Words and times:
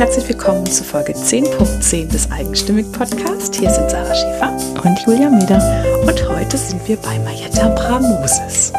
herzlich 0.00 0.30
willkommen 0.30 0.64
zu 0.64 0.82
Folge 0.82 1.12
10.10 1.12 2.08
des 2.08 2.30
Eigenstimmig 2.30 2.90
Podcast. 2.90 3.54
Hier 3.54 3.68
sind 3.68 3.90
Sarah 3.90 4.14
Schäfer 4.14 4.56
und 4.82 4.98
Julia 5.00 5.28
Meder. 5.28 5.60
Und 6.00 6.26
heute 6.26 6.56
sind 6.56 6.88
wir 6.88 6.96
bei 6.96 7.18
Marietta 7.18 7.68
Bramoses. 7.74 8.72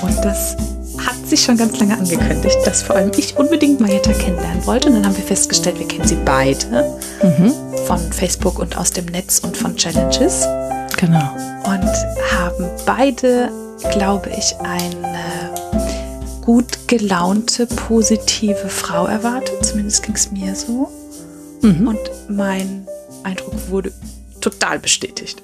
Und 0.00 0.24
das 0.24 0.56
hat 0.96 1.16
sich 1.26 1.42
schon 1.42 1.58
ganz 1.58 1.78
lange 1.78 1.98
angekündigt, 1.98 2.56
dass 2.64 2.80
vor 2.80 2.96
allem 2.96 3.10
ich 3.14 3.36
unbedingt 3.36 3.78
Marietta 3.78 4.14
kennenlernen 4.14 4.64
wollte. 4.64 4.88
Und 4.88 4.94
dann 4.94 5.04
haben 5.04 5.16
wir 5.18 5.24
festgestellt, 5.24 5.78
wir 5.78 5.86
kennen 5.86 6.08
sie 6.08 6.16
beide 6.24 6.96
mhm. 7.22 7.52
von 7.84 7.98
Facebook 8.10 8.58
und 8.58 8.78
aus 8.78 8.90
dem 8.90 9.04
Netz 9.04 9.40
und 9.40 9.58
von 9.58 9.76
Challenges. 9.76 10.48
Genau. 10.96 11.30
Und 11.64 11.92
haben 12.32 12.70
beide, 12.86 13.50
glaube 13.92 14.30
ich, 14.30 14.56
eine 14.60 15.44
gut 16.44 16.88
gelaunte, 16.88 17.66
positive 17.66 18.68
Frau 18.68 19.06
erwartet. 19.06 19.64
Zumindest 19.64 20.02
ging 20.02 20.14
es 20.14 20.30
mir 20.30 20.54
so. 20.54 20.90
Mhm. 21.62 21.88
Und 21.88 22.00
mein 22.28 22.86
Eindruck 23.22 23.54
wurde 23.70 23.92
total 24.42 24.78
bestätigt. 24.78 25.42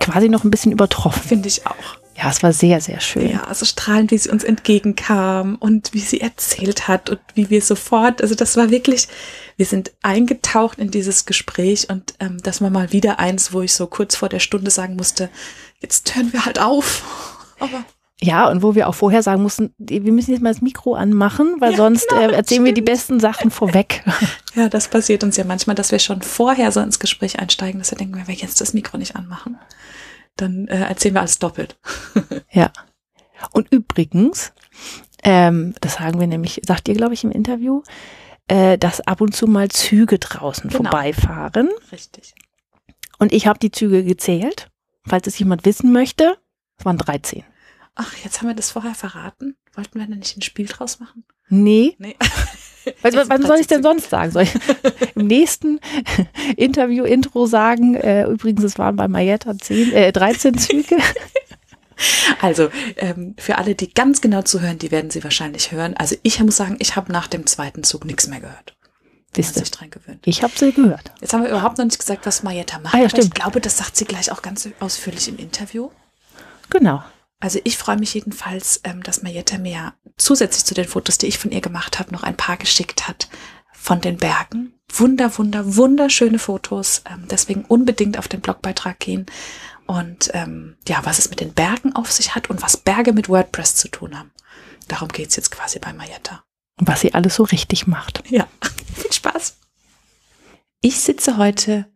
Quasi 0.00 0.30
noch 0.30 0.44
ein 0.44 0.50
bisschen 0.50 0.72
übertroffen. 0.72 1.22
Finde 1.22 1.48
ich 1.48 1.66
auch. 1.66 1.98
Ja, 2.16 2.30
es 2.30 2.42
war 2.42 2.52
sehr, 2.52 2.80
sehr 2.80 3.00
schön. 3.00 3.28
Ja, 3.28 3.44
also 3.44 3.66
strahlend, 3.66 4.12
wie 4.12 4.18
sie 4.18 4.30
uns 4.30 4.44
entgegenkam 4.44 5.56
und 5.56 5.92
wie 5.92 6.00
sie 6.00 6.20
erzählt 6.20 6.88
hat 6.88 7.10
und 7.10 7.18
wie 7.34 7.50
wir 7.50 7.60
sofort, 7.60 8.22
also 8.22 8.34
das 8.34 8.56
war 8.56 8.70
wirklich, 8.70 9.08
wir 9.56 9.66
sind 9.66 9.92
eingetaucht 10.00 10.78
in 10.78 10.90
dieses 10.90 11.26
Gespräch 11.26 11.90
und 11.90 12.14
ähm, 12.20 12.38
das 12.42 12.62
war 12.62 12.70
mal 12.70 12.92
wieder 12.92 13.18
eins, 13.18 13.52
wo 13.52 13.62
ich 13.62 13.74
so 13.74 13.88
kurz 13.88 14.14
vor 14.14 14.28
der 14.28 14.38
Stunde 14.38 14.70
sagen 14.70 14.94
musste, 14.94 15.28
jetzt 15.80 16.14
hören 16.14 16.32
wir 16.32 16.46
halt 16.46 16.60
auf. 16.60 17.02
Aber 17.58 17.84
ja, 18.20 18.48
und 18.48 18.62
wo 18.62 18.74
wir 18.74 18.88
auch 18.88 18.94
vorher 18.94 19.22
sagen 19.22 19.42
mussten, 19.42 19.74
wir 19.78 20.12
müssen 20.12 20.30
jetzt 20.30 20.42
mal 20.42 20.52
das 20.52 20.62
Mikro 20.62 20.94
anmachen, 20.94 21.56
weil 21.58 21.72
ja, 21.72 21.76
sonst 21.76 22.08
genau, 22.08 22.20
äh, 22.20 22.24
erzählen 22.26 22.44
stimmt. 22.44 22.64
wir 22.66 22.74
die 22.74 22.82
besten 22.82 23.20
Sachen 23.20 23.50
vorweg. 23.50 24.04
Ja, 24.56 24.68
das 24.68 24.86
passiert 24.86 25.24
uns 25.24 25.36
ja 25.36 25.42
manchmal, 25.42 25.74
dass 25.74 25.90
wir 25.90 25.98
schon 25.98 26.22
vorher 26.22 26.70
so 26.70 26.78
ins 26.78 27.00
Gespräch 27.00 27.40
einsteigen, 27.40 27.80
dass 27.80 27.90
wir 27.90 27.98
denken, 27.98 28.14
wenn 28.14 28.28
wir 28.28 28.36
jetzt 28.36 28.60
das 28.60 28.72
Mikro 28.72 28.98
nicht 28.98 29.16
anmachen, 29.16 29.58
dann 30.36 30.68
äh, 30.68 30.78
erzählen 30.78 31.14
wir 31.14 31.22
alles 31.22 31.40
doppelt. 31.40 31.76
Ja. 32.52 32.70
Und 33.50 33.72
übrigens, 33.72 34.52
ähm, 35.24 35.74
das 35.80 35.94
sagen 35.94 36.20
wir 36.20 36.28
nämlich, 36.28 36.60
sagt 36.64 36.86
ihr, 36.86 36.94
glaube 36.94 37.14
ich, 37.14 37.24
im 37.24 37.32
Interview, 37.32 37.82
äh, 38.46 38.78
dass 38.78 39.00
ab 39.00 39.20
und 39.20 39.34
zu 39.34 39.48
mal 39.48 39.70
Züge 39.70 40.20
draußen 40.20 40.70
genau. 40.70 40.84
vorbeifahren. 40.84 41.68
Richtig. 41.90 42.36
Und 43.18 43.32
ich 43.32 43.48
habe 43.48 43.58
die 43.58 43.72
Züge 43.72 44.04
gezählt, 44.04 44.70
falls 45.04 45.26
es 45.26 45.36
jemand 45.36 45.64
wissen 45.64 45.92
möchte. 45.92 46.38
Es 46.78 46.84
waren 46.84 46.96
13. 46.96 47.42
Ach, 47.94 48.14
jetzt 48.24 48.40
haben 48.40 48.48
wir 48.48 48.54
das 48.54 48.70
vorher 48.70 48.94
verraten. 48.94 49.56
Wollten 49.74 49.98
wir 49.98 50.06
denn 50.06 50.18
nicht 50.18 50.36
ein 50.36 50.42
Spiel 50.42 50.66
draus 50.66 51.00
machen? 51.00 51.24
Nee. 51.48 51.94
Nee. 51.98 52.16
Was, 53.00 53.14
was 53.14 53.40
soll 53.40 53.56
ich 53.58 53.66
denn 53.66 53.82
sonst 53.82 54.10
sagen? 54.10 54.30
Soll 54.30 54.42
ich 54.42 54.54
im 55.14 55.26
nächsten 55.26 55.80
Interview-Intro 56.58 57.46
sagen, 57.46 57.94
äh, 57.94 58.26
übrigens, 58.26 58.62
es 58.62 58.78
waren 58.78 58.94
bei 58.96 59.08
Mayetta 59.08 59.56
10, 59.56 59.92
äh, 59.94 60.12
13 60.12 60.58
Züge. 60.58 60.98
Also 62.42 62.68
ähm, 62.96 63.34
für 63.38 63.56
alle, 63.56 63.74
die 63.74 63.92
ganz 63.94 64.20
genau 64.20 64.42
zuhören, 64.42 64.78
die 64.78 64.90
werden 64.90 65.10
sie 65.10 65.24
wahrscheinlich 65.24 65.72
hören. 65.72 65.94
Also 65.96 66.16
ich 66.22 66.40
muss 66.40 66.56
sagen, 66.56 66.76
ich 66.78 66.96
habe 66.96 67.10
nach 67.10 67.28
dem 67.28 67.46
zweiten 67.46 67.84
Zug 67.84 68.04
nichts 68.04 68.26
mehr 68.26 68.40
gehört. 68.40 68.76
Wisst 69.32 69.56
ihr? 69.56 69.62
dran 69.64 69.90
gewöhnt. 69.90 70.20
Ich 70.26 70.42
habe 70.42 70.52
sie 70.54 70.72
gehört. 70.72 71.12
Jetzt 71.20 71.32
haben 71.32 71.42
wir 71.42 71.50
überhaupt 71.50 71.78
noch 71.78 71.84
nicht 71.84 71.98
gesagt, 71.98 72.26
was 72.26 72.42
Mayetta 72.42 72.78
macht. 72.80 72.94
Ah, 72.94 72.98
ja, 72.98 73.08
stimmt. 73.08 73.26
ich 73.26 73.30
glaube, 73.32 73.60
das 73.60 73.78
sagt 73.78 73.96
sie 73.96 74.04
gleich 74.04 74.30
auch 74.30 74.42
ganz 74.42 74.68
ausführlich 74.80 75.28
im 75.28 75.38
Interview. 75.38 75.90
Genau. 76.70 77.02
Also 77.40 77.60
ich 77.64 77.76
freue 77.76 77.98
mich 77.98 78.14
jedenfalls, 78.14 78.80
ähm, 78.84 79.02
dass 79.02 79.22
Marietta 79.22 79.58
mir 79.58 79.94
zusätzlich 80.16 80.64
zu 80.64 80.74
den 80.74 80.86
Fotos, 80.86 81.18
die 81.18 81.26
ich 81.26 81.38
von 81.38 81.50
ihr 81.50 81.60
gemacht 81.60 81.98
habe, 81.98 82.12
noch 82.12 82.22
ein 82.22 82.36
paar 82.36 82.56
geschickt 82.56 83.06
hat 83.08 83.28
von 83.72 84.00
den 84.00 84.16
Bergen. 84.16 84.74
Wunder, 84.92 85.36
wunder, 85.36 85.76
wunderschöne 85.76 86.38
Fotos. 86.38 87.02
Ähm, 87.10 87.26
deswegen 87.28 87.64
unbedingt 87.64 88.18
auf 88.18 88.28
den 88.28 88.40
Blogbeitrag 88.40 88.98
gehen. 88.98 89.26
Und 89.86 90.30
ähm, 90.32 90.76
ja, 90.88 91.00
was 91.04 91.18
es 91.18 91.28
mit 91.28 91.40
den 91.40 91.52
Bergen 91.52 91.94
auf 91.94 92.10
sich 92.10 92.34
hat 92.34 92.48
und 92.48 92.62
was 92.62 92.76
Berge 92.76 93.12
mit 93.12 93.28
WordPress 93.28 93.74
zu 93.74 93.88
tun 93.88 94.18
haben. 94.18 94.30
Darum 94.88 95.08
geht's 95.08 95.36
jetzt 95.36 95.50
quasi 95.50 95.78
bei 95.78 95.92
Marietta. 95.92 96.44
Was 96.76 97.00
sie 97.00 97.14
alles 97.14 97.36
so 97.36 97.42
richtig 97.42 97.86
macht. 97.86 98.22
Ja, 98.30 98.48
viel 98.94 99.12
Spaß. 99.12 99.58
Ich 100.80 101.00
sitze 101.00 101.36
heute 101.36 101.86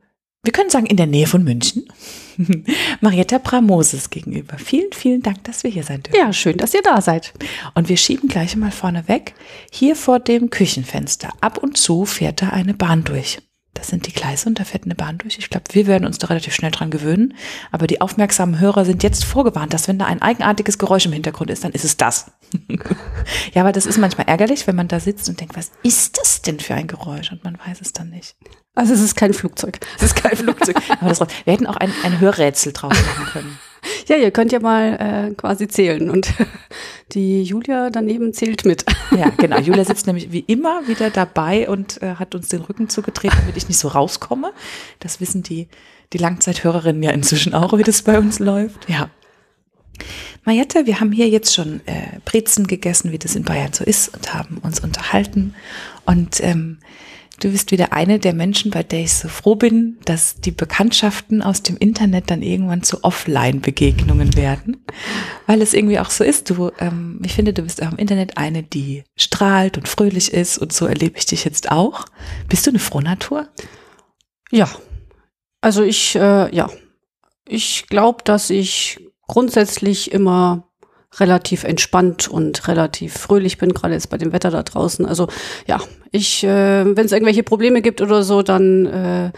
wir 0.43 0.53
können 0.53 0.71
sagen, 0.71 0.87
in 0.87 0.97
der 0.97 1.07
Nähe 1.07 1.27
von 1.27 1.45
München. 1.45 1.93
Marietta 3.01 3.39
Bramoses 3.39 4.11
gegenüber. 4.11 4.59
Vielen, 4.59 4.93
vielen 4.93 5.23
Dank, 5.23 5.45
dass 5.45 5.65
wir 5.65 5.71
hier 5.71 5.83
sein 5.83 6.03
dürfen. 6.03 6.19
Ja, 6.19 6.33
schön, 6.33 6.57
dass 6.57 6.75
ihr 6.75 6.83
da 6.83 7.01
seid. 7.01 7.33
Und 7.75 7.89
wir 7.89 7.97
schieben 7.97 8.29
gleich 8.29 8.57
mal 8.57 8.71
vorne 8.71 9.09
weg. 9.09 9.35
Hier 9.71 9.97
vor 9.97 10.21
dem 10.21 10.51
Küchenfenster. 10.51 11.31
Ab 11.41 11.59
und 11.59 11.77
zu 11.77 12.05
fährt 12.05 12.43
da 12.43 12.51
eine 12.51 12.75
Bahn 12.75 13.05
durch. 13.05 13.39
Das 13.75 13.89
sind 13.89 14.07
die 14.07 14.13
Gleise 14.13 14.49
und 14.49 14.59
da 14.59 14.65
fährt 14.65 14.85
eine 14.85 14.97
Bahn 14.97 15.19
durch. 15.19 15.39
Ich 15.39 15.51
glaube, 15.51 15.67
wir 15.71 15.87
werden 15.87 16.05
uns 16.05 16.19
da 16.19 16.27
relativ 16.27 16.53
schnell 16.53 16.73
dran 16.73 16.91
gewöhnen. 16.91 17.35
Aber 17.71 17.87
die 17.87 18.01
aufmerksamen 18.01 18.59
Hörer 18.59 18.85
sind 18.85 19.03
jetzt 19.05 19.25
vorgewarnt, 19.25 19.73
dass 19.73 19.87
wenn 19.87 19.99
da 19.99 20.07
ein 20.07 20.21
eigenartiges 20.21 20.79
Geräusch 20.79 21.07
im 21.07 21.13
Hintergrund 21.13 21.51
ist, 21.51 21.63
dann 21.63 21.73
ist 21.73 21.85
es 21.85 21.97
das. 21.97 22.33
ja, 23.55 23.63
aber 23.63 23.73
das 23.73 23.87
ist 23.87 23.99
manchmal 23.99 24.27
ärgerlich, 24.27 24.67
wenn 24.67 24.75
man 24.75 24.89
da 24.89 24.99
sitzt 24.99 25.29
und 25.29 25.41
denkt, 25.41 25.57
was 25.57 25.71
ist 25.85 26.19
das 26.19 26.43
denn 26.43 26.59
für 26.59 26.75
ein 26.75 26.89
Geräusch? 26.89 27.31
Und 27.31 27.45
man 27.45 27.57
weiß 27.59 27.81
es 27.81 27.93
dann 27.93 28.11
nicht. 28.11 28.37
Also 28.79 28.95
es 28.95 29.01
ist 29.01 29.17
kein 29.17 29.35
Flugzeug. 29.35 29.81
Es 29.97 30.05
ist 30.05 30.15
kein 30.15 30.37
Flugzeug. 30.37 30.77
aber 31.01 31.09
das, 31.09 31.19
wir 31.19 31.53
hätten 31.53 31.67
auch 31.67 31.77
ein, 31.77 31.93
ein 32.05 32.21
Hörrätsel 32.21 32.73
draus 32.73 32.93
machen 32.93 33.27
können. 33.33 33.59
Ja, 34.07 34.17
ihr 34.17 34.31
könnt 34.31 34.53
ja 34.53 34.61
mal 34.61 35.31
äh, 35.31 35.35
quasi 35.35 35.67
zählen 35.67 36.11
und 36.11 36.33
die 37.13 37.43
Julia 37.43 37.91
daneben 37.91 38.33
zählt 38.33 38.65
mit. 38.65 38.85
Ja, 39.17 39.31
genau. 39.37 39.59
Julia 39.59 39.85
sitzt 39.85 40.07
nämlich 40.07 40.31
wie 40.31 40.45
immer 40.47 40.87
wieder 40.87 41.11
dabei 41.11 41.69
und 41.69 42.01
äh, 42.03 42.15
hat 42.15 42.37
uns 42.37 42.49
den 42.49 42.61
Rücken 42.61 42.89
zugetreten, 42.89 43.37
damit 43.41 43.57
ich 43.57 43.67
nicht 43.67 43.79
so 43.79 43.89
rauskomme. 43.89 44.53
Das 45.01 45.21
wissen 45.21 45.43
die, 45.43 45.67
die 46.13 46.19
Langzeithörerinnen 46.19 47.03
ja 47.03 47.11
inzwischen 47.11 47.55
auch, 47.55 47.77
wie 47.77 47.83
das 47.83 48.03
bei 48.03 48.17
uns 48.17 48.39
läuft. 48.39 48.89
Ja. 48.89 49.11
Marietta, 50.45 50.87
wir 50.87 51.01
haben 51.01 51.11
hier 51.11 51.29
jetzt 51.29 51.53
schon 51.53 51.81
äh, 51.87 52.21
Brezen 52.25 52.69
gegessen, 52.69 53.11
wie 53.11 53.19
das 53.19 53.35
in 53.35 53.43
Bayern 53.43 53.73
so 53.73 53.83
ist, 53.83 54.15
und 54.15 54.33
haben 54.35 54.59
uns 54.59 54.79
unterhalten. 54.81 55.55
Und 56.07 56.41
ähm, 56.43 56.79
Du 57.41 57.53
bist 57.53 57.71
wieder 57.71 57.93
eine 57.93 58.19
der 58.19 58.35
Menschen, 58.35 58.73
bei 58.73 58.83
der 58.83 59.01
ich 59.01 59.15
so 59.15 59.29
froh 59.29 59.55
bin, 59.55 59.99
dass 60.05 60.41
die 60.41 60.51
Bekanntschaften 60.51 61.41
aus 61.41 61.63
dem 61.63 61.77
Internet 61.77 62.31
dann 62.33 62.43
irgendwann 62.43 62.83
zu 62.83 63.05
Offline-Begegnungen 63.05 64.37
werden, 64.37 64.85
weil 65.47 65.63
es 65.63 65.73
irgendwie 65.73 66.01
auch 66.01 66.11
so 66.11 66.25
ist. 66.25 66.51
Du, 66.51 66.73
ähm, 66.81 67.21
ich 67.25 67.35
finde, 67.35 67.53
du 67.53 67.63
bist 67.63 67.81
auch 67.81 67.93
im 67.93 67.99
Internet 67.99 68.37
eine, 68.39 68.65
die 68.65 69.05
strahlt 69.17 69.79
und 69.79 69.87
fröhlich 69.87 70.33
ist 70.33 70.59
und 70.59 70.73
so 70.73 70.87
erlebe 70.87 71.17
ich 71.17 71.27
dich 71.27 71.45
jetzt 71.45 71.71
auch. 71.71 72.07
Bist 72.49 72.67
du 72.67 72.71
eine 72.71 72.81
Frohnatur? 72.81 73.49
Ja, 74.51 74.69
also 75.61 75.85
ich, 75.85 76.17
äh, 76.17 76.55
ja, 76.55 76.69
ich 77.47 77.87
glaube, 77.87 78.25
dass 78.25 78.51
ich 78.51 78.99
grundsätzlich 79.29 80.11
immer 80.11 80.68
relativ 81.17 81.65
entspannt 81.65 82.29
und 82.29 82.69
relativ 82.69 83.15
fröhlich 83.15 83.59
bin, 83.59 83.73
gerade 83.73 83.95
jetzt 83.95 84.11
bei 84.11 84.19
dem 84.19 84.33
Wetter 84.33 84.51
da 84.51 84.63
draußen. 84.63 85.07
Also 85.07 85.29
ja, 85.67 85.81
ich, 86.13 86.45
äh, 86.45 86.85
wenn 86.85 87.07
es 87.07 87.13
irgendwelche 87.13 87.43
Probleme 87.43 87.83
gibt 87.83 88.01
oder 88.01 88.23
so, 88.23 88.43
dann 88.43 88.87
äh, 88.87 89.33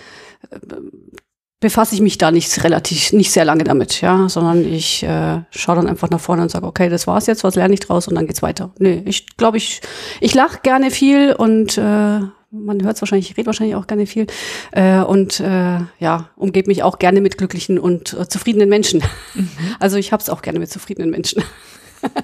befasse 1.60 1.94
ich 1.94 2.00
mich 2.00 2.18
da 2.18 2.30
nicht 2.30 2.64
relativ, 2.64 3.12
nicht 3.12 3.30
sehr 3.30 3.44
lange 3.44 3.64
damit, 3.64 4.00
ja, 4.00 4.28
sondern 4.28 4.64
ich 4.64 5.02
äh, 5.02 5.42
schaue 5.50 5.76
dann 5.76 5.86
einfach 5.86 6.10
nach 6.10 6.20
vorne 6.20 6.42
und 6.42 6.50
sage, 6.50 6.66
okay, 6.66 6.88
das 6.88 7.06
war's 7.06 7.26
jetzt, 7.26 7.44
was 7.44 7.54
lerne 7.54 7.74
ich 7.74 7.80
draus 7.80 8.08
und 8.08 8.14
dann 8.14 8.26
geht's 8.26 8.42
weiter. 8.42 8.72
Nee, 8.78 9.02
ich 9.04 9.36
glaube, 9.36 9.58
ich, 9.58 9.82
ich 10.20 10.34
lache 10.34 10.60
gerne 10.62 10.90
viel 10.90 11.34
und 11.34 11.76
äh, 11.76 12.20
man 12.50 12.82
hört 12.82 12.96
es 12.96 13.02
wahrscheinlich, 13.02 13.30
ich 13.30 13.36
rede 13.36 13.46
wahrscheinlich 13.46 13.76
auch 13.76 13.86
gerne 13.86 14.06
viel 14.06 14.26
äh, 14.72 14.98
und 15.00 15.40
äh, 15.40 15.78
ja, 15.98 16.30
umgebe 16.36 16.68
mich 16.68 16.82
auch 16.82 16.98
gerne 16.98 17.20
mit 17.20 17.38
glücklichen 17.38 17.78
und 17.78 18.12
äh, 18.14 18.28
zufriedenen 18.28 18.68
Menschen. 18.68 19.02
Mhm. 19.34 19.48
Also 19.78 19.96
ich 19.96 20.12
habe 20.12 20.22
es 20.22 20.28
auch 20.28 20.42
gerne 20.42 20.58
mit 20.58 20.70
zufriedenen 20.70 21.10
Menschen. 21.10 21.42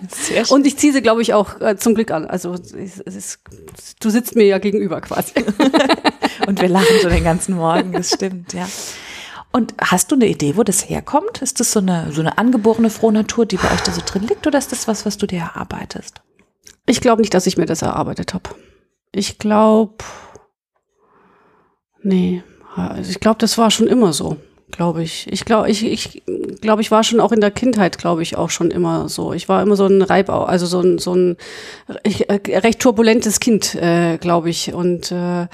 Sehr 0.09 0.45
schön. 0.45 0.55
Und 0.55 0.67
ich 0.67 0.77
ziehe 0.79 0.93
sie, 0.93 1.03
glaube 1.03 1.23
ich, 1.23 1.35
auch 1.35 1.61
äh, 1.61 1.77
zum 1.77 1.95
Glück 1.95 2.11
an. 2.11 2.27
Also 2.27 2.55
es 2.55 2.99
ist, 2.99 3.41
du 4.01 4.11
sitzt 4.11 4.34
mir 4.34 4.47
ja 4.47 4.59
gegenüber 4.59 5.01
quasi. 5.01 5.33
und 6.47 6.61
wir 6.61 6.69
lachen 6.69 6.97
so 7.03 7.09
den 7.09 7.25
ganzen 7.25 7.57
Morgen, 7.57 7.93
das 7.93 8.11
stimmt, 8.11 8.53
ja. 8.53 8.67
Und 9.53 9.75
hast 9.81 10.11
du 10.11 10.17
eine 10.17 10.27
Idee, 10.27 10.57
wo 10.57 10.65
das 10.65 10.89
herkommt? 10.89 11.41
Ist 11.41 11.61
das 11.61 11.72
so 11.72 11.81
eine, 11.81 12.11
so 12.13 12.21
eine 12.21 12.37
angeborene 12.37 12.91
Frohnatur, 12.91 13.47
die 13.47 13.57
bei 13.57 13.71
euch 13.72 13.81
da 13.83 13.93
so 13.93 14.03
drin 14.05 14.27
liegt, 14.27 14.47
oder 14.47 14.59
ist 14.59 14.72
das 14.72 14.89
was, 14.89 15.07
was 15.07 15.19
du 15.19 15.27
dir 15.27 15.41
erarbeitest? 15.41 16.21
Ich 16.87 17.01
glaube 17.01 17.22
nicht, 17.22 17.33
dass 17.33 17.47
ich 17.47 17.57
mir 17.57 17.67
das 17.67 17.83
erarbeitet 17.83 18.34
habe. 18.34 18.51
Ich 19.16 19.39
glaube, 19.39 20.04
nee, 22.03 22.42
also 22.74 23.10
ich 23.10 23.18
glaube, 23.18 23.39
das 23.39 23.57
war 23.57 23.71
schon 23.71 23.86
immer 23.86 24.13
so, 24.13 24.36
glaube 24.71 25.03
ich. 25.03 25.27
Ich 25.33 25.47
glaube, 25.47 25.71
ich, 25.71 25.86
ich 25.86 26.22
glaube, 26.60 26.83
ich 26.83 26.91
war 26.91 27.03
schon 27.03 27.21
auch 27.21 27.33
in 27.33 27.41
der 27.41 27.51
Kindheit, 27.51 27.97
glaube 27.97 28.22
ich, 28.22 28.36
auch 28.36 28.51
schon 28.51 28.71
immer 28.71 29.09
so. 29.09 29.33
Ich 29.33 29.48
war 29.48 29.63
immer 29.63 29.74
so 29.74 29.86
ein 29.86 30.03
Reibau, 30.03 30.45
also 30.45 30.66
so 30.66 30.83
ein, 30.83 30.98
so 30.98 31.15
ein 31.15 31.39
äh, 32.03 32.59
recht 32.59 32.80
turbulentes 32.80 33.41
Kind, 33.41 33.74
äh, 33.74 34.18
glaube 34.18 34.51
ich. 34.51 34.74
Und 34.74 35.10
äh, 35.10 35.47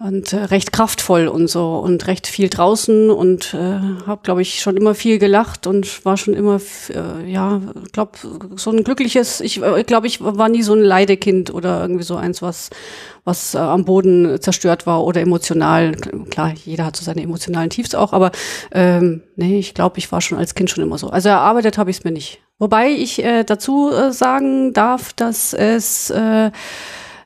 und 0.00 0.32
äh, 0.32 0.44
recht 0.44 0.72
kraftvoll 0.72 1.28
und 1.28 1.48
so 1.48 1.76
und 1.76 2.08
recht 2.08 2.26
viel 2.26 2.48
draußen 2.48 3.10
und 3.10 3.54
äh, 3.54 3.78
habe 4.06 4.22
glaube 4.24 4.42
ich 4.42 4.60
schon 4.60 4.76
immer 4.76 4.94
viel 4.96 5.20
gelacht 5.20 5.68
und 5.68 6.04
war 6.04 6.16
schon 6.16 6.34
immer 6.34 6.60
äh, 6.92 7.30
ja 7.30 7.60
glaube 7.92 8.18
so 8.56 8.70
ein 8.70 8.82
glückliches 8.82 9.40
ich 9.40 9.62
äh, 9.62 9.84
glaube 9.84 10.08
ich 10.08 10.20
war 10.20 10.48
nie 10.48 10.64
so 10.64 10.74
ein 10.74 10.80
Leidekind 10.80 11.54
oder 11.54 11.80
irgendwie 11.80 12.02
so 12.02 12.16
eins 12.16 12.42
was 12.42 12.70
was 13.22 13.54
äh, 13.54 13.58
am 13.58 13.84
Boden 13.84 14.40
zerstört 14.40 14.84
war 14.84 15.04
oder 15.04 15.20
emotional. 15.20 15.92
Klar 16.28 16.52
jeder 16.64 16.86
hat 16.86 16.96
so 16.96 17.04
seine 17.04 17.22
emotionalen 17.22 17.70
Tiefs 17.70 17.94
auch 17.94 18.12
aber 18.12 18.32
ähm, 18.72 19.22
nee 19.36 19.60
ich 19.60 19.74
glaube 19.74 19.98
ich 19.98 20.10
war 20.10 20.20
schon 20.20 20.38
als 20.38 20.56
Kind 20.56 20.70
schon 20.70 20.82
immer 20.82 20.98
so. 20.98 21.08
Also 21.10 21.28
erarbeitet 21.28 21.78
habe 21.78 21.90
ich 21.90 21.98
es 21.98 22.04
mir 22.04 22.12
nicht. 22.12 22.40
Wobei 22.58 22.88
ich 22.90 23.24
äh, 23.24 23.44
dazu 23.44 23.92
äh, 23.92 24.12
sagen 24.12 24.72
darf 24.72 25.12
dass 25.12 25.54
es 25.54 26.10
äh, 26.10 26.50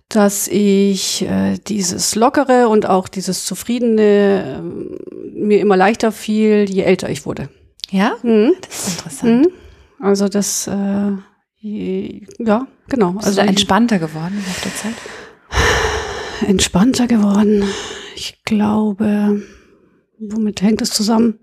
dass 0.08 0.48
ich 0.48 1.22
äh, 1.22 1.58
dieses 1.58 2.14
Lockere 2.14 2.68
und 2.68 2.86
auch 2.86 3.08
dieses 3.08 3.44
Zufriedene 3.44 4.62
äh, 4.62 5.38
mir 5.38 5.60
immer 5.60 5.76
leichter 5.76 6.12
fiel, 6.12 6.64
je 6.68 6.82
älter 6.82 7.10
ich 7.10 7.26
wurde. 7.26 7.50
Ja? 7.90 8.16
Mhm. 8.22 8.52
Das 8.62 8.78
ist 8.78 8.98
interessant. 8.98 9.46
Mhm. 9.46 9.52
Also 10.00 10.28
das, 10.28 10.66
äh, 10.66 11.12
je, 11.58 12.26
ja, 12.38 12.66
genau. 12.88 13.12
Bist 13.12 13.26
also 13.26 13.40
entspannter 13.40 13.98
geworden 13.98 14.42
Laufe 14.46 14.62
der 14.62 14.74
Zeit? 14.74 16.48
Entspannter 16.48 17.06
geworden. 17.06 17.64
Ich 18.14 18.42
glaube, 18.44 19.42
womit 20.18 20.62
hängt 20.62 20.80
es 20.82 20.90
zusammen? 20.90 21.38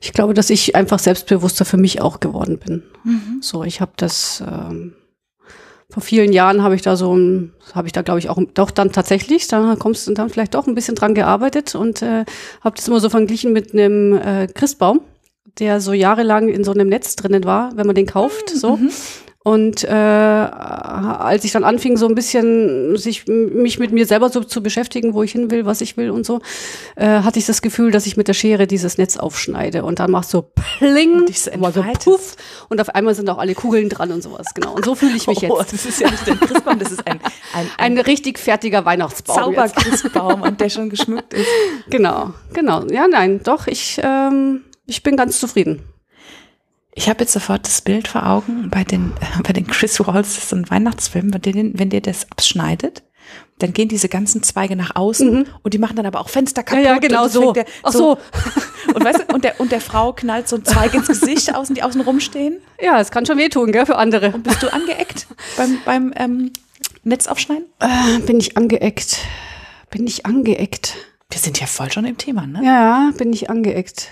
Ich 0.00 0.12
glaube, 0.12 0.32
dass 0.32 0.48
ich 0.48 0.76
einfach 0.76 0.98
selbstbewusster 0.98 1.64
für 1.64 1.76
mich 1.76 2.00
auch 2.00 2.20
geworden 2.20 2.58
bin. 2.58 2.84
Mhm. 3.04 3.38
So, 3.42 3.64
ich 3.64 3.80
habe 3.80 3.92
das 3.96 4.42
ähm, 4.46 4.94
vor 5.90 6.02
vielen 6.02 6.32
Jahren 6.32 6.62
habe 6.62 6.74
ich 6.74 6.82
da 6.82 6.96
so 6.96 7.16
ein, 7.16 7.52
habe 7.74 7.86
ich 7.86 7.92
da 7.92 8.02
glaube 8.02 8.18
ich 8.18 8.28
auch 8.28 8.38
doch 8.54 8.70
dann 8.70 8.92
tatsächlich, 8.92 9.48
da 9.48 9.74
kommst 9.78 10.06
du 10.06 10.14
dann 10.14 10.28
vielleicht 10.28 10.54
doch 10.54 10.66
ein 10.66 10.74
bisschen 10.74 10.94
dran 10.94 11.14
gearbeitet 11.14 11.74
und 11.74 12.02
äh, 12.02 12.24
habe 12.60 12.76
das 12.76 12.88
immer 12.88 13.00
so 13.00 13.08
verglichen 13.08 13.52
mit 13.52 13.72
einem 13.72 14.14
äh, 14.14 14.48
Christbaum, 14.48 15.00
der 15.58 15.80
so 15.80 15.92
jahrelang 15.92 16.48
in 16.48 16.62
so 16.62 16.72
einem 16.72 16.88
Netz 16.88 17.16
drinnen 17.16 17.44
war, 17.44 17.76
wenn 17.76 17.86
man 17.86 17.96
den 17.96 18.06
kauft, 18.06 18.50
so. 18.50 18.76
Mhm. 18.76 18.90
Und 19.44 19.84
äh, 19.84 19.88
als 19.88 21.44
ich 21.44 21.52
dann 21.52 21.64
anfing, 21.64 21.96
so 21.96 22.06
ein 22.06 22.14
bisschen 22.14 22.96
sich 22.96 23.26
mich 23.28 23.78
mit 23.78 23.92
mir 23.92 24.04
selber 24.04 24.30
so 24.30 24.42
zu 24.42 24.62
beschäftigen, 24.62 25.14
wo 25.14 25.22
ich 25.22 25.32
hin 25.32 25.50
will, 25.50 25.64
was 25.64 25.80
ich 25.80 25.96
will 25.96 26.10
und 26.10 26.26
so, 26.26 26.40
äh, 26.96 27.20
hatte 27.20 27.38
ich 27.38 27.46
das 27.46 27.62
Gefühl, 27.62 27.90
dass 27.90 28.06
ich 28.06 28.16
mit 28.16 28.28
der 28.28 28.34
Schere 28.34 28.66
dieses 28.66 28.98
Netz 28.98 29.16
aufschneide 29.16 29.84
und 29.84 30.00
dann 30.00 30.10
machst 30.10 30.30
so 30.30 30.50
pling, 30.78 31.20
und 31.20 31.34
so, 31.36 31.70
so 31.70 31.82
puff 31.82 32.36
und 32.68 32.80
auf 32.80 32.90
einmal 32.90 33.14
sind 33.14 33.30
auch 33.30 33.38
alle 33.38 33.54
Kugeln 33.54 33.88
dran 33.88 34.10
und 34.10 34.22
sowas. 34.22 34.48
Genau. 34.54 34.74
Und 34.74 34.84
so 34.84 34.94
fühle 34.94 35.16
ich 35.16 35.26
mich 35.26 35.38
oh, 35.48 35.58
jetzt. 35.58 35.72
Das 35.72 35.86
ist 35.86 36.00
ja 36.00 36.10
nicht 36.10 36.28
ein 36.28 36.40
Christbaum, 36.40 36.78
das 36.78 36.92
ist 36.92 37.06
ein 37.06 37.18
ein, 37.18 37.20
ein, 37.52 37.68
ein 37.78 37.98
richtig 37.98 38.38
fertiger 38.38 38.84
Weihnachtsbaum. 38.84 39.36
Zauberchristbaum 39.36 40.42
und 40.42 40.60
der 40.60 40.68
schon 40.68 40.90
geschmückt 40.90 41.34
ist. 41.34 41.46
Genau, 41.90 42.34
genau. 42.52 42.84
Ja, 42.90 43.06
nein, 43.08 43.40
doch. 43.42 43.66
Ich 43.66 44.00
ähm, 44.02 44.64
ich 44.86 45.02
bin 45.02 45.16
ganz 45.16 45.40
zufrieden. 45.40 45.82
Ich 46.98 47.08
habe 47.08 47.20
jetzt 47.20 47.32
sofort 47.32 47.64
das 47.64 47.80
Bild 47.80 48.08
vor 48.08 48.26
Augen 48.26 48.70
bei 48.70 48.82
den, 48.82 49.12
äh, 49.20 49.42
bei 49.44 49.52
den 49.52 49.68
Chris 49.68 50.00
Walls, 50.00 50.34
das 50.34 50.38
ist 50.38 50.48
so 50.48 50.56
ein 50.56 50.68
Weihnachtsfilm, 50.68 51.30
bei 51.30 51.38
denen, 51.38 51.78
wenn 51.78 51.90
der 51.90 52.00
das 52.00 52.26
abschneidet, 52.28 53.04
dann 53.60 53.72
gehen 53.72 53.88
diese 53.88 54.08
ganzen 54.08 54.42
Zweige 54.42 54.74
nach 54.74 54.96
außen 54.96 55.32
mhm. 55.32 55.46
und 55.62 55.74
die 55.74 55.78
machen 55.78 55.94
dann 55.94 56.06
aber 56.06 56.20
auch 56.20 56.28
Fenster 56.28 56.64
kaputt. 56.64 56.84
Ja, 56.84 56.94
ja 56.94 56.98
genau 56.98 57.28
so. 57.28 57.52
Der, 57.52 57.66
Ach 57.84 57.92
so. 57.92 58.18
und 58.94 59.04
weißt 59.04 59.26
du, 59.28 59.34
und 59.34 59.44
der, 59.44 59.60
und 59.60 59.70
der 59.70 59.80
Frau 59.80 60.12
knallt 60.12 60.48
so 60.48 60.56
ein 60.56 60.64
Zweig 60.64 60.92
ins 60.92 61.06
Gesicht 61.06 61.54
außen, 61.54 61.72
die 61.76 61.84
außen 61.84 62.00
rumstehen. 62.00 62.56
Ja, 62.80 63.00
es 63.00 63.12
kann 63.12 63.24
schon 63.26 63.38
wehtun, 63.38 63.70
gell, 63.70 63.86
für 63.86 63.96
andere. 63.96 64.32
Und 64.32 64.42
bist 64.42 64.60
du 64.60 64.72
angeeckt 64.72 65.28
beim, 65.56 65.78
beim 65.84 66.12
ähm, 66.16 66.52
Netz 67.04 67.28
aufschneiden? 67.28 67.66
Äh, 67.78 68.18
bin 68.26 68.40
ich 68.40 68.56
angeeckt. 68.56 69.18
Bin 69.90 70.04
ich 70.04 70.26
angeeckt. 70.26 70.96
Wir 71.30 71.38
sind 71.38 71.60
ja 71.60 71.68
voll 71.68 71.92
schon 71.92 72.06
im 72.06 72.18
Thema, 72.18 72.46
ne? 72.46 72.60
Ja, 72.64 73.12
bin 73.16 73.32
ich 73.32 73.50
angeeckt. 73.50 74.08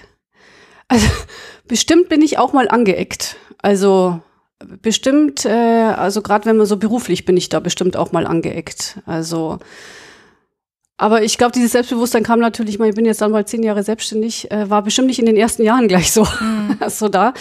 Also 0.88 1.06
bestimmt 1.66 2.08
bin 2.08 2.22
ich 2.22 2.38
auch 2.38 2.52
mal 2.52 2.68
angeeckt. 2.68 3.36
Also 3.60 4.20
bestimmt, 4.82 5.44
äh, 5.44 5.50
also 5.50 6.22
gerade 6.22 6.46
wenn 6.46 6.56
man 6.56 6.66
so 6.66 6.76
beruflich 6.76 7.24
bin 7.24 7.36
ich 7.36 7.48
da 7.48 7.60
bestimmt 7.60 7.96
auch 7.96 8.12
mal 8.12 8.26
angeeckt. 8.26 9.00
Also 9.06 9.58
aber 10.98 11.22
ich 11.22 11.36
glaube, 11.36 11.52
dieses 11.52 11.72
Selbstbewusstsein 11.72 12.22
kam 12.22 12.40
natürlich, 12.40 12.80
ich 12.80 12.94
bin 12.94 13.04
jetzt 13.04 13.20
dann 13.20 13.30
mal 13.30 13.46
zehn 13.46 13.62
Jahre 13.62 13.82
selbstständig, 13.82 14.50
äh, 14.50 14.70
war 14.70 14.82
bestimmt 14.82 15.08
nicht 15.08 15.18
in 15.18 15.26
den 15.26 15.36
ersten 15.36 15.62
Jahren 15.62 15.88
gleich 15.88 16.10
so, 16.10 16.22
mhm. 16.22 16.78
so 16.88 17.08
da. 17.08 17.34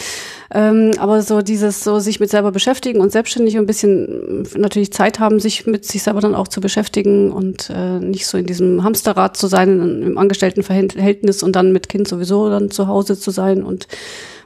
Ähm, 0.53 0.91
aber 0.97 1.21
so 1.21 1.41
dieses, 1.41 1.81
so 1.81 1.99
sich 1.99 2.19
mit 2.19 2.29
selber 2.29 2.51
beschäftigen 2.51 2.99
und 2.99 3.13
selbstständig 3.13 3.57
ein 3.57 3.65
bisschen 3.65 4.45
natürlich 4.57 4.91
Zeit 4.91 5.19
haben, 5.19 5.39
sich 5.39 5.65
mit 5.67 5.85
sich 5.85 6.03
selber 6.03 6.19
dann 6.19 6.35
auch 6.35 6.49
zu 6.49 6.59
beschäftigen 6.59 7.31
und 7.31 7.69
äh, 7.73 7.99
nicht 7.99 8.27
so 8.27 8.37
in 8.37 8.45
diesem 8.45 8.83
Hamsterrad 8.83 9.37
zu 9.37 9.47
sein, 9.47 10.01
im 10.01 10.17
Angestelltenverhältnis 10.17 11.41
und 11.41 11.55
dann 11.55 11.71
mit 11.71 11.87
Kind 11.87 12.09
sowieso 12.09 12.49
dann 12.49 12.71
zu 12.71 12.87
Hause 12.87 13.17
zu 13.17 13.31
sein 13.31 13.63
und 13.63 13.87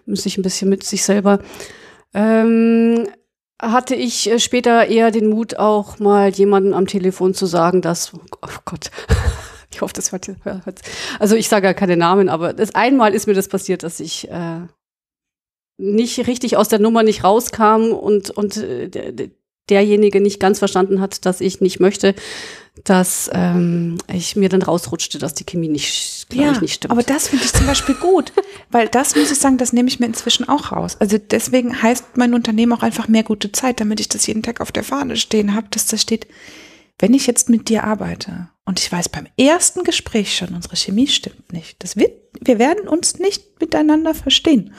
sich 0.06 0.38
ein 0.38 0.44
bisschen 0.44 0.70
mit 0.70 0.84
sich 0.84 1.04
selber. 1.04 1.40
Ähm, 2.14 3.08
hatte 3.62 3.96
ich 3.96 4.30
äh, 4.30 4.40
später 4.40 4.88
eher 4.88 5.12
den 5.12 5.30
Mut, 5.30 5.58
auch 5.58 6.00
mal 6.00 6.30
jemanden 6.30 6.74
am 6.74 6.88
Telefon 6.88 7.34
zu 7.34 7.46
sagen, 7.46 7.82
dass, 7.82 8.14
oh 8.14 8.48
Gott, 8.66 8.92
ich 9.72 9.82
hoffe, 9.82 9.94
das 9.94 10.12
hört, 10.12 10.30
hört 10.44 10.82
also 11.20 11.36
ich 11.36 11.50
sage 11.50 11.68
ja 11.68 11.74
keine 11.74 11.98
Namen, 11.98 12.30
aber 12.30 12.54
das 12.54 12.74
einmal 12.76 13.14
ist 13.14 13.28
mir 13.28 13.34
das 13.34 13.48
passiert, 13.48 13.84
dass 13.84 14.00
ich 14.00 14.30
äh, 14.30 14.62
nicht 15.78 16.28
richtig 16.28 16.58
aus 16.58 16.70
der 16.70 16.80
Nummer 16.80 17.04
nicht 17.04 17.24
rauskam 17.24 17.92
und, 17.92 18.30
und 18.30 18.58
äh, 18.58 19.30
derjenige 19.70 20.22
nicht 20.22 20.40
ganz 20.40 20.60
verstanden 20.60 21.02
hat, 21.02 21.26
dass 21.26 21.42
ich 21.42 21.62
nicht 21.62 21.80
möchte, 21.80 22.16
dass 22.84 23.30
ähm, 23.34 23.98
ich 24.12 24.36
mir 24.36 24.50
dann 24.50 24.62
rausrutschte, 24.62 25.18
dass 25.20 25.34
die 25.34 25.44
Chemie 25.44 25.68
nicht, 25.68 26.28
ja, 26.34 26.52
ich, 26.52 26.62
nicht 26.62 26.74
stimmt. 26.76 26.92
Aber 26.92 27.04
das 27.04 27.28
finde 27.28 27.46
ich 27.46 27.54
zum 27.54 27.66
Beispiel 27.66 27.96
gut, 27.96 28.32
weil 28.72 28.88
das 28.88 29.16
muss 29.16 29.32
ich 29.32 29.38
sagen, 29.38 29.58
das 29.58 29.74
nehme 29.74 29.90
ich 29.90 30.00
mir 30.00 30.06
inzwischen 30.06 30.48
auch 30.48 30.72
raus. 30.72 30.98
Also 31.00 31.18
deswegen 31.18 31.82
heißt 31.82 32.18
mein 32.18 32.34
Unternehmen 32.34 32.74
auch 32.74 32.84
einfach 32.84 33.08
mehr 33.08 33.24
gute 33.24 33.52
Zeit, 33.52 33.80
damit 33.80 34.00
ich 34.00 34.10
das 34.10 34.28
jeden 34.28 34.44
Tag 34.44 34.62
auf 34.62 34.72
der 34.72 34.84
Fahne 34.84 35.18
stehen 35.18 35.56
habe, 35.56 35.68
dass 35.72 35.88
da 35.88 35.98
steht, 35.98 36.28
wenn 37.00 37.14
ich 37.14 37.28
jetzt 37.28 37.50
mit 37.50 37.70
dir 37.70 37.84
arbeite 37.84 38.50
und 38.66 38.80
ich 38.80 38.92
weiß 38.92 39.10
beim 39.10 39.28
ersten 39.38 39.84
Gespräch 39.84 40.36
schon, 40.36 40.54
unsere 40.54 40.76
Chemie 40.76 41.08
stimmt 41.08 41.52
nicht, 41.52 41.82
das 41.84 41.96
wird, 41.96 42.12
wir 42.42 42.60
werden 42.60 42.88
uns 42.88 43.20
nicht 43.20 43.60
miteinander 43.60 44.14
verstehen 44.14 44.74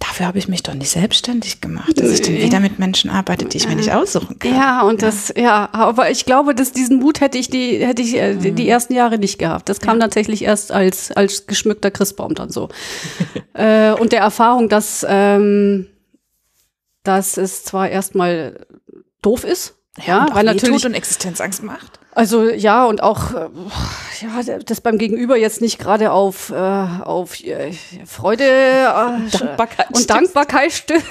dafür 0.00 0.26
habe 0.26 0.38
ich 0.38 0.48
mich 0.48 0.62
doch 0.62 0.74
nicht 0.74 0.90
selbstständig 0.90 1.60
gemacht, 1.60 2.00
dass 2.00 2.10
ich 2.10 2.22
dann 2.22 2.34
wieder 2.34 2.58
mit 2.58 2.78
Menschen 2.78 3.10
arbeite, 3.10 3.44
die 3.44 3.58
ich 3.58 3.68
mir 3.68 3.76
nicht 3.76 3.92
aussuchen 3.92 4.38
kann. 4.38 4.54
Ja, 4.54 4.82
und 4.82 5.02
ja. 5.02 5.08
das, 5.08 5.32
ja, 5.36 5.68
aber 5.72 6.10
ich 6.10 6.24
glaube, 6.24 6.54
dass 6.54 6.72
diesen 6.72 6.98
Mut 6.98 7.20
hätte 7.20 7.38
ich 7.38 7.50
die, 7.50 7.84
hätte 7.84 8.02
ich 8.02 8.16
äh, 8.16 8.34
die, 8.34 8.52
die 8.52 8.64
mhm. 8.64 8.68
ersten 8.68 8.94
Jahre 8.94 9.18
nicht 9.18 9.38
gehabt. 9.38 9.68
Das 9.68 9.80
kam 9.80 9.98
ja. 9.98 10.06
tatsächlich 10.06 10.42
erst 10.42 10.72
als, 10.72 11.12
als 11.12 11.46
geschmückter 11.46 11.90
Christbaum 11.90 12.34
dann 12.34 12.50
so. 12.50 12.70
äh, 13.52 13.92
und 13.92 14.12
der 14.12 14.20
Erfahrung, 14.20 14.68
dass, 14.68 15.06
ähm, 15.08 15.86
dass 17.02 17.36
es 17.36 17.64
zwar 17.64 17.90
erstmal 17.90 18.66
doof 19.22 19.44
ist, 19.44 19.76
ja, 19.98 20.26
ja 20.26 20.34
weil 20.34 20.44
natürlich 20.44 20.86
und 20.86 20.94
Existenzangst 20.94 21.62
macht. 21.62 22.00
Also 22.12 22.50
ja, 22.50 22.86
und 22.86 23.02
auch 23.02 23.34
äh, 23.34 23.48
ja, 24.20 24.58
das 24.66 24.80
beim 24.80 24.98
Gegenüber 24.98 25.36
jetzt 25.36 25.60
nicht 25.60 25.78
gerade 25.78 26.10
auf, 26.10 26.50
äh, 26.50 26.54
auf 26.54 27.40
äh, 27.44 27.72
Freude 28.04 28.44
äh, 28.44 29.38
Dankbarkeit 29.38 29.86
und 29.92 30.10
Dankbarkeit 30.10 30.72
stößt. 30.72 31.06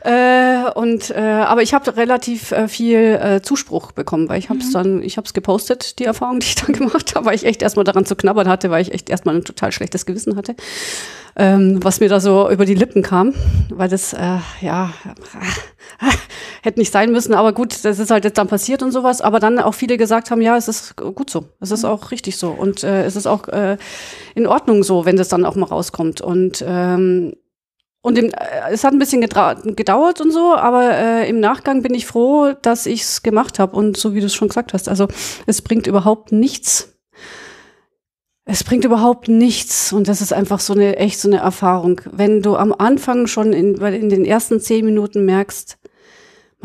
äh, 0.00 0.70
und 0.74 1.10
äh, 1.10 1.20
aber 1.20 1.62
ich 1.62 1.74
habe 1.74 1.94
relativ 1.94 2.52
äh, 2.52 2.68
viel 2.68 2.98
äh, 2.98 3.42
Zuspruch 3.42 3.92
bekommen, 3.92 4.30
weil 4.30 4.38
ich 4.38 4.48
habe 4.48 4.60
es 4.60 4.68
mhm. 4.68 4.72
dann, 4.72 5.02
ich 5.02 5.18
habe 5.18 5.26
es 5.26 5.34
gepostet, 5.34 5.98
die 5.98 6.04
Erfahrung, 6.04 6.40
die 6.40 6.46
ich 6.46 6.54
dann 6.66 6.72
gemacht 6.72 7.14
habe, 7.14 7.26
weil 7.26 7.34
ich 7.34 7.44
echt 7.44 7.60
erstmal 7.60 7.84
daran 7.84 8.06
zu 8.06 8.16
knabbern 8.16 8.48
hatte, 8.48 8.70
weil 8.70 8.80
ich 8.80 8.92
echt 8.92 9.10
erstmal 9.10 9.36
ein 9.36 9.44
total 9.44 9.72
schlechtes 9.72 10.06
Gewissen 10.06 10.36
hatte 10.36 10.56
ähm, 11.36 11.84
was 11.84 12.00
mir 12.00 12.08
da 12.08 12.18
so 12.18 12.50
über 12.50 12.64
die 12.64 12.74
Lippen 12.74 13.02
kam, 13.02 13.34
weil 13.68 13.88
das, 13.88 14.14
äh, 14.14 14.38
ja, 14.60 14.90
hätte 16.66 16.80
nicht 16.80 16.92
sein 16.92 17.12
müssen, 17.12 17.32
aber 17.32 17.52
gut, 17.52 17.84
das 17.84 17.98
ist 17.98 18.10
halt 18.10 18.24
jetzt 18.24 18.36
dann 18.36 18.48
passiert 18.48 18.82
und 18.82 18.92
sowas, 18.92 19.22
aber 19.22 19.40
dann 19.40 19.58
auch 19.58 19.72
viele 19.72 19.96
gesagt 19.96 20.30
haben, 20.30 20.42
ja, 20.42 20.56
es 20.56 20.68
ist 20.68 20.96
gut 20.96 21.30
so, 21.30 21.44
es 21.60 21.70
ist 21.70 21.84
auch 21.84 22.10
richtig 22.10 22.36
so. 22.36 22.50
Und 22.50 22.82
äh, 22.82 23.04
es 23.04 23.16
ist 23.16 23.26
auch 23.26 23.48
äh, 23.48 23.78
in 24.34 24.46
Ordnung 24.46 24.82
so, 24.82 25.06
wenn 25.06 25.16
das 25.16 25.28
dann 25.28 25.44
auch 25.44 25.54
mal 25.54 25.66
rauskommt. 25.66 26.20
Und 26.20 26.62
ähm, 26.66 27.34
und 28.02 28.18
im, 28.18 28.26
äh, 28.26 28.70
es 28.70 28.84
hat 28.84 28.92
ein 28.92 28.98
bisschen 28.98 29.20
gedauert 29.20 30.20
und 30.20 30.32
so, 30.32 30.54
aber 30.54 30.90
äh, 30.90 31.28
im 31.28 31.40
Nachgang 31.40 31.82
bin 31.82 31.94
ich 31.94 32.06
froh, 32.06 32.52
dass 32.62 32.86
ich 32.86 33.02
es 33.02 33.22
gemacht 33.22 33.58
habe. 33.58 33.76
Und 33.76 33.96
so 33.96 34.14
wie 34.14 34.20
du 34.20 34.26
es 34.26 34.34
schon 34.34 34.48
gesagt 34.48 34.74
hast, 34.74 34.88
also 34.88 35.08
es 35.46 35.62
bringt 35.62 35.86
überhaupt 35.86 36.30
nichts, 36.30 36.96
es 38.44 38.62
bringt 38.62 38.84
überhaupt 38.84 39.28
nichts. 39.28 39.92
Und 39.92 40.06
das 40.08 40.20
ist 40.20 40.32
einfach 40.32 40.60
so 40.60 40.72
eine 40.72 40.96
echt 40.96 41.18
so 41.18 41.28
eine 41.28 41.38
Erfahrung. 41.38 42.00
Wenn 42.10 42.42
du 42.42 42.56
am 42.56 42.72
Anfang 42.72 43.26
schon 43.26 43.52
in, 43.52 43.74
in 43.76 44.08
den 44.08 44.24
ersten 44.24 44.60
zehn 44.60 44.84
Minuten 44.84 45.24
merkst, 45.24 45.78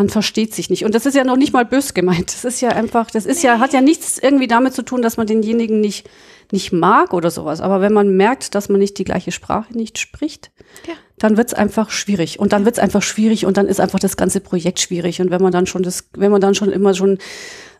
man 0.01 0.09
versteht 0.09 0.53
sich 0.55 0.71
nicht. 0.71 0.83
Und 0.83 0.95
das 0.95 1.05
ist 1.05 1.15
ja 1.15 1.23
noch 1.23 1.37
nicht 1.37 1.53
mal 1.53 1.63
bös 1.63 1.93
gemeint. 1.93 2.33
Das 2.33 2.43
ist 2.43 2.59
ja 2.59 2.69
einfach, 2.69 3.11
das 3.11 3.27
ist 3.27 3.43
ja, 3.43 3.59
hat 3.59 3.71
ja 3.71 3.81
nichts 3.81 4.17
irgendwie 4.17 4.47
damit 4.47 4.73
zu 4.73 4.81
tun, 4.83 5.03
dass 5.03 5.15
man 5.15 5.27
denjenigen 5.27 5.79
nicht, 5.79 6.09
nicht 6.53 6.71
mag 6.71 7.13
oder 7.13 7.31
sowas, 7.31 7.61
aber 7.61 7.81
wenn 7.81 7.93
man 7.93 8.15
merkt, 8.15 8.55
dass 8.55 8.69
man 8.69 8.79
nicht 8.79 8.97
die 8.97 9.03
gleiche 9.03 9.31
Sprache 9.31 9.75
nicht 9.75 9.97
spricht, 9.97 10.51
Ja. 10.87 10.93
dann 11.17 11.37
wird's 11.37 11.53
einfach 11.53 11.89
schwierig. 11.91 12.39
Und 12.39 12.51
dann 12.53 12.65
wird's 12.65 12.79
einfach 12.79 13.01
schwierig 13.03 13.45
und 13.45 13.57
dann 13.57 13.67
ist 13.67 13.79
einfach 13.79 13.99
das 13.99 14.17
ganze 14.17 14.39
Projekt 14.41 14.79
schwierig. 14.79 15.21
Und 15.21 15.29
wenn 15.31 15.41
man 15.41 15.51
dann 15.51 15.67
schon 15.67 15.83
das, 15.83 16.09
wenn 16.15 16.31
man 16.31 16.41
dann 16.41 16.55
schon 16.55 16.69
immer 16.71 16.93
schon 16.93 17.17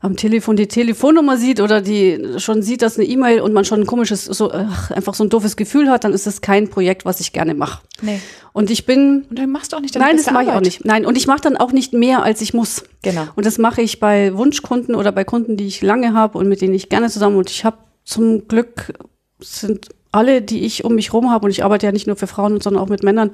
am 0.04 0.16
Telefon 0.16 0.56
die 0.56 0.68
Telefonnummer 0.68 1.38
sieht 1.38 1.60
oder 1.62 1.80
die 1.80 2.20
schon 2.38 2.64
sieht, 2.64 2.82
dass 2.82 2.98
eine 2.98 3.08
E-Mail 3.08 3.42
und 3.42 3.54
man 3.54 3.66
schon 3.66 3.82
ein 3.82 3.86
komisches, 3.86 4.26
so 4.26 4.52
ach, 4.52 4.90
einfach 4.92 5.14
so 5.14 5.24
ein 5.24 5.30
doofes 5.30 5.56
Gefühl 5.56 5.90
hat, 5.92 6.04
dann 6.04 6.14
ist 6.14 6.26
das 6.26 6.42
kein 6.42 6.70
Projekt, 6.70 7.06
was 7.06 7.20
ich 7.20 7.34
gerne 7.34 7.54
mache. 7.54 7.82
Nee. 8.02 8.20
Und 8.52 8.72
ich 8.72 8.86
bin 8.88 9.26
Und 9.30 9.38
dann 9.38 9.52
machst 9.52 9.72
du 9.74 9.78
auch 9.78 9.82
nicht 9.82 9.96
deine 9.96 10.06
Nein, 10.06 10.18
das 10.18 10.32
mache 10.32 10.44
ich 10.46 10.50
auch 10.50 10.60
nicht. 10.62 10.86
Nein, 10.86 11.06
und 11.06 11.18
ich 11.18 11.28
mache 11.28 11.42
dann 11.42 11.56
auch 11.56 11.72
nicht 11.72 11.94
mehr, 11.94 12.24
als 12.24 12.42
ich 12.42 12.54
muss. 12.54 12.84
Genau. 13.04 13.28
Und 13.36 13.46
das 13.46 13.60
mache 13.60 13.82
ich 13.84 14.00
bei 14.00 14.36
Wunschkunden 14.36 14.96
oder 14.96 15.12
bei 15.12 15.24
Kunden, 15.24 15.56
die 15.56 15.68
ich 15.68 15.82
lange 15.84 16.14
habe 16.14 16.38
und 16.40 16.48
mit 16.50 16.62
denen 16.62 16.74
ich 16.74 16.90
gerne 16.90 17.10
zusammen. 17.10 17.38
Und 17.38 17.52
ich 17.52 17.64
habe 17.64 17.78
zum 18.12 18.48
Glück 18.48 18.94
sind 19.40 19.90
alle, 20.12 20.42
die 20.42 20.66
ich 20.66 20.84
um 20.84 20.96
mich 20.96 21.14
rum 21.14 21.32
habe, 21.32 21.46
und 21.46 21.52
ich 21.52 21.64
arbeite 21.64 21.86
ja 21.86 21.92
nicht 21.92 22.08
nur 22.08 22.18
für 22.18 22.28
Frauen, 22.28 22.60
sondern 22.60 22.84
auch 22.84 22.90
mit 22.90 23.04
Männern, 23.04 23.32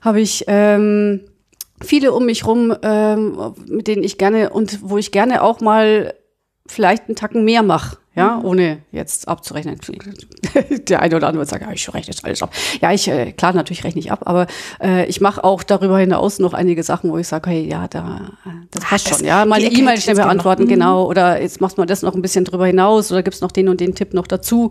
habe 0.00 0.20
ich 0.20 0.44
ähm, 0.46 1.20
viele 1.82 2.12
um 2.12 2.24
mich 2.24 2.46
rum, 2.46 2.74
ähm, 2.82 3.54
mit 3.66 3.86
denen 3.86 4.02
ich 4.02 4.16
gerne 4.16 4.50
und 4.50 4.78
wo 4.82 4.96
ich 4.96 5.12
gerne 5.12 5.42
auch 5.42 5.60
mal 5.60 6.14
vielleicht 6.68 7.04
einen 7.06 7.16
Tacken 7.16 7.44
mehr 7.44 7.62
mache. 7.62 7.98
Ja, 8.14 8.40
ohne 8.42 8.78
jetzt 8.92 9.28
abzurechnen. 9.28 9.78
Der 10.88 11.02
eine 11.02 11.16
oder 11.16 11.26
andere 11.26 11.40
wird 11.42 11.50
sagen, 11.50 11.66
ja, 11.68 11.72
ich 11.72 11.86
rechne 11.92 12.14
jetzt 12.14 12.24
alles 12.24 12.42
ab. 12.42 12.50
Ja, 12.80 12.90
ich, 12.90 13.06
äh, 13.08 13.32
klar, 13.32 13.52
natürlich 13.52 13.84
rechne 13.84 14.00
ich 14.00 14.10
ab, 14.10 14.20
aber 14.24 14.46
äh, 14.82 15.04
ich 15.04 15.20
mache 15.20 15.44
auch 15.44 15.62
darüber 15.62 15.98
hinaus 15.98 16.38
noch 16.38 16.54
einige 16.54 16.82
Sachen, 16.82 17.10
wo 17.10 17.18
ich 17.18 17.28
sage, 17.28 17.50
hey, 17.50 17.68
ja, 17.68 17.88
da, 17.88 18.30
äh, 18.46 18.48
das 18.70 18.84
Ah, 18.84 18.86
passt 18.88 19.10
das- 19.10 19.18
schon. 19.18 19.26
Ja, 19.26 19.44
mal 19.44 19.56
eine 19.56 19.70
E-Mail 19.70 20.00
schnell 20.00 20.16
beantworten, 20.16 20.62
Mhm. 20.64 20.68
genau. 20.68 21.04
Oder 21.06 21.42
jetzt 21.42 21.60
machst 21.60 21.76
du 21.76 21.82
mal 21.82 21.86
das 21.86 22.00
noch 22.00 22.14
ein 22.14 22.22
bisschen 22.22 22.46
drüber 22.46 22.64
hinaus 22.66 23.12
oder 23.12 23.22
gibt's 23.22 23.42
noch 23.42 23.52
den 23.52 23.68
und 23.68 23.80
den 23.80 23.94
Tipp 23.94 24.14
noch 24.14 24.26
dazu. 24.26 24.70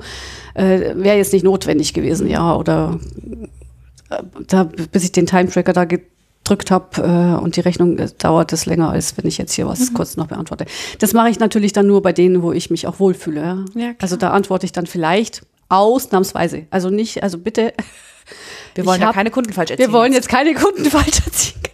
Äh, 0.55 0.95
Wäre 0.95 1.17
jetzt 1.17 1.31
nicht 1.31 1.45
notwendig 1.45 1.93
gewesen, 1.93 2.27
ja. 2.27 2.55
Oder 2.55 2.99
äh, 4.09 4.23
da, 4.47 4.63
bis 4.91 5.03
ich 5.03 5.11
den 5.11 5.27
Time-Tracker 5.27 5.73
da 5.73 5.85
gedrückt 6.45 6.71
habe 6.71 7.01
äh, 7.01 7.43
und 7.43 7.55
die 7.57 7.61
Rechnung 7.61 7.97
äh, 7.97 8.07
dauert 8.17 8.53
es 8.53 8.65
länger, 8.65 8.91
als 8.91 9.17
wenn 9.17 9.27
ich 9.27 9.37
jetzt 9.37 9.53
hier 9.53 9.67
was 9.67 9.93
kurz 9.93 10.15
noch 10.15 10.27
beantworte. 10.27 10.65
Das 10.99 11.13
mache 11.13 11.29
ich 11.29 11.39
natürlich 11.39 11.73
dann 11.73 11.87
nur 11.87 12.01
bei 12.01 12.13
denen, 12.13 12.41
wo 12.43 12.51
ich 12.53 12.69
mich 12.69 12.87
auch 12.87 12.99
wohlfühle. 12.99 13.41
Ja? 13.41 13.65
Ja, 13.73 13.93
klar. 13.93 13.95
also 14.01 14.15
da 14.15 14.29
antworte 14.29 14.65
ich 14.65 14.71
dann 14.71 14.85
vielleicht 14.85 15.41
ausnahmsweise. 15.69 16.67
Also 16.69 16.89
nicht, 16.89 17.23
also 17.23 17.39
bitte. 17.39 17.73
Wir 18.75 18.85
wollen 18.85 19.01
ja 19.01 19.11
keine 19.11 19.31
Kunden 19.31 19.53
falsch 19.53 19.71
erzählen. 19.71 19.89
Wir 19.89 19.97
wollen 19.97 20.13
jetzt 20.13 20.29
keine 20.29 20.53
Kunden 20.53 20.85
weiterziehen. 20.93 21.59
Genau. 21.61 21.64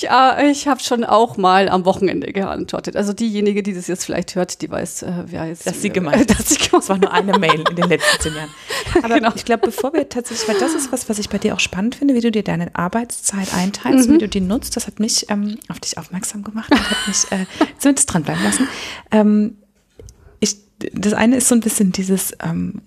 Ich, 0.00 0.08
äh, 0.08 0.50
ich 0.52 0.68
habe 0.68 0.80
schon 0.80 1.02
auch 1.02 1.36
mal 1.36 1.68
am 1.68 1.84
Wochenende 1.84 2.32
geantwortet. 2.32 2.94
Also 2.94 3.12
diejenige, 3.12 3.64
die 3.64 3.74
das 3.74 3.88
jetzt 3.88 4.04
vielleicht 4.04 4.36
hört, 4.36 4.62
die 4.62 4.70
weiß, 4.70 5.02
äh, 5.02 5.24
wer 5.26 5.46
jetzt. 5.46 5.66
Dass 5.66 5.82
sie 5.82 5.90
gemeint 5.90 6.30
dass 6.38 6.50
sie 6.50 6.56
gemeint 6.56 6.72
Das 6.82 6.88
war 6.88 6.98
nur 6.98 7.12
eine 7.12 7.36
Mail 7.36 7.64
in 7.68 7.74
den 7.74 7.88
letzten 7.88 8.22
zehn 8.22 8.34
Jahren. 8.36 8.50
Aber 9.02 9.16
Genau. 9.16 9.32
ich 9.34 9.44
glaube, 9.44 9.66
bevor 9.66 9.92
wir 9.92 10.08
tatsächlich, 10.08 10.46
weil 10.48 10.58
das 10.60 10.74
ist 10.74 10.92
was, 10.92 11.08
was 11.08 11.18
ich 11.18 11.28
bei 11.28 11.38
dir 11.38 11.52
auch 11.54 11.58
spannend 11.60 11.96
finde, 11.96 12.14
wie 12.14 12.20
du 12.20 12.30
dir 12.30 12.44
deine 12.44 12.74
Arbeitszeit 12.76 13.52
einteilst, 13.54 14.08
wie 14.08 14.18
du 14.18 14.28
die 14.28 14.40
nutzt, 14.40 14.76
das 14.76 14.86
hat 14.86 15.00
mich 15.00 15.28
ähm, 15.30 15.58
auf 15.68 15.80
dich 15.80 15.98
aufmerksam 15.98 16.44
gemacht 16.44 16.70
und 16.70 16.78
hat 16.90 17.08
mich 17.08 17.24
äh, 17.32 17.46
zumindest 17.78 18.12
dranbleiben 18.14 18.44
lassen. 18.44 18.68
Ähm, 19.10 19.56
ich, 20.38 20.58
das 20.92 21.12
eine 21.12 21.36
ist 21.38 21.48
so 21.48 21.56
ein 21.56 21.60
bisschen 21.60 21.90
dieses, 21.90 22.32
ähm, 22.40 22.82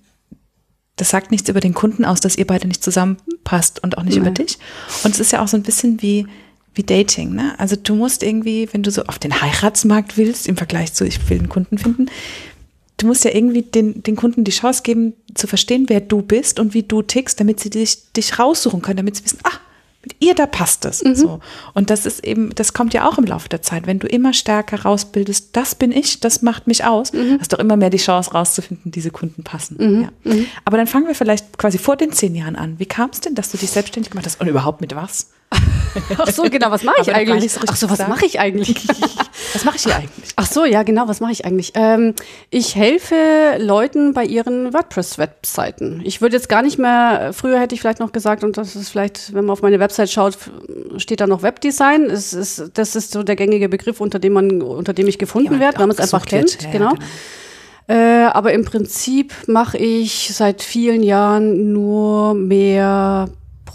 das 0.95 1.09
sagt 1.09 1.31
nichts 1.31 1.49
über 1.49 1.59
den 1.59 1.73
Kunden 1.73 2.05
aus, 2.05 2.21
dass 2.21 2.37
ihr 2.37 2.47
beide 2.47 2.69
nicht 2.69 2.81
zusammenpasst 2.85 3.83
und 3.83 3.97
auch 3.97 4.03
nicht 4.03 4.13
Nee. 4.15 4.21
über 4.21 4.31
dich. 4.31 4.59
Und 5.03 5.11
es 5.13 5.19
ist 5.19 5.31
ja 5.33 5.41
auch 5.43 5.49
so 5.49 5.57
ein 5.57 5.63
bisschen 5.63 6.01
wie, 6.01 6.25
wie 6.73 6.83
Dating, 6.83 7.33
ne? 7.33 7.53
Also 7.57 7.75
du 7.75 7.95
musst 7.95 8.23
irgendwie, 8.23 8.69
wenn 8.71 8.83
du 8.83 8.91
so 8.91 9.03
auf 9.03 9.19
den 9.19 9.41
Heiratsmarkt 9.41 10.17
willst, 10.17 10.47
im 10.47 10.57
Vergleich 10.57 10.93
zu, 10.93 11.05
ich 11.05 11.29
will 11.29 11.39
einen 11.39 11.49
Kunden 11.49 11.77
finden, 11.77 12.09
du 12.97 13.07
musst 13.07 13.25
ja 13.25 13.31
irgendwie 13.33 13.63
den, 13.63 14.03
den 14.03 14.15
Kunden 14.15 14.43
die 14.43 14.51
Chance 14.51 14.83
geben, 14.83 15.13
zu 15.33 15.47
verstehen, 15.47 15.85
wer 15.87 16.01
du 16.01 16.21
bist 16.21 16.59
und 16.59 16.73
wie 16.73 16.83
du 16.83 17.01
tickst, 17.01 17.39
damit 17.39 17.59
sie 17.59 17.69
dich, 17.69 18.11
dich 18.13 18.39
raussuchen 18.39 18.81
können, 18.81 18.97
damit 18.97 19.17
sie 19.17 19.25
wissen, 19.25 19.39
ah, 19.43 19.57
mit 20.03 20.15
ihr, 20.19 20.33
da 20.33 20.47
passt 20.47 20.85
es. 20.85 20.99
So. 20.99 21.41
Und 21.73 21.91
das 21.91 22.07
ist 22.07 22.25
eben, 22.25 22.55
das 22.55 22.73
kommt 22.73 22.93
ja 22.93 23.07
auch 23.07 23.19
im 23.19 23.25
Laufe 23.25 23.49
der 23.49 23.61
Zeit, 23.61 23.85
wenn 23.85 23.99
du 23.99 24.07
immer 24.07 24.33
stärker 24.33 24.81
rausbildest, 24.81 25.49
das 25.55 25.75
bin 25.75 25.91
ich, 25.91 26.19
das 26.19 26.41
macht 26.41 26.65
mich 26.65 26.85
aus, 26.85 27.11
hast 27.39 27.53
du 27.53 27.57
auch 27.57 27.59
immer 27.59 27.77
mehr 27.77 27.91
die 27.91 27.97
Chance 27.97 28.31
rauszufinden, 28.31 28.91
diese 28.91 29.11
Kunden 29.11 29.43
passen. 29.43 30.09
Ja. 30.25 30.33
Aber 30.65 30.77
dann 30.77 30.87
fangen 30.87 31.05
wir 31.05 31.13
vielleicht 31.13 31.57
quasi 31.57 31.77
vor 31.77 31.97
den 31.97 32.11
zehn 32.13 32.33
Jahren 32.33 32.55
an. 32.55 32.79
Wie 32.79 32.87
kam 32.87 33.11
es 33.11 33.19
denn, 33.19 33.35
dass 33.35 33.51
du 33.51 33.57
dich 33.57 33.69
selbstständig 33.69 34.09
gemacht 34.09 34.25
hast 34.25 34.41
und 34.41 34.47
überhaupt 34.47 34.81
mit 34.81 34.95
was? 34.95 35.29
Ach 36.17 36.27
so, 36.27 36.43
genau, 36.43 36.71
was 36.71 36.83
mache 36.83 37.01
ich 37.01 37.13
eigentlich? 37.13 37.51
so 37.51 37.61
Ach 37.67 37.75
so, 37.75 37.89
was 37.89 38.07
mache 38.07 38.25
ich 38.25 38.39
eigentlich? 38.39 38.75
Was 39.53 39.65
mache 39.65 39.75
ich 39.75 39.83
hier 39.83 39.95
eigentlich? 39.95 40.31
Ach 40.35 40.45
so, 40.45 40.65
ja, 40.65 40.83
genau, 40.83 41.07
was 41.07 41.19
mache 41.19 41.33
ich 41.33 41.45
eigentlich? 41.45 41.73
Ähm, 41.75 42.13
ich 42.49 42.75
helfe 42.75 43.57
Leuten 43.57 44.13
bei 44.13 44.23
ihren 44.23 44.73
WordPress-Webseiten. 44.73 46.01
Ich 46.05 46.21
würde 46.21 46.35
jetzt 46.35 46.47
gar 46.47 46.61
nicht 46.61 46.77
mehr, 46.77 47.31
früher 47.33 47.59
hätte 47.59 47.75
ich 47.75 47.81
vielleicht 47.81 47.99
noch 47.99 48.11
gesagt, 48.11 48.43
und 48.43 48.57
das 48.57 48.75
ist 48.75 48.89
vielleicht, 48.89 49.33
wenn 49.33 49.45
man 49.45 49.53
auf 49.53 49.61
meine 49.61 49.79
Website 49.79 50.09
schaut, 50.09 50.37
steht 50.97 51.19
da 51.19 51.27
noch 51.27 51.43
Webdesign. 51.43 52.05
Es 52.05 52.33
ist, 52.33 52.71
das 52.75 52.95
ist 52.95 53.11
so 53.11 53.23
der 53.23 53.35
gängige 53.35 53.67
Begriff, 53.67 53.99
unter 53.99 54.19
dem 54.19 54.33
man, 54.33 54.61
unter 54.61 54.93
dem 54.93 55.07
ich 55.07 55.17
gefunden 55.17 55.59
werde, 55.59 55.79
wenn 55.79 55.87
man 55.87 55.97
es 55.97 55.99
einfach 55.99 56.25
kennt. 56.25 56.61
Ja, 56.61 56.67
ja, 56.67 56.71
genau. 56.71 56.93
Äh, 57.87 58.27
aber 58.27 58.53
im 58.53 58.63
Prinzip 58.63 59.33
mache 59.47 59.77
ich 59.77 60.31
seit 60.33 60.61
vielen 60.61 61.03
Jahren 61.03 61.73
nur 61.73 62.33
mehr 62.35 63.27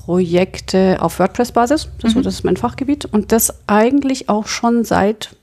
Projekte 0.06 0.98
auf 1.00 1.18
WordPress-Basis. 1.18 1.88
Das, 2.00 2.12
so, 2.12 2.20
das 2.20 2.34
ist 2.34 2.44
mein 2.44 2.56
Fachgebiet. 2.56 3.06
Und 3.06 3.32
das 3.32 3.52
eigentlich 3.66 4.28
auch 4.28 4.46
schon 4.46 4.84
seit 4.84 5.34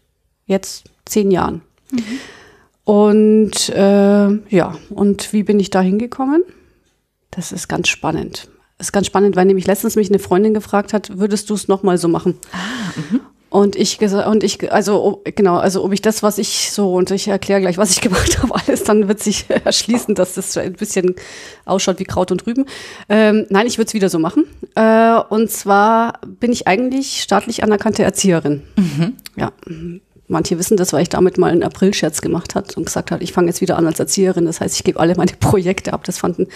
jetzt 0.46 0.86
zehn 1.04 1.32
Jahren. 1.32 1.62
Und 2.86 3.68
äh, 3.68 4.30
ja, 4.56 4.78
und 4.90 5.34
wie 5.34 5.44
bin 5.44 5.60
ich 5.60 5.70
da 5.70 5.82
hingekommen? 5.82 6.44
Das 7.30 7.52
ist 7.52 7.68
ganz 7.68 7.90
spannend. 7.90 8.48
Das 8.78 8.88
ist 8.88 8.92
ganz 8.94 9.06
spannend, 9.08 9.36
weil 9.36 9.46
nämlich 9.46 9.68
letztens 9.68 9.98
mich 9.98 10.08
eine 10.08 10.20
Freundin 10.20 10.54
gefragt 10.54 10.94
hat, 10.94 11.18
würdest 11.20 11.50
du 11.50 11.56
es 11.56 11.68
nochmal 11.68 11.98
so 11.98 12.08
machen? 12.08 12.40
Und 13.54 13.76
ich 13.76 14.00
gesagt, 14.00 14.28
und 14.28 14.44
ich, 14.44 14.74
also 14.74 15.04
oh, 15.04 15.22
genau, 15.36 15.58
also 15.58 15.84
ob 15.84 15.94
ich 15.94 16.02
das, 16.02 16.24
was 16.24 16.40
ich 16.40 16.72
so, 16.72 16.96
und 16.96 17.12
ich 17.12 17.28
erkläre 17.28 17.62
gleich, 17.62 17.78
was 17.78 17.92
ich 17.92 18.02
gemacht 18.02 18.42
habe, 18.42 18.56
alles, 18.56 18.84
dann 18.84 19.08
wird 19.08 19.20
sich 19.20 19.46
erschließen, 19.64 20.16
dass 20.16 20.34
das 20.34 20.54
so 20.54 20.60
ein 20.60 20.74
bisschen 20.74 21.14
ausschaut 21.64 22.00
wie 22.00 22.04
Kraut 22.04 22.32
und 22.32 22.48
Rüben. 22.48 22.66
Ähm, 23.10 23.46
nein, 23.50 23.68
ich 23.68 23.78
würde 23.78 23.90
es 23.90 23.94
wieder 23.94 24.10
so 24.10 24.18
machen. 24.18 24.46
Äh, 24.74 25.20
und 25.30 25.52
zwar 25.52 26.20
bin 26.26 26.52
ich 26.52 26.68
eigentlich 26.68 27.22
staatlich 27.22 27.64
anerkannte 27.64 28.02
Erzieherin. 28.02 28.64
Ja. 29.36 29.52
Manche 30.34 30.60
wissen 30.60 30.76
das, 30.76 30.92
weil 30.92 31.04
ich 31.04 31.10
damit 31.10 31.38
mal 31.38 31.52
einen 31.52 31.64
Aprilscherz 31.64 32.22
gemacht 32.22 32.56
hat 32.56 32.76
und 32.76 32.86
gesagt 32.86 33.12
hat, 33.12 33.22
ich 33.22 33.32
fange 33.32 33.48
jetzt 33.48 33.62
wieder 33.62 33.78
an 33.78 33.88
als 33.88 34.00
Erzieherin. 34.00 34.46
Das 34.46 34.60
heißt, 34.60 34.76
ich 34.76 34.84
gebe 34.84 35.00
alle 35.00 35.16
meine 35.16 35.32
Projekte 35.40 35.94
ab. 35.94 36.04
Das 36.04 36.18
fanden 36.18 36.48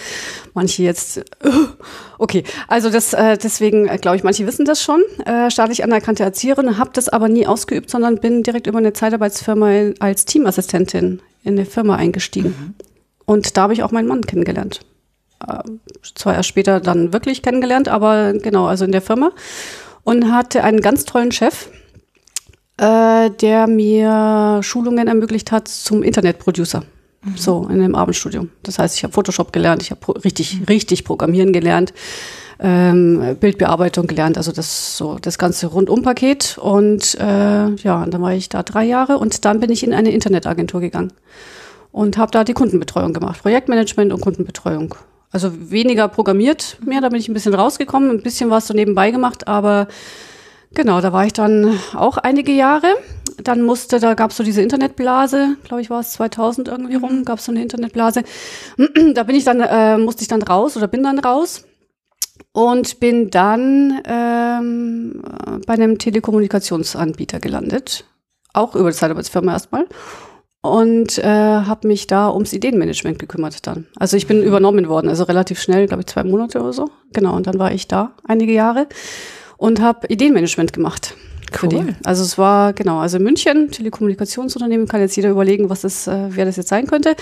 manche 0.54 0.82
jetzt. 0.82 1.18
äh, 1.18 1.22
Okay, 2.20 2.42
also 2.66 2.90
das 2.90 3.12
äh, 3.12 3.38
deswegen 3.38 3.86
äh, 3.86 3.96
glaube 3.96 4.16
ich, 4.16 4.24
manche 4.24 4.44
wissen 4.46 4.64
das 4.64 4.82
schon. 4.82 5.00
Äh, 5.24 5.50
staatlich 5.50 5.84
anerkannte 5.84 6.24
Erzieherin, 6.24 6.76
habe 6.76 6.90
das 6.92 7.08
aber 7.08 7.28
nie 7.28 7.46
ausgeübt, 7.46 7.88
sondern 7.88 8.18
bin 8.18 8.42
direkt 8.42 8.66
über 8.66 8.78
eine 8.78 8.92
Zeitarbeitsfirma 8.92 9.92
als 10.00 10.24
Teamassistentin 10.24 11.20
in 11.44 11.52
eine 11.52 11.64
Firma 11.64 11.94
eingestiegen. 11.94 12.74
Und 13.24 13.56
da 13.56 13.62
habe 13.62 13.72
ich 13.72 13.82
auch 13.84 13.92
meinen 13.92 14.08
Mann 14.08 14.22
kennengelernt. 14.22 14.80
Äh, 15.46 15.62
zwar 16.02 16.34
erst 16.34 16.48
später 16.48 16.80
dann 16.80 17.12
wirklich 17.12 17.42
kennengelernt, 17.42 17.88
aber 17.88 18.32
genau, 18.32 18.66
also 18.66 18.84
in 18.84 18.92
der 18.92 19.02
Firma. 19.02 19.30
Und 20.02 20.32
hatte 20.32 20.64
einen 20.64 20.80
ganz 20.80 21.04
tollen 21.04 21.32
Chef, 21.32 21.68
äh, 22.78 23.30
der 23.30 23.66
mir 23.66 24.60
Schulungen 24.62 25.08
ermöglicht 25.08 25.52
hat 25.52 25.68
zum 25.68 26.02
Internetproducer. 26.02 26.84
So, 27.34 27.66
in 27.68 27.80
dem 27.80 27.94
Abendstudium. 27.94 28.50
Das 28.62 28.78
heißt, 28.78 28.96
ich 28.96 29.02
habe 29.02 29.12
Photoshop 29.12 29.52
gelernt, 29.52 29.82
ich 29.82 29.90
habe 29.90 30.24
richtig, 30.24 30.60
richtig 30.68 31.04
Programmieren 31.04 31.52
gelernt, 31.52 31.92
ähm, 32.60 33.36
Bildbearbeitung 33.40 34.06
gelernt, 34.06 34.36
also 34.36 34.52
das 34.52 34.96
so 34.96 35.18
das 35.20 35.36
ganze 35.36 35.66
Rundumpaket. 35.66 36.58
Und 36.58 37.16
äh, 37.20 37.74
ja, 37.74 38.02
und 38.02 38.14
dann 38.14 38.22
war 38.22 38.32
ich 38.32 38.48
da 38.48 38.62
drei 38.62 38.84
Jahre 38.84 39.18
und 39.18 39.44
dann 39.44 39.58
bin 39.58 39.70
ich 39.70 39.82
in 39.82 39.92
eine 39.92 40.12
Internetagentur 40.12 40.80
gegangen 40.80 41.12
und 41.90 42.18
habe 42.18 42.30
da 42.30 42.44
die 42.44 42.54
Kundenbetreuung 42.54 43.12
gemacht, 43.12 43.42
Projektmanagement 43.42 44.12
und 44.12 44.20
Kundenbetreuung. 44.20 44.94
Also 45.30 45.50
weniger 45.70 46.08
programmiert 46.08 46.78
mehr, 46.84 47.00
da 47.00 47.08
bin 47.08 47.18
ich 47.18 47.28
ein 47.28 47.34
bisschen 47.34 47.54
rausgekommen, 47.54 48.10
ein 48.10 48.22
bisschen 48.22 48.48
was 48.48 48.68
so 48.68 48.74
nebenbei 48.74 49.10
gemacht, 49.10 49.48
aber 49.48 49.88
Genau, 50.74 51.00
da 51.00 51.12
war 51.12 51.26
ich 51.26 51.32
dann 51.32 51.78
auch 51.94 52.18
einige 52.18 52.52
Jahre. 52.52 52.94
Dann 53.42 53.62
musste, 53.62 54.00
da 54.00 54.14
gab 54.14 54.30
es 54.30 54.36
so 54.36 54.42
diese 54.42 54.62
Internetblase, 54.62 55.56
glaube 55.64 55.80
ich, 55.80 55.90
war 55.90 56.00
es 56.00 56.12
2000 56.12 56.68
irgendwie 56.68 56.96
rum, 56.96 57.24
gab 57.24 57.38
es 57.38 57.44
so 57.44 57.52
eine 57.52 57.62
Internetblase. 57.62 58.22
Da 59.14 59.22
bin 59.22 59.36
ich 59.36 59.44
dann, 59.44 59.60
äh, 59.60 59.96
musste 59.96 60.22
ich 60.22 60.28
dann 60.28 60.42
raus 60.42 60.76
oder 60.76 60.88
bin 60.88 61.02
dann 61.02 61.18
raus 61.18 61.64
und 62.52 63.00
bin 63.00 63.30
dann 63.30 64.00
ähm, 64.04 65.22
bei 65.66 65.74
einem 65.74 65.98
Telekommunikationsanbieter 65.98 67.40
gelandet, 67.40 68.04
auch 68.52 68.74
über 68.74 68.90
die 68.90 68.96
Zeitarbeitsfirma 68.96 69.52
erstmal 69.52 69.86
und 70.60 71.18
äh, 71.18 71.24
habe 71.24 71.86
mich 71.86 72.06
da 72.06 72.30
ums 72.30 72.52
Ideenmanagement 72.52 73.18
gekümmert 73.18 73.66
dann. 73.66 73.86
Also 73.96 74.16
ich 74.16 74.26
bin 74.26 74.42
übernommen 74.42 74.88
worden, 74.88 75.08
also 75.08 75.24
relativ 75.24 75.60
schnell, 75.60 75.86
glaube 75.86 76.02
ich, 76.02 76.06
zwei 76.06 76.24
Monate 76.24 76.60
oder 76.60 76.72
so. 76.72 76.90
Genau, 77.12 77.36
und 77.36 77.46
dann 77.46 77.58
war 77.58 77.72
ich 77.72 77.86
da 77.86 78.12
einige 78.26 78.52
Jahre 78.52 78.88
und 79.58 79.80
habe 79.82 80.06
Ideenmanagement 80.06 80.72
gemacht. 80.72 81.14
Cool. 81.62 81.94
Also 82.04 82.22
es 82.22 82.38
war 82.38 82.72
genau, 82.72 82.98
also 82.98 83.18
München, 83.18 83.70
Telekommunikationsunternehmen, 83.70 84.86
kann 84.88 85.00
jetzt 85.00 85.16
jeder 85.16 85.30
überlegen, 85.30 85.68
was 85.68 85.82
das, 85.82 86.06
äh, 86.06 86.28
wer 86.30 86.44
das 86.44 86.56
jetzt 86.56 86.68
sein 86.68 86.86
könnte. 86.86 87.16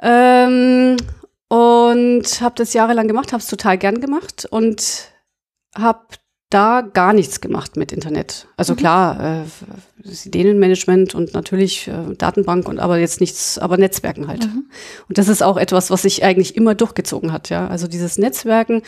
Ähm, 0.00 0.96
und 1.48 2.40
habe 2.40 2.54
das 2.56 2.72
jahrelang 2.72 3.06
gemacht, 3.06 3.32
habe 3.32 3.40
es 3.42 3.48
total 3.48 3.78
gern 3.78 4.00
gemacht 4.00 4.46
und 4.50 5.08
habe 5.76 6.00
da 6.50 6.82
gar 6.82 7.12
nichts 7.12 7.40
gemacht 7.40 7.76
mit 7.76 7.92
Internet. 7.92 8.46
Also 8.56 8.74
mhm. 8.74 8.76
klar, 8.76 9.42
äh, 10.04 10.08
Ideenmanagement 10.24 11.14
und 11.14 11.34
natürlich 11.34 11.88
äh, 11.88 12.14
Datenbank 12.16 12.68
und 12.68 12.78
aber 12.78 12.98
jetzt 12.98 13.20
nichts, 13.20 13.58
aber 13.58 13.76
Netzwerken 13.76 14.28
halt. 14.28 14.46
Mhm. 14.46 14.66
Und 15.08 15.18
das 15.18 15.28
ist 15.28 15.42
auch 15.42 15.56
etwas, 15.56 15.90
was 15.90 16.02
sich 16.02 16.24
eigentlich 16.24 16.56
immer 16.56 16.74
durchgezogen 16.74 17.32
hat, 17.32 17.50
ja. 17.50 17.66
Also 17.66 17.88
dieses 17.88 18.18
Netzwerken 18.18 18.82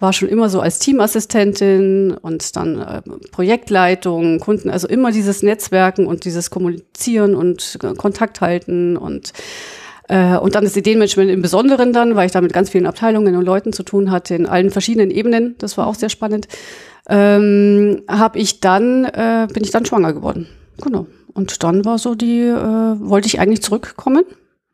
war 0.00 0.12
schon 0.12 0.28
immer 0.28 0.48
so 0.48 0.60
als 0.60 0.78
Teamassistentin 0.80 2.16
und 2.20 2.56
dann 2.56 2.80
äh, 2.80 3.02
Projektleitung, 3.30 4.40
Kunden, 4.40 4.70
also 4.70 4.88
immer 4.88 5.12
dieses 5.12 5.42
Netzwerken 5.42 6.06
und 6.06 6.24
dieses 6.24 6.50
Kommunizieren 6.50 7.34
und 7.34 7.78
äh, 7.82 7.94
Kontakt 7.94 8.40
halten 8.40 8.96
und 8.96 9.32
äh, 10.08 10.36
und 10.36 10.54
dann 10.54 10.64
das 10.64 10.76
Ideenmanagement 10.76 11.30
im 11.30 11.42
Besonderen 11.42 11.92
dann, 11.92 12.14
weil 12.14 12.26
ich 12.26 12.32
da 12.32 12.40
mit 12.40 12.52
ganz 12.52 12.70
vielen 12.70 12.86
Abteilungen 12.86 13.36
und 13.36 13.44
Leuten 13.44 13.72
zu 13.72 13.82
tun 13.82 14.10
hatte, 14.10 14.34
in 14.34 14.46
allen 14.46 14.70
verschiedenen 14.70 15.10
Ebenen. 15.10 15.54
Das 15.58 15.78
war 15.78 15.86
auch 15.86 15.94
sehr 15.94 16.10
spannend. 16.10 16.48
Ähm, 17.08 18.02
habe 18.08 18.38
ich 18.38 18.60
dann, 18.60 19.04
äh, 19.04 19.46
bin 19.52 19.64
ich 19.64 19.70
dann 19.70 19.86
schwanger 19.86 20.12
geworden. 20.12 20.46
Genau. 20.82 21.06
Und 21.32 21.62
dann 21.62 21.84
war 21.84 21.98
so 21.98 22.14
die, 22.14 22.40
äh, 22.40 22.54
wollte 22.54 23.26
ich 23.26 23.40
eigentlich 23.40 23.62
zurückkommen 23.62 24.24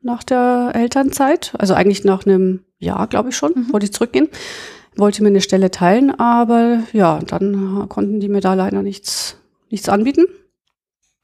nach 0.03 0.23
der 0.23 0.73
Elternzeit. 0.75 1.53
Also 1.59 1.75
eigentlich 1.75 2.05
nach 2.05 2.27
einem 2.27 2.61
Jahr, 2.79 3.07
glaube 3.07 3.31
ich 3.31 3.37
schon, 3.37 3.53
mhm. 3.55 3.73
wollte 3.73 3.87
ich 3.87 3.93
zurückgehen. 3.93 4.29
Wollte 4.97 5.23
mir 5.23 5.29
eine 5.29 5.41
Stelle 5.41 5.71
teilen, 5.71 6.11
aber 6.19 6.81
ja, 6.93 7.21
dann 7.21 7.89
konnten 7.89 8.21
die 8.21 8.29
mir 8.29 8.41
da 8.41 8.55
leider 8.55 8.83
nichts, 8.83 9.37
nichts 9.71 9.89
anbieten. 9.89 10.27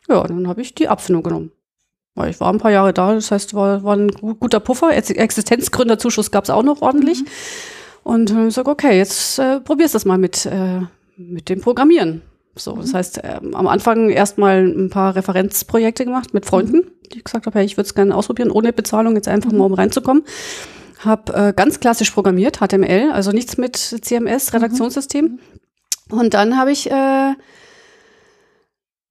Ja, 0.09 0.23
dann 0.23 0.47
habe 0.47 0.63
ich 0.63 0.75
die 0.75 0.89
Abfindung 0.89 1.23
genommen. 1.25 1.53
Weil 2.15 2.31
ich 2.31 2.41
war 2.41 2.53
ein 2.53 2.59
paar 2.59 2.71
Jahre 2.71 2.95
da, 2.95 3.15
das 3.15 3.31
heißt, 3.31 3.55
war, 3.55 3.85
war 3.85 3.97
ein 3.97 4.09
guter 4.09 4.61
Puffer. 4.61 4.97
Existenzgründerzuschuss 4.97 6.31
gab 6.31 6.45
es 6.45 6.51
auch 6.51 6.63
noch 6.63 6.81
ordentlich. 6.81 7.23
Mhm. 7.23 7.27
Und 8.05 8.31
ich 8.31 8.55
sage, 8.55 8.71
okay, 8.71 8.97
jetzt 8.97 9.39
äh, 9.39 9.61
probierst 9.61 9.95
das 9.95 10.05
mal 10.05 10.17
mit, 10.17 10.47
äh, 10.47 10.81
mit 11.17 11.49
dem 11.49 11.61
Programmieren. 11.61 12.23
So, 12.55 12.77
das 12.77 12.93
mhm. 12.93 12.97
heißt, 12.97 13.19
äh, 13.19 13.41
am 13.53 13.67
Anfang 13.67 14.11
erstmal 14.11 14.65
ein 14.65 14.91
paar 14.91 15.15
Referenzprojekte 15.17 16.05
gemacht 16.05 16.33
mit 16.33 16.47
Freunden, 16.47 16.77
mhm. 16.79 16.91
die 17.13 17.23
gesagt 17.23 17.47
habe, 17.47 17.59
hey, 17.59 17.67
ich 17.67 17.77
würde 17.77 17.87
es 17.87 17.95
gerne 17.95 18.15
ausprobieren, 18.15 18.51
ohne 18.51 18.73
Bezahlung, 18.73 19.15
jetzt 19.17 19.29
einfach 19.29 19.53
mhm. 19.53 19.59
mal 19.59 19.65
um 19.65 19.75
reinzukommen. 19.75 20.25
Hab 21.05 21.31
äh, 21.31 21.53
ganz 21.55 21.81
klassisch 21.81 22.11
programmiert, 22.11 22.59
HTML, 22.59 23.11
also 23.13 23.31
nichts 23.33 23.59
mit 23.59 23.77
CMS, 23.77 24.53
mhm. 24.53 24.57
Redaktionssystem. 24.57 25.39
Und 26.11 26.35
dann 26.35 26.57
habe 26.57 26.73
ich 26.73 26.91
äh, 26.91 27.35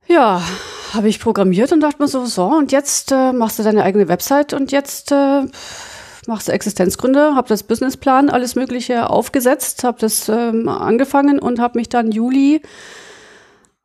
ja, 0.08 0.42
habe 0.94 1.10
ich 1.10 1.20
programmiert 1.20 1.72
und 1.72 1.82
dachte 1.82 2.01
mir 2.01 2.08
so, 2.08 2.25
so, 2.25 2.46
und 2.46 2.72
jetzt 2.72 3.12
äh, 3.12 3.34
machst 3.34 3.60
du 3.60 3.63
deine 3.63 3.84
eigene 3.84 4.08
Website 4.08 4.54
und 4.54 4.72
jetzt 4.72 5.12
äh, 5.12 5.44
machst 6.27 6.48
du 6.48 6.51
Existenzgründe, 6.51 7.36
habe 7.36 7.48
das 7.48 7.63
Businessplan, 7.63 8.30
alles 8.30 8.56
Mögliche 8.56 9.10
aufgesetzt, 9.10 9.84
habe 9.84 9.98
das 10.00 10.30
ähm, 10.30 10.68
angefangen 10.70 11.39
und 11.39 11.60
habe 11.60 11.80
mich 11.80 11.89
dann 11.89 12.12
Juli 12.12 12.62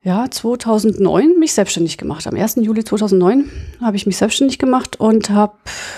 ja, 0.03 0.31
2009 0.31 1.39
mich 1.39 1.53
selbstständig 1.53 1.99
gemacht. 1.99 2.27
Am 2.27 2.35
1. 2.35 2.57
Juli 2.57 2.85
2009 2.85 3.51
habe 3.83 3.97
ich 3.97 4.07
mich 4.07 4.17
selbstständig 4.17 4.59
gemacht 4.59 4.99
und 4.99 5.29
habe, 5.29 5.53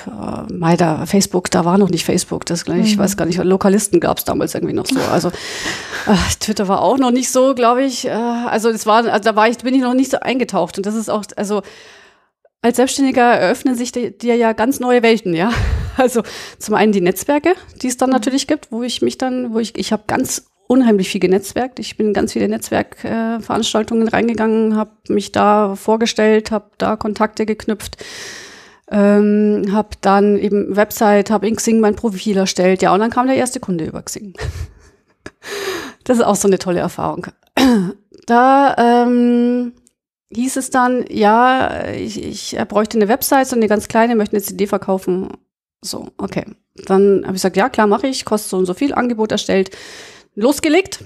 äh, 0.07 0.53
mei, 0.53 0.77
da 0.77 1.07
Facebook, 1.07 1.53
da 1.53 1.65
war 1.65 1.79
noch 1.79 1.89
nicht 1.89 2.05
Facebook, 2.05 2.45
das 2.45 2.67
mhm. 2.67 2.81
ich 2.81 2.99
weiß 2.99 3.17
gar 3.17 3.27
nicht, 3.27 3.39
Lokalisten 3.39 4.01
gab 4.01 4.19
es 4.19 4.25
damals 4.25 4.55
irgendwie 4.55 4.75
noch 4.75 4.87
so. 4.87 4.99
Also 5.13 5.29
äh, 5.29 6.17
Twitter 6.41 6.67
war 6.67 6.83
auch 6.83 6.99
noch 6.99 7.13
nicht 7.13 7.31
so, 7.31 7.55
glaube 7.55 7.85
ich. 7.85 8.07
Äh, 8.07 8.11
also 8.11 8.71
es 8.71 8.87
war, 8.87 9.05
also 9.05 9.23
da 9.23 9.37
war 9.37 9.49
ich, 9.49 9.59
bin 9.59 9.75
ich 9.75 9.83
noch 9.83 9.95
nicht 9.95 10.11
so 10.11 10.19
eingetaucht. 10.19 10.79
Und 10.79 10.87
das 10.87 10.97
ist 10.97 11.09
auch, 11.09 11.25
also 11.37 11.63
als 12.61 12.77
Selbstständiger 12.77 13.23
eröffnen 13.23 13.77
sich 13.77 13.93
dir 13.93 14.37
ja 14.37 14.53
ganz 14.53 14.81
neue 14.81 15.03
Welten, 15.03 15.35
ja. 15.35 15.53
Also 15.99 16.23
zum 16.59 16.75
einen 16.75 16.93
die 16.93 17.03
Netzwerke, 17.03 17.55
die 17.83 17.89
es 17.89 17.99
dann 17.99 18.09
mhm. 18.09 18.15
natürlich 18.15 18.47
gibt, 18.47 18.73
wo 18.73 18.83
ich 18.83 19.03
mich 19.03 19.19
dann, 19.19 19.53
wo 19.53 19.59
ich, 19.59 19.77
ich 19.77 19.93
habe 19.93 20.05
ganz 20.07 20.47
unheimlich 20.67 21.09
viel 21.09 21.21
genetzwerkt. 21.21 21.79
Ich 21.79 21.97
bin 21.97 22.09
in 22.09 22.13
ganz 22.15 22.33
viele 22.33 22.49
Netzwerkveranstaltungen 22.49 24.09
äh, 24.09 24.11
reingegangen, 24.11 24.77
habe 24.77 24.93
mich 25.09 25.33
da 25.33 25.75
vorgestellt, 25.75 26.51
habe 26.51 26.71
da 26.79 26.97
Kontakte 26.97 27.47
geknüpft, 27.47 27.97
ähm, 28.91 29.67
habe 29.73 29.91
dann 30.01 30.39
eben 30.39 30.75
Website, 30.75 31.31
habe 31.31 31.49
in 31.49 31.57
Xing 31.57 31.81
mein 31.81 31.97
Profil 31.97 32.37
erstellt. 32.37 32.83
Ja, 32.83 32.93
und 32.95 33.01
dann 33.01 33.11
kam 33.11 33.27
der 33.27 33.37
erste 33.37 33.61
Kunde 33.61 33.85
über 33.85 34.03
Xing. 34.03 34.35
das 36.05 36.19
ist 36.19 36.25
auch 36.25 36.37
so 36.37 36.49
eine 36.49 36.59
tolle 36.59 36.81
Erfahrung. 36.81 37.27
Da 38.27 38.77
ähm, 38.79 39.73
hieß 40.33 40.57
es 40.57 40.71
dann, 40.71 41.05
ja, 41.09 41.89
ich, 41.89 42.23
ich 42.23 42.57
bräuchte 42.69 42.97
eine 42.97 43.09
Website, 43.09 43.49
so 43.49 43.57
eine 43.57 43.67
ganz 43.67 43.89
kleine, 43.89 44.15
möchte 44.15 44.37
eine 44.37 44.45
CD 44.45 44.69
verkaufen. 44.69 45.29
So, 45.81 46.07
okay. 46.19 46.45
Dann 46.87 47.23
habe 47.25 47.33
ich 47.33 47.43
gesagt, 47.43 47.57
ja, 47.57 47.69
klar, 47.69 47.89
mache 47.89 48.07
ich, 48.07 48.25
kostet 48.25 48.51
so 48.51 48.59
und 48.59 48.67
so 48.67 48.75
viel, 48.75 48.95
Angebot 48.95 49.33
erstellt 49.33 49.77
losgelegt, 50.35 51.05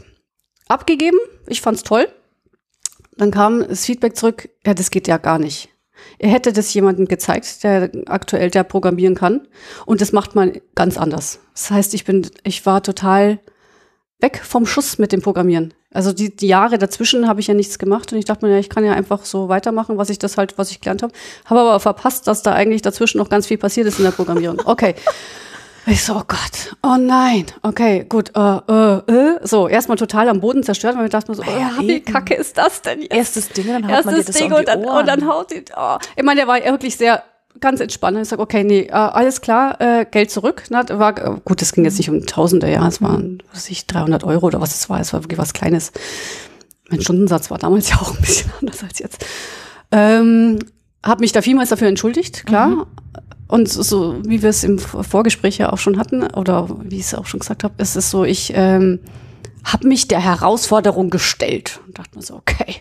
abgegeben. 0.68 1.18
Ich 1.46 1.60
fand's 1.60 1.82
toll. 1.82 2.08
Dann 3.16 3.30
kam 3.30 3.66
das 3.66 3.86
Feedback 3.86 4.16
zurück, 4.16 4.48
ja, 4.64 4.74
das 4.74 4.90
geht 4.90 5.08
ja 5.08 5.16
gar 5.16 5.38
nicht. 5.38 5.70
Er 6.18 6.28
hätte 6.28 6.52
das 6.52 6.72
jemandem 6.74 7.06
gezeigt, 7.06 7.64
der 7.64 7.90
aktuell 8.06 8.50
der 8.50 8.64
programmieren 8.64 9.14
kann. 9.14 9.48
Und 9.86 10.00
das 10.00 10.12
macht 10.12 10.34
man 10.34 10.60
ganz 10.74 10.98
anders. 10.98 11.40
Das 11.54 11.70
heißt, 11.70 11.94
ich 11.94 12.04
bin, 12.04 12.28
ich 12.44 12.66
war 12.66 12.82
total 12.82 13.38
weg 14.20 14.40
vom 14.42 14.66
Schuss 14.66 14.98
mit 14.98 15.12
dem 15.12 15.22
Programmieren. 15.22 15.74
Also 15.92 16.12
die, 16.12 16.34
die 16.34 16.48
Jahre 16.48 16.78
dazwischen 16.78 17.26
habe 17.26 17.40
ich 17.40 17.46
ja 17.46 17.54
nichts 17.54 17.78
gemacht 17.78 18.12
und 18.12 18.18
ich 18.18 18.26
dachte 18.26 18.44
mir, 18.44 18.52
ja, 18.52 18.58
ich 18.58 18.68
kann 18.68 18.84
ja 18.84 18.92
einfach 18.92 19.24
so 19.24 19.48
weitermachen, 19.48 19.96
was 19.96 20.10
ich 20.10 20.18
das 20.18 20.36
halt, 20.36 20.58
was 20.58 20.70
ich 20.70 20.80
gelernt 20.80 21.02
habe. 21.02 21.12
Habe 21.46 21.60
aber 21.60 21.80
verpasst, 21.80 22.26
dass 22.26 22.42
da 22.42 22.52
eigentlich 22.52 22.82
dazwischen 22.82 23.18
noch 23.18 23.30
ganz 23.30 23.46
viel 23.46 23.58
passiert 23.58 23.86
ist 23.86 23.98
in 23.98 24.04
der 24.04 24.10
Programmierung. 24.10 24.60
Okay. 24.64 24.94
Ich 25.88 26.02
so, 26.02 26.14
oh 26.14 26.22
Gott, 26.26 26.76
oh 26.82 26.96
nein, 26.98 27.46
okay, 27.62 28.04
gut, 28.08 28.32
äh, 28.34 28.40
äh, 28.40 28.96
äh. 29.06 29.38
so, 29.46 29.68
erstmal 29.68 29.96
total 29.96 30.28
am 30.28 30.40
Boden 30.40 30.64
zerstört, 30.64 30.96
weil 30.96 31.04
ich 31.04 31.10
dachte 31.10 31.30
mir 31.30 31.36
so, 31.36 31.44
ja, 31.44 31.74
oh, 31.78 31.80
wie 31.80 32.00
kacke 32.00 32.34
ist 32.34 32.58
das 32.58 32.82
denn 32.82 33.02
jetzt? 33.02 33.12
Erstes 33.14 33.48
Ding, 33.50 33.68
dann 33.68 33.84
haut 33.84 33.92
Erstes 33.92 34.06
man 34.06 34.14
dir 34.16 34.24
das 34.24 34.36
Ding 34.36 34.52
und, 34.52 34.66
dann, 34.66 34.84
und 34.84 35.06
dann 35.06 35.28
haut 35.28 35.52
die, 35.52 35.64
oh. 35.76 35.96
Ich 36.16 36.24
meine, 36.24 36.40
der 36.40 36.48
war 36.48 36.58
wirklich 36.64 36.96
sehr 36.96 37.22
ganz 37.60 37.80
entspannt. 37.80 38.18
Ich 38.20 38.28
sag, 38.28 38.40
okay, 38.40 38.64
nee, 38.64 38.82
äh, 38.82 38.90
alles 38.90 39.40
klar, 39.40 39.80
äh, 39.80 40.06
Geld 40.10 40.32
zurück. 40.32 40.64
Na, 40.70 40.84
war, 40.98 41.16
äh, 41.18 41.36
gut, 41.44 41.62
das 41.62 41.72
ging 41.72 41.84
jetzt 41.84 41.98
nicht 41.98 42.10
um 42.10 42.26
Tausende, 42.26 42.68
ja, 42.68 42.86
es 42.88 43.00
waren, 43.00 43.42
was 43.50 43.58
weiß 43.58 43.70
ich, 43.70 43.86
300 43.86 44.24
Euro 44.24 44.46
oder 44.46 44.60
was 44.60 44.74
es 44.74 44.90
war, 44.90 45.00
es 45.00 45.12
war 45.12 45.22
wirklich 45.22 45.38
was 45.38 45.52
Kleines. 45.52 45.92
Mein 46.90 47.00
Stundensatz 47.00 47.48
war 47.50 47.58
damals 47.58 47.90
ja 47.90 47.96
auch 47.96 48.12
ein 48.12 48.20
bisschen 48.20 48.52
anders 48.60 48.82
als 48.82 48.98
jetzt. 48.98 49.24
Ähm, 49.92 50.58
habe 51.04 51.20
mich 51.20 51.30
da 51.30 51.42
vielmals 51.42 51.68
dafür 51.68 51.86
entschuldigt, 51.86 52.44
klar. 52.44 52.68
Mhm. 52.68 52.86
Und 53.48 53.68
so, 53.68 54.16
wie 54.24 54.42
wir 54.42 54.50
es 54.50 54.64
im 54.64 54.78
Vorgespräch 54.78 55.58
ja 55.58 55.72
auch 55.72 55.78
schon 55.78 55.98
hatten, 55.98 56.22
oder 56.22 56.68
wie 56.82 56.96
ich 56.96 57.06
es 57.06 57.14
auch 57.14 57.26
schon 57.26 57.40
gesagt 57.40 57.64
habe, 57.64 57.74
ist 57.78 57.96
es 57.96 58.10
so, 58.10 58.24
ich 58.24 58.52
ähm, 58.54 59.00
habe 59.64 59.86
mich 59.86 60.08
der 60.08 60.20
Herausforderung 60.20 61.10
gestellt 61.10 61.80
und 61.86 61.98
dachte 61.98 62.16
mir 62.16 62.22
so, 62.22 62.34
okay, 62.34 62.76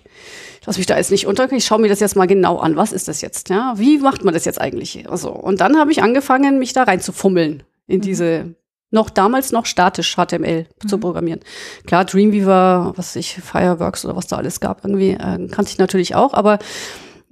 ich 0.59 0.67
lass 0.67 0.77
mich 0.77 0.87
da 0.87 0.97
jetzt 0.97 1.11
nicht 1.11 1.27
unter, 1.27 1.51
ich 1.51 1.65
schaue 1.65 1.79
mir 1.79 1.89
das 1.89 1.99
jetzt 1.99 2.15
mal 2.15 2.25
genau 2.25 2.57
an. 2.57 2.75
Was 2.75 2.91
ist 2.91 3.07
das 3.07 3.21
jetzt? 3.21 3.49
Ja, 3.49 3.73
wie 3.77 3.99
macht 3.99 4.23
man 4.23 4.33
das 4.33 4.45
jetzt 4.45 4.59
eigentlich? 4.59 5.09
Also, 5.09 5.31
und 5.31 5.61
dann 5.61 5.77
habe 5.77 5.91
ich 5.91 6.01
angefangen, 6.01 6.57
mich 6.57 6.73
da 6.73 6.83
reinzufummeln 6.83 7.63
in 7.87 7.97
mhm. 7.97 8.01
diese 8.01 8.55
noch 8.91 9.09
damals 9.09 9.51
noch 9.51 9.65
statisch 9.65 10.15
HTML 10.15 10.65
mhm. 10.83 10.87
zu 10.87 10.97
programmieren. 10.97 11.41
Klar, 11.85 12.05
Dreamweaver, 12.05 12.93
was 12.95 13.09
weiß 13.09 13.15
ich, 13.17 13.33
Fireworks 13.35 14.05
oder 14.05 14.15
was 14.15 14.27
da 14.27 14.37
alles 14.37 14.59
gab, 14.59 14.83
irgendwie 14.83 15.11
äh, 15.11 15.47
kannte 15.49 15.71
ich 15.71 15.77
natürlich 15.77 16.15
auch, 16.15 16.33
aber 16.33 16.59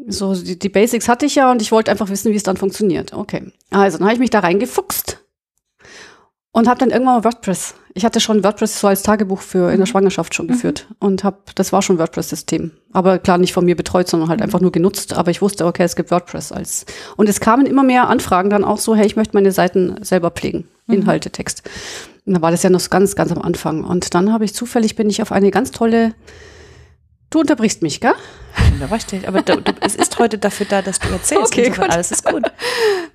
so 0.08 0.36
die, 0.36 0.58
die 0.58 0.69
Basics 0.69 1.08
hatte 1.08 1.25
ich 1.25 1.36
ja 1.36 1.51
und 1.51 1.62
ich 1.62 1.71
wollte 1.71 1.91
einfach 1.91 2.10
wissen, 2.10 2.32
wie 2.32 2.36
es 2.36 2.43
dann 2.43 2.58
funktioniert. 2.58 3.13
Okay. 3.13 3.51
Also, 3.69 3.97
dann 3.97 4.08
habe 4.08 4.15
ich 4.15 4.19
mich 4.19 4.29
da 4.29 4.39
reingefuchst 4.39 5.19
und 6.51 6.67
habe 6.67 6.79
dann 6.79 6.91
irgendwann 6.91 7.15
mal 7.15 7.23
WordPress. 7.23 7.75
Ich 7.95 8.06
hatte 8.06 8.19
schon 8.19 8.43
WordPress 8.43 8.79
so 8.79 8.88
als 8.88 9.03
Tagebuch 9.03 9.41
für 9.41 9.71
in 9.71 9.77
der 9.77 9.79
mhm. 9.79 9.86
Schwangerschaft 9.88 10.34
schon 10.34 10.47
mhm. 10.47 10.51
geführt 10.51 10.88
und 10.99 11.23
habe 11.23 11.38
das 11.56 11.73
war 11.73 11.82
schon 11.82 11.99
WordPress-System, 11.99 12.71
aber 12.91 13.19
klar 13.19 13.38
nicht 13.38 13.53
von 13.53 13.65
mir 13.65 13.75
betreut, 13.75 14.08
sondern 14.08 14.29
halt 14.29 14.39
mhm. 14.39 14.45
einfach 14.45 14.62
nur 14.62 14.71
genutzt. 14.71 15.13
Aber 15.13 15.32
ich 15.32 15.41
wusste, 15.41 15.65
okay, 15.65 15.84
es 15.84 15.95
gibt 15.95 16.12
WordPress 16.12 16.51
als 16.51 16.86
und 17.17 17.29
es 17.29 17.39
kamen 17.39 17.65
immer 17.65 17.84
mehr 17.84 18.08
Anfragen 18.10 18.49
dann 18.49 18.63
auch 18.63 18.77
so, 18.77 18.95
hey, 18.95 19.06
ich 19.06 19.15
möchte 19.15 19.36
meine 19.36 19.51
Seiten 19.51 20.03
selber 20.03 20.32
pflegen, 20.32 20.67
mhm. 20.88 20.95
Inhalte, 20.95 21.29
Text. 21.29 21.63
Und 22.25 22.36
da 22.36 22.41
war 22.41 22.51
das 22.51 22.63
ja 22.63 22.69
noch 22.69 22.89
ganz, 22.89 23.15
ganz 23.15 23.32
am 23.32 23.41
Anfang. 23.41 23.84
Und 23.84 24.13
dann 24.13 24.32
habe 24.32 24.45
ich 24.45 24.53
zufällig 24.53 24.95
bin 24.95 25.10
ich 25.10 25.21
auf 25.21 25.32
eine 25.32 25.51
ganz 25.51 25.71
tolle 25.71 26.13
Du 27.33 27.39
unterbrichst 27.39 27.81
mich, 27.81 27.99
gell? 27.99 28.13
Richtig, 28.91 29.27
aber 29.27 29.41
du, 29.41 29.59
du, 29.59 29.71
es 29.81 29.95
ist 29.95 30.19
heute 30.19 30.37
dafür 30.37 30.67
da, 30.69 30.83
dass 30.83 30.99
du 30.99 31.09
erzählst. 31.09 31.45
Okay, 31.51 31.71
gut. 31.71 31.89
Alles 31.89 32.11
ist 32.11 32.23
gut. 32.23 32.43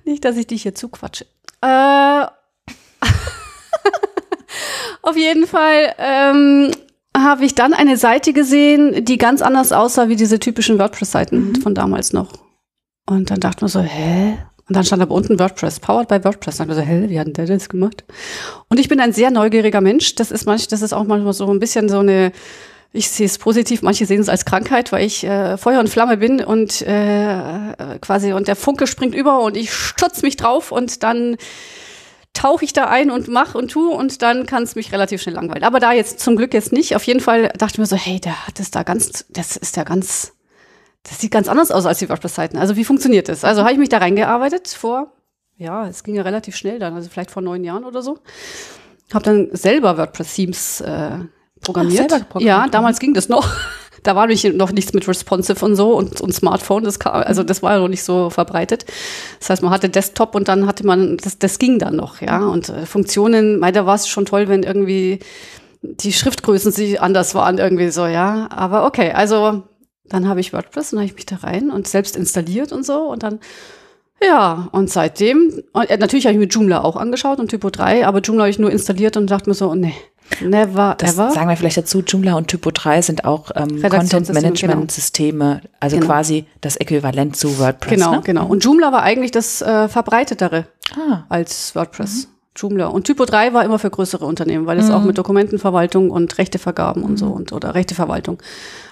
Nicht, 0.03 0.25
dass 0.25 0.35
ich 0.35 0.45
dich 0.45 0.63
hier 0.63 0.75
zuquatsche. 0.75 1.25
Äh, 1.61 2.25
auf 5.03 5.15
jeden 5.15 5.47
Fall 5.47 5.95
ähm, 5.97 6.71
habe 7.15 7.45
ich 7.45 7.55
dann 7.55 7.73
eine 7.73 7.95
Seite 7.95 8.33
gesehen, 8.33 9.05
die 9.05 9.17
ganz 9.17 9.41
anders 9.41 9.71
aussah 9.71 10.09
wie 10.09 10.17
diese 10.17 10.37
typischen 10.37 10.79
WordPress-Seiten 10.79 11.51
mhm. 11.51 11.61
von 11.61 11.73
damals 11.73 12.11
noch. 12.11 12.33
Und 13.05 13.31
dann 13.31 13.39
dachte 13.39 13.61
man 13.61 13.69
so, 13.69 13.79
hä? 13.79 14.37
Und 14.67 14.75
dann 14.75 14.83
stand 14.83 15.01
aber 15.01 15.15
unten 15.15 15.39
WordPress, 15.39 15.79
powered 15.79 16.09
by 16.09 16.21
WordPress. 16.25 16.57
Dann 16.57 16.67
dachte 16.67 16.81
ich 16.81 16.87
so, 16.87 16.91
hä, 16.93 17.05
wie 17.07 17.17
hat 17.17 17.27
denn 17.27 17.35
der 17.35 17.45
das 17.45 17.69
gemacht? 17.69 18.03
Und 18.67 18.81
ich 18.81 18.89
bin 18.89 18.99
ein 18.99 19.13
sehr 19.13 19.31
neugieriger 19.31 19.79
Mensch. 19.79 20.15
Das 20.15 20.29
ist 20.29 20.45
manchmal, 20.45 20.71
das 20.71 20.81
ist 20.81 20.91
auch 20.91 21.05
manchmal 21.05 21.31
so 21.31 21.49
ein 21.49 21.59
bisschen 21.59 21.87
so 21.87 21.99
eine 21.99 22.33
ich 22.91 23.09
sehe 23.09 23.27
es 23.27 23.37
positiv, 23.37 23.81
manche 23.83 24.05
sehen 24.05 24.21
es 24.21 24.29
als 24.29 24.45
Krankheit, 24.45 24.91
weil 24.91 25.05
ich 25.05 25.23
äh, 25.23 25.57
Feuer 25.57 25.79
und 25.79 25.89
Flamme 25.89 26.17
bin 26.17 26.43
und 26.43 26.81
äh, 26.81 27.99
quasi 28.01 28.33
und 28.33 28.47
der 28.47 28.55
Funke 28.55 28.87
springt 28.87 29.13
über 29.13 29.41
und 29.41 29.55
ich 29.55 29.71
stürze 29.71 30.25
mich 30.25 30.37
drauf 30.37 30.71
und 30.71 31.03
dann 31.03 31.37
tauche 32.33 32.65
ich 32.65 32.73
da 32.73 32.85
ein 32.85 33.11
und 33.11 33.27
mach 33.27 33.53
und 33.53 33.71
tu 33.71 33.91
und 33.91 34.21
dann 34.21 34.45
kann 34.45 34.63
es 34.63 34.75
mich 34.75 34.91
relativ 34.91 35.21
schnell 35.21 35.35
langweilen. 35.35 35.63
Aber 35.63 35.79
da 35.79 35.93
jetzt 35.93 36.19
zum 36.19 36.35
Glück 36.35 36.53
jetzt 36.53 36.71
nicht. 36.71 36.95
Auf 36.95 37.03
jeden 37.03 37.19
Fall 37.19 37.49
dachte 37.57 37.73
ich 37.73 37.77
mir 37.79 37.85
so, 37.85 37.95
hey, 37.95 38.19
der 38.19 38.47
hat 38.47 38.59
es 38.59 38.71
da 38.71 38.83
ganz, 38.83 39.25
das 39.29 39.55
ist 39.55 39.77
ja 39.77 39.83
ganz, 39.83 40.33
das 41.03 41.19
sieht 41.19 41.31
ganz 41.31 41.47
anders 41.47 41.71
aus 41.71 41.85
als 41.85 41.99
die 41.99 42.09
WordPress-Seiten. 42.09 42.57
Also 42.57 42.75
wie 42.75 42.85
funktioniert 42.85 43.29
das? 43.29 43.43
Also 43.43 43.61
habe 43.61 43.73
ich 43.73 43.77
mich 43.77 43.89
da 43.89 43.97
reingearbeitet 43.97 44.67
vor, 44.67 45.11
ja, 45.57 45.87
es 45.87 46.03
ging 46.03 46.15
ja 46.15 46.21
relativ 46.21 46.55
schnell 46.55 46.79
dann, 46.79 46.93
also 46.93 47.09
vielleicht 47.09 47.31
vor 47.31 47.41
neun 47.41 47.63
Jahren 47.63 47.83
oder 47.83 48.01
so. 48.01 48.19
Habe 49.13 49.25
dann 49.25 49.49
selber 49.51 49.97
WordPress-Themes 49.97 50.81
äh, 50.81 51.19
programmiert. 51.61 52.11
Ach, 52.13 52.29
programmiert. 52.29 52.47
Ja, 52.47 52.67
damals 52.67 52.99
ging 52.99 53.13
das 53.13 53.29
noch. 53.29 53.47
Da 54.01 54.15
war 54.15 54.27
nämlich 54.27 54.45
noch 54.53 54.71
nichts 54.71 54.93
mit 54.93 55.05
Responsive 55.09 55.65
und 55.65 55.75
so 55.75 55.93
und, 55.93 56.21
und 56.21 56.33
Smartphone, 56.33 56.85
das 56.85 56.99
kam, 56.99 57.15
also 57.15 57.43
das 57.43 57.61
war 57.61 57.73
ja 57.73 57.79
noch 57.79 57.89
nicht 57.89 58.03
so 58.03 58.29
verbreitet. 58.29 58.85
Das 59.39 59.49
heißt, 59.49 59.61
man 59.61 59.71
hatte 59.71 59.89
Desktop 59.89 60.35
und 60.35 60.47
dann 60.47 60.67
hatte 60.67 60.85
man, 60.85 61.17
das, 61.17 61.37
das 61.37 61.59
ging 61.59 61.79
dann 61.79 61.97
noch, 61.97 62.21
ja. 62.21 62.45
Und 62.45 62.69
äh, 62.69 62.85
Funktionen, 62.85 63.59
da 63.59 63.85
war 63.85 63.95
es 63.95 64.07
schon 64.07 64.25
toll, 64.25 64.47
wenn 64.47 64.63
irgendwie 64.63 65.19
die 65.81 66.13
Schriftgrößen 66.13 66.71
sie 66.71 66.99
anders 66.99 67.35
waren, 67.35 67.57
irgendwie 67.57 67.89
so, 67.89 68.05
ja. 68.05 68.47
Aber 68.51 68.85
okay, 68.85 69.11
also 69.11 69.63
dann 70.05 70.27
habe 70.27 70.39
ich 70.39 70.53
WordPress 70.53 70.93
und 70.93 70.99
habe 70.99 71.07
ich 71.07 71.15
mich 71.15 71.25
da 71.25 71.35
rein 71.37 71.69
und 71.69 71.87
selbst 71.87 72.15
installiert 72.15 72.71
und 72.71 72.85
so 72.85 73.01
und 73.01 73.23
dann 73.23 73.39
ja, 74.21 74.67
und 74.73 74.89
seitdem, 74.89 75.63
und, 75.71 75.89
äh, 75.89 75.97
natürlich 75.97 76.25
habe 76.25 76.33
ich 76.33 76.39
mir 76.39 76.47
Joomla 76.47 76.81
auch 76.81 76.97
angeschaut 76.97 77.39
und 77.39 77.49
Typo 77.49 77.69
3, 77.69 78.05
aber 78.05 78.19
Joomla 78.19 78.43
habe 78.43 78.49
ich 78.49 78.59
nur 78.59 78.71
installiert 78.71 79.15
und 79.15 79.29
dachte 79.29 79.49
mir 79.49 79.53
so, 79.53 79.69
oh, 79.69 79.75
nee, 79.75 79.93
Never 80.41 80.95
das 80.97 81.13
ever. 81.15 81.31
Sagen 81.31 81.49
wir 81.49 81.57
vielleicht 81.57 81.77
dazu, 81.77 82.01
Joomla 82.05 82.33
und 82.33 82.47
Typo 82.47 82.71
3 82.71 83.01
sind 83.01 83.25
auch 83.25 83.51
ähm, 83.55 83.81
Content-Management-Systeme, 83.81 85.61
also 85.79 85.95
Genau. 85.97 86.07
quasi 86.07 86.45
das 86.61 86.75
Äquivalent 86.77 87.35
zu 87.35 87.59
WordPress. 87.59 87.93
Genau, 87.93 88.11
ne? 88.11 88.21
genau. 88.23 88.47
Und 88.47 88.63
Joomla 88.63 88.91
war 88.91 89.03
eigentlich 89.03 89.31
das 89.31 89.61
äh, 89.61 89.87
verbreitetere 89.87 90.65
Ah, 90.95 91.23
als 91.29 91.75
WordPress. 91.75 92.27
Joomla. 92.55 92.87
Und 92.87 93.05
Typo 93.05 93.25
3 93.25 93.53
war 93.53 93.63
immer 93.63 93.79
für 93.79 93.89
größere 93.89 94.25
Unternehmen, 94.25 94.65
weil 94.65 94.79
es 94.79 94.89
auch 94.89 95.03
mit 95.03 95.17
Dokumentenverwaltung 95.17 96.09
und 96.09 96.37
Rechtevergaben 96.37 97.03
und 97.03 97.17
so 97.17 97.27
und 97.27 97.53
oder 97.53 97.75
Rechteverwaltung 97.75 98.41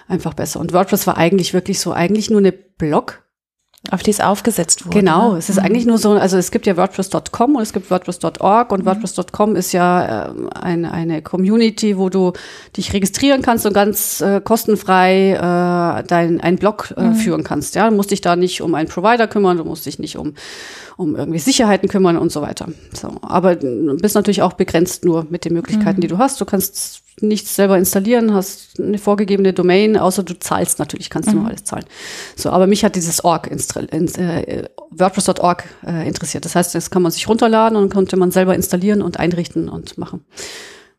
einfach 0.08 0.34
besser. 0.36 0.60
Und 0.60 0.74
WordPress 0.74 1.08
war 1.08 1.18
eigentlich 1.18 1.54
wirklich 1.54 1.80
so, 1.80 1.92
eigentlich 1.92 2.30
nur 2.30 2.40
eine 2.40 2.52
Blog. 2.52 3.24
Auf 3.92 4.04
die 4.04 4.12
es 4.12 4.20
aufgesetzt 4.20 4.86
wurde. 4.86 5.00
Genau, 5.00 5.34
ne? 5.34 5.38
es 5.38 5.50
ist 5.50 5.60
eigentlich 5.60 5.86
nur 5.86 5.98
so, 5.98 6.12
also 6.12 6.38
es 6.38 6.52
gibt 6.52 6.66
ja 6.66 6.76
WordPress.com 6.76 7.56
und 7.56 7.62
es 7.62 7.74
gibt 7.74 7.90
WordPress.org 7.90 8.72
und 8.72 8.86
WordPress.com 8.86 9.56
ist 9.56 9.72
ja 9.72 10.30
ähm, 10.30 10.50
ein, 10.54 10.86
eine 10.86 11.22
Community, 11.22 11.98
wo 11.98 12.10
du 12.10 12.34
dich 12.76 12.92
registrieren 12.94 13.42
kannst 13.42 13.66
und 13.66 13.74
ganz 13.74 14.20
äh, 14.20 14.42
kostenfrei 14.42 15.32
äh, 15.34 16.04
dein, 16.04 16.42
einen 16.42 16.58
Blog 16.58 16.94
äh, 16.98 17.14
führen 17.14 17.44
kannst. 17.44 17.76
Ja, 17.76 17.90
du 17.90 17.96
musst 17.96 18.12
dich 18.12 18.22
da 18.22 18.36
nicht 18.36 18.62
um 18.62 18.76
einen 18.76 18.90
Provider 18.90 19.28
kümmern, 19.28 19.58
du 19.58 19.64
musst 19.64 19.86
dich 19.86 20.00
nicht 20.00 20.18
um, 20.18 20.34
um 20.98 21.16
irgendwie 21.16 21.40
Sicherheiten 21.40 21.88
kümmern 21.88 22.18
und 22.18 22.32
so 22.32 22.42
weiter. 22.42 22.68
So, 22.94 23.18
aber 23.22 23.56
du 23.56 23.96
bist 23.98 24.16
natürlich 24.16 24.42
auch 24.42 24.54
begrenzt 24.54 25.06
nur 25.06 25.28
mit 25.30 25.46
den 25.46 25.54
Möglichkeiten, 25.54 26.02
die 26.02 26.08
du 26.08 26.18
hast. 26.18 26.42
Du 26.42 26.46
kannst 26.46 27.04
nichts 27.22 27.56
selber 27.56 27.78
installieren, 27.78 28.34
hast 28.34 28.80
eine 28.80 28.98
vorgegebene 28.98 29.54
Domain, 29.54 29.98
außer 29.98 30.24
du 30.24 30.38
zahlst 30.38 30.80
natürlich, 30.80 31.10
kannst 31.10 31.32
du 31.32 31.36
nur 31.36 31.48
alles 31.48 31.64
zahlen. 31.64 31.86
So, 32.36 32.50
aber 32.50 32.68
mich 32.68 32.84
hat 32.84 32.96
dieses 32.96 33.24
Org, 33.24 33.50
äh, 33.50 34.64
WordPress.org 34.92 35.64
äh, 35.86 36.08
interessiert. 36.08 36.46
Das 36.46 36.56
heißt, 36.56 36.76
das 36.76 36.90
kann 36.92 37.02
man 37.02 37.12
sich 37.12 37.28
runterladen 37.28 37.78
und 37.78 37.94
konnte 37.94 38.18
man 38.18 38.32
selber 38.32 38.56
installieren 38.56 39.02
und 39.02 39.20
einrichten 39.20 39.70
und 39.70 39.98
machen. 39.98 40.26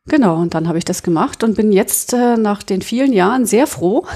Genau, 0.06 0.40
und 0.40 0.54
dann 0.54 0.68
habe 0.68 0.78
ich 0.78 0.84
das 0.84 1.02
gemacht 1.02 1.44
und 1.44 1.54
bin 1.54 1.70
jetzt 1.70 2.14
äh, 2.14 2.36
nach 2.36 2.62
den 2.62 2.82
vielen 2.82 3.12
Jahren 3.12 3.46
sehr 3.46 3.66
froh, 3.66 4.06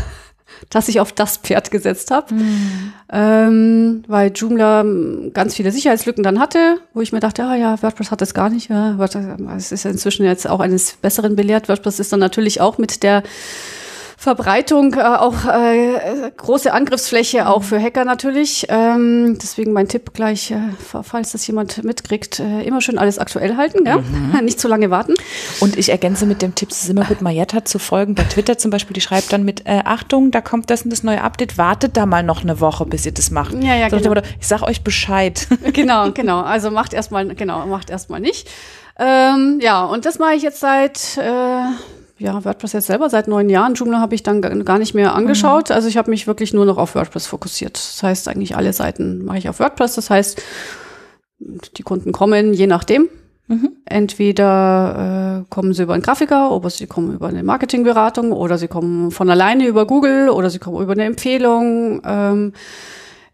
dass 0.70 0.88
ich 0.88 1.00
auf 1.00 1.12
das 1.12 1.36
Pferd 1.36 1.70
gesetzt 1.70 2.10
habe, 2.10 2.34
ähm, 3.12 4.02
weil 4.08 4.32
Joomla 4.34 4.84
ganz 5.32 5.54
viele 5.54 5.70
Sicherheitslücken 5.70 6.22
dann 6.22 6.38
hatte, 6.38 6.78
wo 6.94 7.00
ich 7.00 7.12
mir 7.12 7.20
dachte, 7.20 7.44
ah 7.44 7.56
ja, 7.56 7.82
WordPress 7.82 8.10
hat 8.10 8.20
das 8.20 8.34
gar 8.34 8.48
nicht. 8.50 8.70
Ja, 8.70 8.96
WordPress- 8.98 9.36
es 9.56 9.72
ist 9.72 9.84
inzwischen 9.84 10.24
jetzt 10.24 10.48
auch 10.48 10.60
eines 10.60 10.94
Besseren 10.94 11.36
belehrt. 11.36 11.68
WordPress 11.68 12.00
ist 12.00 12.12
dann 12.12 12.20
natürlich 12.20 12.60
auch 12.60 12.78
mit 12.78 13.02
der 13.02 13.22
Verbreitung, 14.22 14.94
äh, 14.94 15.02
auch 15.02 15.46
äh, 15.46 16.30
große 16.36 16.72
Angriffsfläche, 16.72 17.48
auch 17.48 17.64
für 17.64 17.82
Hacker 17.82 18.04
natürlich. 18.04 18.66
Ähm, 18.68 19.36
deswegen 19.42 19.72
mein 19.72 19.88
Tipp 19.88 20.14
gleich, 20.14 20.52
äh, 20.52 20.60
falls 21.02 21.32
das 21.32 21.44
jemand 21.48 21.82
mitkriegt, 21.82 22.38
äh, 22.38 22.62
immer 22.62 22.80
schön 22.80 22.98
alles 22.98 23.18
aktuell 23.18 23.56
halten, 23.56 23.82
gell? 23.82 24.00
nicht 24.44 24.60
zu 24.60 24.68
lange 24.68 24.90
warten. 24.90 25.14
Und 25.58 25.76
ich 25.76 25.88
ergänze 25.88 26.24
mit 26.26 26.40
dem 26.40 26.54
Tipp, 26.54 26.70
es 26.70 26.84
ist 26.84 26.90
immer 26.90 27.04
gut, 27.04 27.20
Marietta 27.20 27.64
zu 27.64 27.80
folgen. 27.80 28.14
Bei 28.14 28.22
Twitter 28.22 28.56
zum 28.58 28.70
Beispiel, 28.70 28.94
die 28.94 29.00
schreibt 29.00 29.32
dann 29.32 29.42
mit, 29.42 29.66
äh, 29.66 29.82
Achtung, 29.84 30.30
da 30.30 30.40
kommt 30.40 30.70
das 30.70 30.82
und 30.82 30.90
das 30.90 31.02
neue 31.02 31.20
Update, 31.20 31.58
wartet 31.58 31.96
da 31.96 32.06
mal 32.06 32.22
noch 32.22 32.42
eine 32.42 32.60
Woche, 32.60 32.86
bis 32.86 33.04
ihr 33.04 33.12
das 33.12 33.32
macht. 33.32 33.54
Ja, 33.54 33.74
ja, 33.74 33.90
so 33.90 33.98
genau. 33.98 34.22
Ich 34.38 34.46
sag 34.46 34.62
euch 34.62 34.84
Bescheid. 34.84 35.48
genau, 35.72 36.10
genau. 36.14 36.42
Also 36.42 36.70
macht 36.70 36.94
erstmal, 36.94 37.26
genau, 37.34 37.66
macht 37.66 37.90
erstmal 37.90 38.20
nicht. 38.20 38.48
Ähm, 39.00 39.58
ja, 39.60 39.84
und 39.84 40.04
das 40.04 40.20
mache 40.20 40.34
ich 40.34 40.42
jetzt 40.42 40.60
seit, 40.60 41.18
äh, 41.18 41.64
ja, 42.22 42.44
WordPress 42.44 42.72
jetzt 42.72 42.86
selber 42.86 43.10
seit 43.10 43.28
neun 43.28 43.48
Jahren. 43.48 43.74
Joomla 43.74 44.00
habe 44.00 44.14
ich 44.14 44.22
dann 44.22 44.40
gar 44.40 44.78
nicht 44.78 44.94
mehr 44.94 45.14
angeschaut. 45.14 45.70
Also 45.70 45.88
ich 45.88 45.96
habe 45.96 46.10
mich 46.10 46.26
wirklich 46.26 46.54
nur 46.54 46.64
noch 46.64 46.78
auf 46.78 46.94
WordPress 46.94 47.26
fokussiert. 47.26 47.76
Das 47.76 48.02
heißt, 48.02 48.28
eigentlich 48.28 48.56
alle 48.56 48.72
Seiten 48.72 49.24
mache 49.24 49.38
ich 49.38 49.48
auf 49.48 49.60
WordPress. 49.60 49.94
Das 49.94 50.10
heißt, 50.10 50.40
die 51.38 51.82
Kunden 51.82 52.12
kommen 52.12 52.54
je 52.54 52.66
nachdem. 52.66 53.08
Entweder 53.84 55.42
äh, 55.42 55.44
kommen 55.50 55.74
sie 55.74 55.82
über 55.82 55.94
einen 55.94 56.02
Grafiker, 56.02 56.52
oder 56.52 56.70
sie 56.70 56.86
kommen 56.86 57.14
über 57.14 57.28
eine 57.28 57.42
Marketingberatung, 57.42 58.32
oder 58.32 58.56
sie 58.56 58.68
kommen 58.68 59.10
von 59.10 59.28
alleine 59.28 59.66
über 59.66 59.86
Google, 59.86 60.30
oder 60.30 60.48
sie 60.48 60.58
kommen 60.58 60.80
über 60.80 60.92
eine 60.92 61.04
Empfehlung. 61.04 62.00
Ähm, 62.04 62.52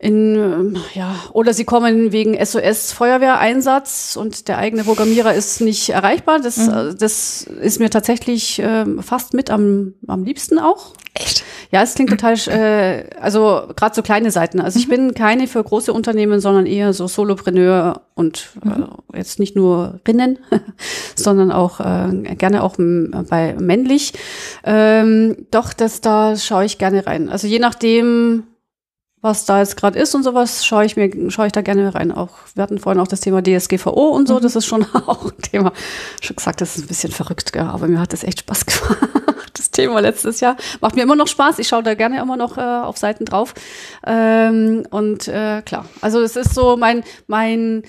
in, 0.00 0.36
ähm, 0.36 0.76
ja, 0.94 1.16
oder 1.32 1.52
sie 1.52 1.64
kommen 1.64 2.12
wegen 2.12 2.34
SOS 2.44 2.92
Feuerwehreinsatz 2.92 4.16
und 4.20 4.46
der 4.46 4.58
eigene 4.58 4.84
Programmierer 4.84 5.34
ist 5.34 5.60
nicht 5.60 5.88
erreichbar. 5.90 6.38
Das, 6.40 6.68
äh, 6.68 6.94
das 6.94 7.42
ist 7.42 7.80
mir 7.80 7.90
tatsächlich 7.90 8.60
ähm, 8.62 9.02
fast 9.02 9.34
mit 9.34 9.50
am, 9.50 9.94
am 10.06 10.22
liebsten 10.24 10.58
auch. 10.60 10.92
Echt? 11.14 11.42
Ja, 11.72 11.82
es 11.82 11.94
klingt 11.96 12.10
total, 12.10 12.34
äh, 12.46 13.10
also 13.20 13.62
gerade 13.74 13.94
so 13.94 14.02
kleine 14.02 14.30
Seiten. 14.30 14.60
Also 14.60 14.78
ich 14.78 14.88
bin 14.88 15.14
keine 15.14 15.48
für 15.48 15.64
große 15.64 15.92
Unternehmen, 15.92 16.38
sondern 16.38 16.66
eher 16.66 16.92
so 16.92 17.08
Solopreneur 17.08 18.02
und 18.14 18.50
äh, 18.64 19.16
jetzt 19.18 19.40
nicht 19.40 19.56
nur 19.56 19.98
Rinnen, 20.06 20.38
sondern 21.16 21.50
auch 21.50 21.80
äh, 21.80 22.34
gerne 22.36 22.62
auch 22.62 22.78
m- 22.78 23.26
bei 23.28 23.54
männlich. 23.58 24.12
Ähm, 24.64 25.46
doch, 25.50 25.72
das 25.72 26.00
da 26.00 26.36
schaue 26.36 26.64
ich 26.66 26.78
gerne 26.78 27.04
rein. 27.04 27.28
Also 27.28 27.48
je 27.48 27.58
nachdem, 27.58 28.44
was 29.20 29.44
da 29.44 29.58
jetzt 29.58 29.76
gerade 29.76 29.98
ist 29.98 30.14
und 30.14 30.22
sowas, 30.22 30.64
schaue 30.64 30.84
ich 30.84 30.96
mir, 30.96 31.10
schaue 31.30 31.46
ich 31.46 31.52
da 31.52 31.62
gerne 31.62 31.94
rein. 31.94 32.12
Auch 32.12 32.30
wir 32.54 32.62
hatten 32.62 32.78
vorhin 32.78 33.00
auch 33.00 33.08
das 33.08 33.20
Thema 33.20 33.42
DSGVO 33.42 34.10
und 34.10 34.28
so, 34.28 34.38
das 34.38 34.54
ist 34.54 34.66
schon 34.66 34.86
auch 35.06 35.24
ein 35.26 35.42
Thema. 35.42 35.72
Schon 36.20 36.36
gesagt, 36.36 36.60
das 36.60 36.76
ist 36.76 36.84
ein 36.84 36.88
bisschen 36.88 37.12
verrückt, 37.12 37.52
gell? 37.52 37.62
aber 37.62 37.88
mir 37.88 38.00
hat 38.00 38.12
das 38.12 38.22
echt 38.22 38.40
Spaß 38.40 38.66
gemacht. 38.66 38.98
Das 39.54 39.70
Thema 39.72 40.00
letztes 40.00 40.40
Jahr 40.40 40.56
macht 40.80 40.94
mir 40.94 41.02
immer 41.02 41.16
noch 41.16 41.26
Spaß. 41.26 41.58
Ich 41.58 41.68
schaue 41.68 41.82
da 41.82 41.94
gerne 41.94 42.20
immer 42.20 42.36
noch 42.36 42.58
äh, 42.58 42.60
auf 42.60 42.96
Seiten 42.96 43.24
drauf. 43.24 43.54
Ähm, 44.06 44.86
und 44.90 45.26
äh, 45.26 45.62
klar, 45.62 45.86
also 46.00 46.20
es 46.20 46.36
ist 46.36 46.54
so 46.54 46.76
mein 46.76 47.02
mein 47.26 47.82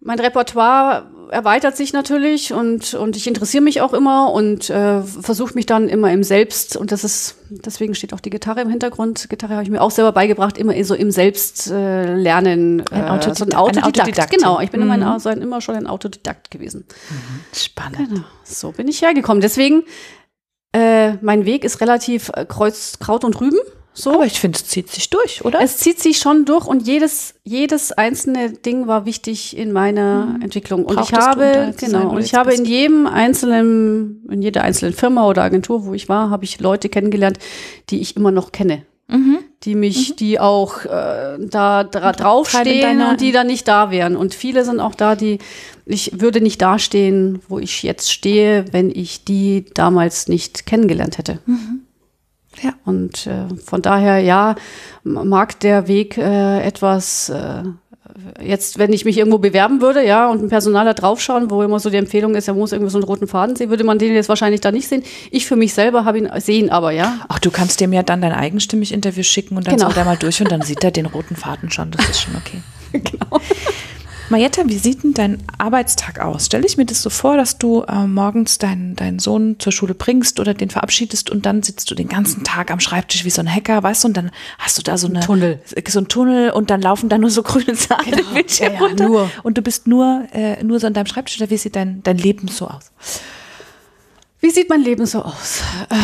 mein 0.00 0.20
Repertoire 0.20 1.06
erweitert 1.30 1.76
sich 1.76 1.92
natürlich 1.92 2.52
und, 2.54 2.94
und 2.94 3.14
ich 3.16 3.26
interessiere 3.26 3.62
mich 3.62 3.80
auch 3.82 3.92
immer 3.92 4.32
und 4.32 4.70
äh, 4.70 5.02
versuche 5.02 5.54
mich 5.54 5.66
dann 5.66 5.88
immer 5.88 6.10
im 6.10 6.22
Selbst, 6.24 6.76
und 6.76 6.90
das 6.90 7.04
ist, 7.04 7.36
deswegen 7.50 7.94
steht 7.94 8.14
auch 8.14 8.20
die 8.20 8.30
Gitarre 8.30 8.62
im 8.62 8.70
Hintergrund. 8.70 9.28
Gitarre 9.28 9.54
habe 9.54 9.62
ich 9.64 9.68
mir 9.70 9.82
auch 9.82 9.90
selber 9.90 10.12
beigebracht, 10.12 10.56
immer 10.56 10.72
so 10.84 10.94
im 10.94 11.10
Selbst 11.10 11.70
äh, 11.70 12.14
lernen. 12.14 12.82
Ein 12.90 13.04
äh, 13.04 13.08
Autodidakt- 13.10 13.38
so 13.38 13.44
ein 13.44 13.54
Autodidakt. 13.54 13.86
Autodidaktin. 13.98 14.38
Genau, 14.38 14.60
ich 14.60 14.70
bin 14.70 14.80
immer, 14.80 14.96
Mhm. 14.96 15.02
ein, 15.02 15.08
also 15.08 15.28
immer 15.30 15.60
schon 15.60 15.74
ein 15.74 15.86
Autodidakt 15.86 16.50
gewesen. 16.50 16.86
Spannend. 17.52 18.08
Genau, 18.08 18.24
so 18.44 18.72
bin 18.72 18.88
ich 18.88 19.02
hergekommen. 19.02 19.42
Deswegen, 19.42 19.82
äh, 20.72 21.14
mein 21.20 21.44
Weg 21.44 21.64
ist 21.64 21.80
relativ 21.82 22.30
äh, 22.34 22.46
Kreuz, 22.46 22.98
Kraut 23.00 23.24
und 23.24 23.38
Rüben. 23.40 23.58
So. 23.98 24.12
Aber 24.12 24.26
ich 24.26 24.38
finde, 24.38 24.56
es 24.56 24.64
zieht 24.66 24.90
sich 24.90 25.10
durch, 25.10 25.44
oder? 25.44 25.60
Es 25.60 25.78
zieht 25.78 25.98
sich 25.98 26.18
schon 26.18 26.44
durch 26.44 26.66
und 26.66 26.86
jedes, 26.86 27.34
jedes 27.42 27.90
einzelne 27.90 28.52
Ding 28.52 28.86
war 28.86 29.06
wichtig 29.06 29.56
in 29.56 29.72
meiner 29.72 30.38
Entwicklung. 30.40 30.84
Und 30.84 31.00
ich 31.00 31.08
Brauchtest 31.08 31.20
um 31.20 31.26
habe, 31.26 31.52
sein, 31.52 31.74
genau, 31.76 32.12
wo 32.12 32.16
und 32.16 32.24
ich 32.24 32.34
habe 32.34 32.54
in 32.54 32.64
jedem 32.64 33.08
einzelnen, 33.08 34.24
in 34.30 34.40
jeder 34.40 34.62
einzelnen 34.62 34.94
Firma 34.94 35.26
oder 35.26 35.42
Agentur, 35.42 35.84
wo 35.84 35.94
ich 35.94 36.08
war, 36.08 36.30
habe 36.30 36.44
ich 36.44 36.60
Leute 36.60 36.88
kennengelernt, 36.88 37.40
die 37.90 38.00
ich 38.00 38.16
immer 38.16 38.30
noch 38.30 38.52
kenne. 38.52 38.84
Mhm. 39.08 39.38
Die 39.64 39.74
mich, 39.74 40.14
die 40.14 40.38
auch 40.38 40.84
äh, 40.84 41.38
da 41.40 41.82
dra 41.82 42.12
draufstehen 42.12 43.02
und 43.02 43.20
die 43.20 43.32
dann 43.32 43.48
nicht 43.48 43.66
da 43.66 43.90
wären. 43.90 44.16
Und 44.16 44.32
viele 44.32 44.64
sind 44.64 44.78
auch 44.78 44.94
da, 44.94 45.16
die, 45.16 45.38
ich 45.86 46.20
würde 46.20 46.40
nicht 46.40 46.62
dastehen, 46.62 47.40
wo 47.48 47.58
ich 47.58 47.82
jetzt 47.82 48.12
stehe, 48.12 48.66
wenn 48.70 48.90
ich 48.90 49.24
die 49.24 49.64
damals 49.74 50.28
nicht 50.28 50.66
kennengelernt 50.66 51.18
hätte. 51.18 51.40
Ja. 52.62 52.72
Und 52.84 53.26
äh, 53.26 53.46
von 53.64 53.82
daher, 53.82 54.18
ja, 54.18 54.54
mag 55.04 55.60
der 55.60 55.88
Weg 55.88 56.18
äh, 56.18 56.60
etwas 56.62 57.28
äh, 57.28 57.62
jetzt, 58.42 58.78
wenn 58.78 58.92
ich 58.92 59.04
mich 59.04 59.18
irgendwo 59.18 59.38
bewerben 59.38 59.80
würde, 59.80 60.04
ja, 60.04 60.28
und 60.28 60.42
ein 60.42 60.48
Personaler 60.48 60.94
draufschauen, 60.94 61.50
wo 61.50 61.62
immer 61.62 61.78
so 61.80 61.90
die 61.90 61.96
Empfehlung 61.96 62.34
ist, 62.34 62.48
er 62.48 62.54
muss 62.54 62.72
irgendwie 62.72 62.90
so 62.90 62.98
einen 62.98 63.04
roten 63.04 63.26
Faden 63.26 63.56
sehen, 63.56 63.70
würde 63.70 63.84
man 63.84 63.98
den 63.98 64.14
jetzt 64.14 64.28
wahrscheinlich 64.28 64.60
da 64.60 64.72
nicht 64.72 64.88
sehen. 64.88 65.02
Ich 65.30 65.46
für 65.46 65.56
mich 65.56 65.74
selber 65.74 66.04
habe 66.04 66.18
ihn 66.18 66.30
sehen, 66.38 66.70
aber 66.70 66.90
ja. 66.90 67.20
Ach, 67.28 67.38
du 67.38 67.50
kannst 67.50 67.80
dem 67.80 67.92
ja 67.92 68.02
dann 68.02 68.20
dein 68.20 68.32
eigenstimmig 68.32 68.92
Interview 68.92 69.22
schicken 69.22 69.56
und 69.56 69.66
dann 69.66 69.76
Genau. 69.76 69.88
genau. 69.88 70.00
er 70.00 70.04
mal 70.04 70.16
durch 70.16 70.40
und 70.40 70.50
dann 70.50 70.62
sieht 70.62 70.82
er 70.84 70.90
den 70.90 71.06
roten 71.06 71.36
Faden 71.36 71.70
schon. 71.70 71.90
Das 71.90 72.08
ist 72.08 72.20
schon 72.20 72.34
okay. 72.36 72.60
genau. 72.92 73.40
Marietta, 74.30 74.62
wie 74.66 74.76
sieht 74.76 75.04
denn 75.04 75.14
dein 75.14 75.38
Arbeitstag 75.56 76.20
aus? 76.20 76.46
Stell 76.46 76.62
ich 76.66 76.76
mir 76.76 76.84
das 76.84 77.00
so 77.00 77.08
vor, 77.08 77.38
dass 77.38 77.56
du 77.56 77.82
äh, 77.82 78.06
morgens 78.06 78.58
deinen, 78.58 78.94
deinen 78.94 79.18
Sohn 79.18 79.56
zur 79.58 79.72
Schule 79.72 79.94
bringst 79.94 80.38
oder 80.38 80.52
den 80.52 80.68
verabschiedest 80.68 81.30
und 81.30 81.46
dann 81.46 81.62
sitzt 81.62 81.90
du 81.90 81.94
den 81.94 82.08
ganzen 82.08 82.44
Tag 82.44 82.70
am 82.70 82.78
Schreibtisch 82.78 83.24
wie 83.24 83.30
so 83.30 83.40
ein 83.40 83.52
Hacker, 83.52 83.82
weißt 83.82 84.04
du, 84.04 84.08
und 84.08 84.16
dann 84.18 84.30
hast 84.58 84.76
du 84.76 84.82
da 84.82 84.98
so 84.98 85.06
eine 85.08 85.20
Tunnel. 85.20 85.60
so 85.88 85.98
ein 86.00 86.08
Tunnel 86.08 86.50
und 86.50 86.68
dann 86.68 86.82
laufen 86.82 87.08
da 87.08 87.16
nur 87.16 87.30
so 87.30 87.42
grüne 87.42 87.72
Zahlen 87.74 88.10
Genau. 88.10 88.30
Bildschirm 88.34 88.74
Ja, 88.74 88.80
ja, 88.80 88.86
runter 88.86 89.08
nur. 89.08 89.30
und 89.44 89.56
du 89.56 89.62
bist 89.62 89.86
nur 89.86 90.26
äh, 90.34 90.62
nur 90.62 90.78
so 90.78 90.86
an 90.86 90.92
deinem 90.92 91.06
Schreibtisch 91.06 91.40
oder 91.40 91.48
wie 91.48 91.56
sieht 91.56 91.74
dein 91.74 92.02
dein 92.02 92.18
Leben 92.18 92.48
so 92.48 92.68
aus? 92.68 92.90
Wie 94.40 94.50
sieht 94.50 94.68
mein 94.68 94.82
Leben 94.82 95.06
so 95.06 95.22
aus? 95.22 95.62
Äh, 95.88 95.96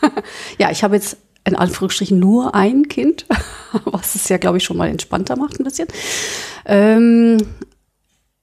ja, 0.58 0.70
ich 0.70 0.82
habe 0.84 0.94
jetzt 0.96 1.18
in 1.48 1.56
Anführungsstrichen 1.56 2.18
nur 2.18 2.54
ein 2.54 2.88
Kind, 2.88 3.26
was 3.84 4.14
es 4.14 4.28
ja, 4.28 4.36
glaube 4.36 4.58
ich, 4.58 4.64
schon 4.64 4.76
mal 4.76 4.88
entspannter 4.88 5.36
macht 5.36 5.58
ein 5.58 5.64
bisschen. 5.64 5.88
Ähm, 6.64 7.38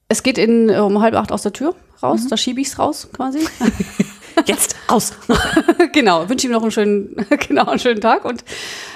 es 0.07 0.23
geht 0.23 0.37
in, 0.37 0.69
um 0.69 1.01
halb 1.01 1.15
acht 1.15 1.31
aus 1.31 1.43
der 1.43 1.53
Tür 1.53 1.75
raus, 2.03 2.27
da 2.29 2.37
schiebe 2.37 2.61
ich 2.61 2.67
es 2.67 2.79
raus 2.79 3.07
quasi. 3.13 3.39
Jetzt 4.45 4.75
raus. 4.91 5.13
genau, 5.93 6.27
wünsche 6.27 6.47
ihm 6.47 6.53
noch 6.53 6.61
einen 6.61 6.71
schönen, 6.71 7.15
genau, 7.47 7.67
einen 7.67 7.79
schönen 7.79 8.01
Tag 8.01 8.25
und, 8.25 8.43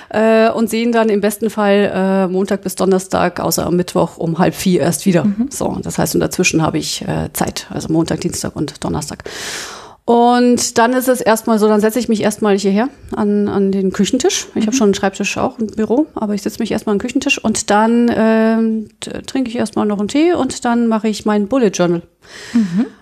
äh, 0.10 0.50
und 0.50 0.70
sehen 0.70 0.92
dann 0.92 1.10
im 1.10 1.22
besten 1.22 1.50
Fall 1.50 1.92
äh, 1.94 2.28
Montag 2.28 2.62
bis 2.62 2.76
Donnerstag, 2.76 3.40
außer 3.40 3.66
am 3.66 3.78
Mittwoch 3.78 4.18
um 4.18 4.38
halb 4.38 4.54
vier 4.54 4.82
erst 4.82 5.06
wieder. 5.06 5.26
So, 5.50 5.80
das 5.82 5.98
heißt, 5.98 6.14
und 6.16 6.20
dazwischen 6.22 6.62
habe 6.62 6.78
ich 6.78 7.08
äh, 7.08 7.32
Zeit, 7.34 7.68
also 7.70 7.92
Montag, 7.92 8.20
Dienstag 8.22 8.56
und 8.56 8.84
Donnerstag. 8.84 9.24
Und 10.10 10.80
dann 10.80 10.94
ist 10.94 11.08
es 11.08 11.22
erstmal 11.22 11.60
so, 11.60 11.68
dann 11.68 11.82
setze 11.82 12.00
ich 12.00 12.10
mich 12.10 12.24
erstmal 12.24 12.58
hierher 12.58 12.90
an, 13.16 13.48
an 13.48 13.72
den 13.72 13.92
Küchentisch. 13.92 14.48
Ich 14.56 14.66
habe 14.66 14.76
schon 14.76 14.86
einen 14.88 14.94
Schreibtisch 14.96 15.38
auch, 15.38 15.60
ein 15.60 15.68
Büro, 15.68 16.08
aber 16.16 16.34
ich 16.34 16.42
setze 16.42 16.58
mich 16.60 16.72
erstmal 16.72 16.94
an 16.94 16.98
den 16.98 17.02
Küchentisch 17.04 17.38
und 17.38 17.70
dann 17.70 18.88
t- 19.02 19.12
trinke 19.28 19.52
ich 19.52 19.56
erstmal 19.56 19.86
noch 19.86 20.00
einen 20.00 20.08
Tee 20.08 20.34
und 20.34 20.66
dann 20.66 20.88
mache 20.88 21.08
ich 21.10 21.26
mein 21.28 21.48
Bullet 21.48 21.68
Journal. 21.68 22.02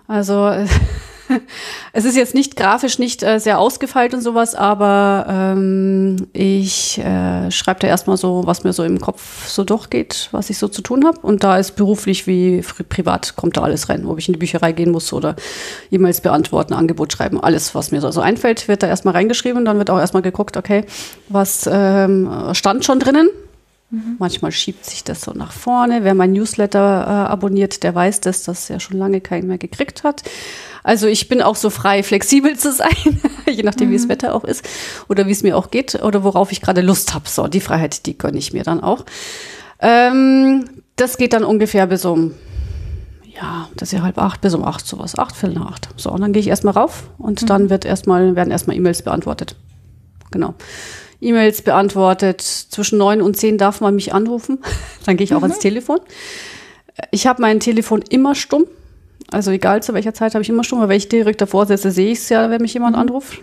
Also 0.08 0.48
äh, 0.50 0.66
es 1.94 2.06
ist 2.06 2.16
jetzt 2.16 2.34
nicht 2.34 2.56
grafisch 2.56 3.00
nicht 3.00 3.24
äh, 3.24 3.40
sehr 3.40 3.60
ausgefeilt 3.60 4.14
und 4.14 4.22
sowas, 4.22 4.56
aber 4.56 5.26
ähm, 5.30 6.28
ich 6.34 7.00
äh, 7.00 7.52
schreibe 7.52 7.82
da 7.82 7.88
erstmal 7.88 8.18
so, 8.18 8.44
was 8.46 8.64
mir 8.64 8.74
so 8.74 8.84
im 8.84 9.00
Kopf 9.00 9.48
so 9.48 9.64
durchgeht, 9.64 10.30
was 10.32 10.50
ich 10.50 10.58
so 10.58 10.68
zu 10.68 10.82
tun 10.82 11.06
habe. 11.06 11.20
Und 11.22 11.44
da 11.44 11.58
ist 11.58 11.76
beruflich 11.76 12.28
wie 12.28 12.62
privat 12.90 13.36
kommt 13.36 13.58
da 13.58 13.62
alles 13.62 13.90
rein, 13.90 14.06
ob 14.06 14.18
ich 14.20 14.28
in 14.28 14.34
die 14.34 14.40
Bücherei 14.40 14.72
gehen 14.72 14.92
muss 14.92 15.14
oder 15.14 15.36
E-Mails 15.92 16.22
beantworten, 16.22 16.74
Angebot 16.74 17.14
schreiben, 17.14 17.42
alles, 17.42 17.76
was 17.76 17.92
mir 17.92 18.02
so 18.02 18.12
so 18.12 18.22
einfällt, 18.22 18.68
wird 18.68 18.84
da 18.84 18.88
erstmal 18.88 19.14
reingeschrieben. 19.14 19.66
Dann 19.66 19.78
wird 19.78 19.90
auch 19.90 20.00
erstmal 20.00 20.24
geguckt, 20.24 20.58
okay, 20.58 20.86
was 21.30 21.70
ähm, 21.72 22.30
stand 22.54 22.86
schon 22.86 23.00
drinnen. 23.00 23.30
Manchmal 23.90 24.52
schiebt 24.52 24.86
sich 24.86 25.06
das 25.06 25.22
so 25.22 25.32
nach 25.32 25.54
vorne. 25.54 26.04
Wer 26.04 26.14
mein 26.14 26.34
Newsletter 26.34 26.80
äh, 26.80 27.32
abonniert, 27.32 27.84
der 27.84 27.96
weiß 27.96 28.20
das, 28.20 28.44
dass 28.44 28.70
er 28.70 28.82
schon 28.82 28.98
lange 28.98 29.22
keinen 29.22 29.48
mehr 29.48 29.58
gekriegt 29.58 30.04
hat. 30.04 30.24
Also 30.84 31.08
ich 31.08 31.30
bin 31.30 31.42
auch 31.42 31.56
so 31.56 31.70
frei, 31.70 32.04
flexibel 32.04 32.58
zu 32.58 32.74
sein, 32.74 32.96
je 33.50 33.64
nachdem, 33.64 33.90
wie 33.92 33.98
das 33.98 34.10
Wetter 34.10 34.36
auch 34.36 34.44
ist 34.44 34.68
oder 35.08 35.28
wie 35.28 35.32
es 35.32 35.42
mir 35.42 35.58
auch 35.58 35.72
geht 35.72 36.04
oder 36.04 36.24
worauf 36.24 36.52
ich 36.52 36.62
gerade 36.62 36.82
Lust 36.82 37.14
habe. 37.14 37.30
So, 37.30 37.48
die 37.48 37.62
Freiheit, 37.62 38.06
die 38.06 38.18
gönne 38.18 38.38
ich 38.38 38.52
mir 38.52 38.64
dann 38.64 38.82
auch. 38.82 39.06
Ähm, 39.80 40.66
das 40.98 41.18
geht 41.18 41.32
dann 41.32 41.46
ungefähr 41.46 41.88
bis 41.88 42.04
um, 42.04 42.34
ja, 43.24 43.70
das 43.76 43.90
ist 43.90 43.98
ja 43.98 44.02
halb 44.02 44.18
acht, 44.18 44.42
bis 44.42 44.54
um 44.54 44.66
acht, 44.66 44.86
sowas, 44.86 45.18
acht, 45.18 45.36
viertel 45.36 45.60
nach 45.60 45.72
acht. 45.72 45.90
So, 45.96 46.12
und 46.12 46.20
dann 46.20 46.34
gehe 46.34 46.42
ich 46.42 46.48
erstmal 46.48 46.74
rauf 46.74 47.10
und 47.18 47.50
dann 47.50 47.70
wird 47.70 47.86
erstmal, 47.86 48.36
werden 48.36 48.52
erstmal 48.52 48.76
E-Mails 48.76 49.02
beantwortet. 49.02 49.56
Genau. 50.32 50.56
E-Mails 51.22 51.62
beantwortet. 51.62 52.42
Zwischen 52.42 52.98
neun 52.98 53.22
und 53.22 53.38
zehn 53.38 53.58
darf 53.58 53.82
man 53.82 53.96
mich 53.96 54.14
anrufen. 54.14 54.60
Dann 55.06 55.18
gehe 55.18 55.26
ich 55.26 55.34
auch 55.34 55.42
ans 55.42 55.60
Telefon. 55.60 56.00
Ich 57.12 57.28
habe 57.28 57.42
mein 57.42 57.60
Telefon 57.60 58.02
immer 58.10 58.36
stumm. 58.36 58.66
Also 59.30 59.52
egal 59.52 59.84
zu 59.84 59.94
welcher 59.94 60.14
Zeit 60.14 60.36
habe 60.36 60.44
ich 60.44 60.50
immer 60.50 60.64
stumm, 60.64 60.80
weil 60.80 60.90
wenn 60.90 60.98
ich 60.98 61.10
direkt 61.10 61.42
davor 61.42 61.66
sitze, 61.66 61.92
sehe 61.92 62.12
ich 62.12 62.20
es 62.20 62.30
ja, 62.30 62.50
wenn 62.50 62.62
mich 62.62 62.74
jemand 62.74 62.96
anruft. 62.96 63.42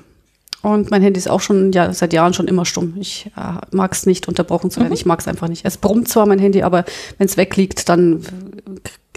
Und 0.63 0.91
mein 0.91 1.03
Handy 1.03 1.19
ist 1.19 1.29
auch 1.29 1.43
schon 1.43 1.73
ja, 1.73 1.93
seit 1.93 2.15
Jahren 2.15 2.33
schon 2.33 2.49
immer 2.49 2.65
stumm. 2.65 2.95
Ich 2.99 3.31
äh, 3.37 3.77
mag 3.77 3.93
es 3.93 4.07
nicht, 4.07 4.29
unterbrochen 4.29 4.71
zu 4.71 4.81
werden. 4.81 4.95
Ich 4.95 5.05
mag 5.05 5.21
es 5.21 5.29
einfach 5.29 5.49
nicht. 5.49 5.67
Es 5.67 5.77
brummt 5.77 6.09
zwar 6.09 6.25
mein 6.25 6.39
Handy, 6.39 6.63
aber 6.63 6.87
wenn 7.19 7.27
es 7.27 7.37
wegliegt, 7.37 7.87
dann 7.91 8.25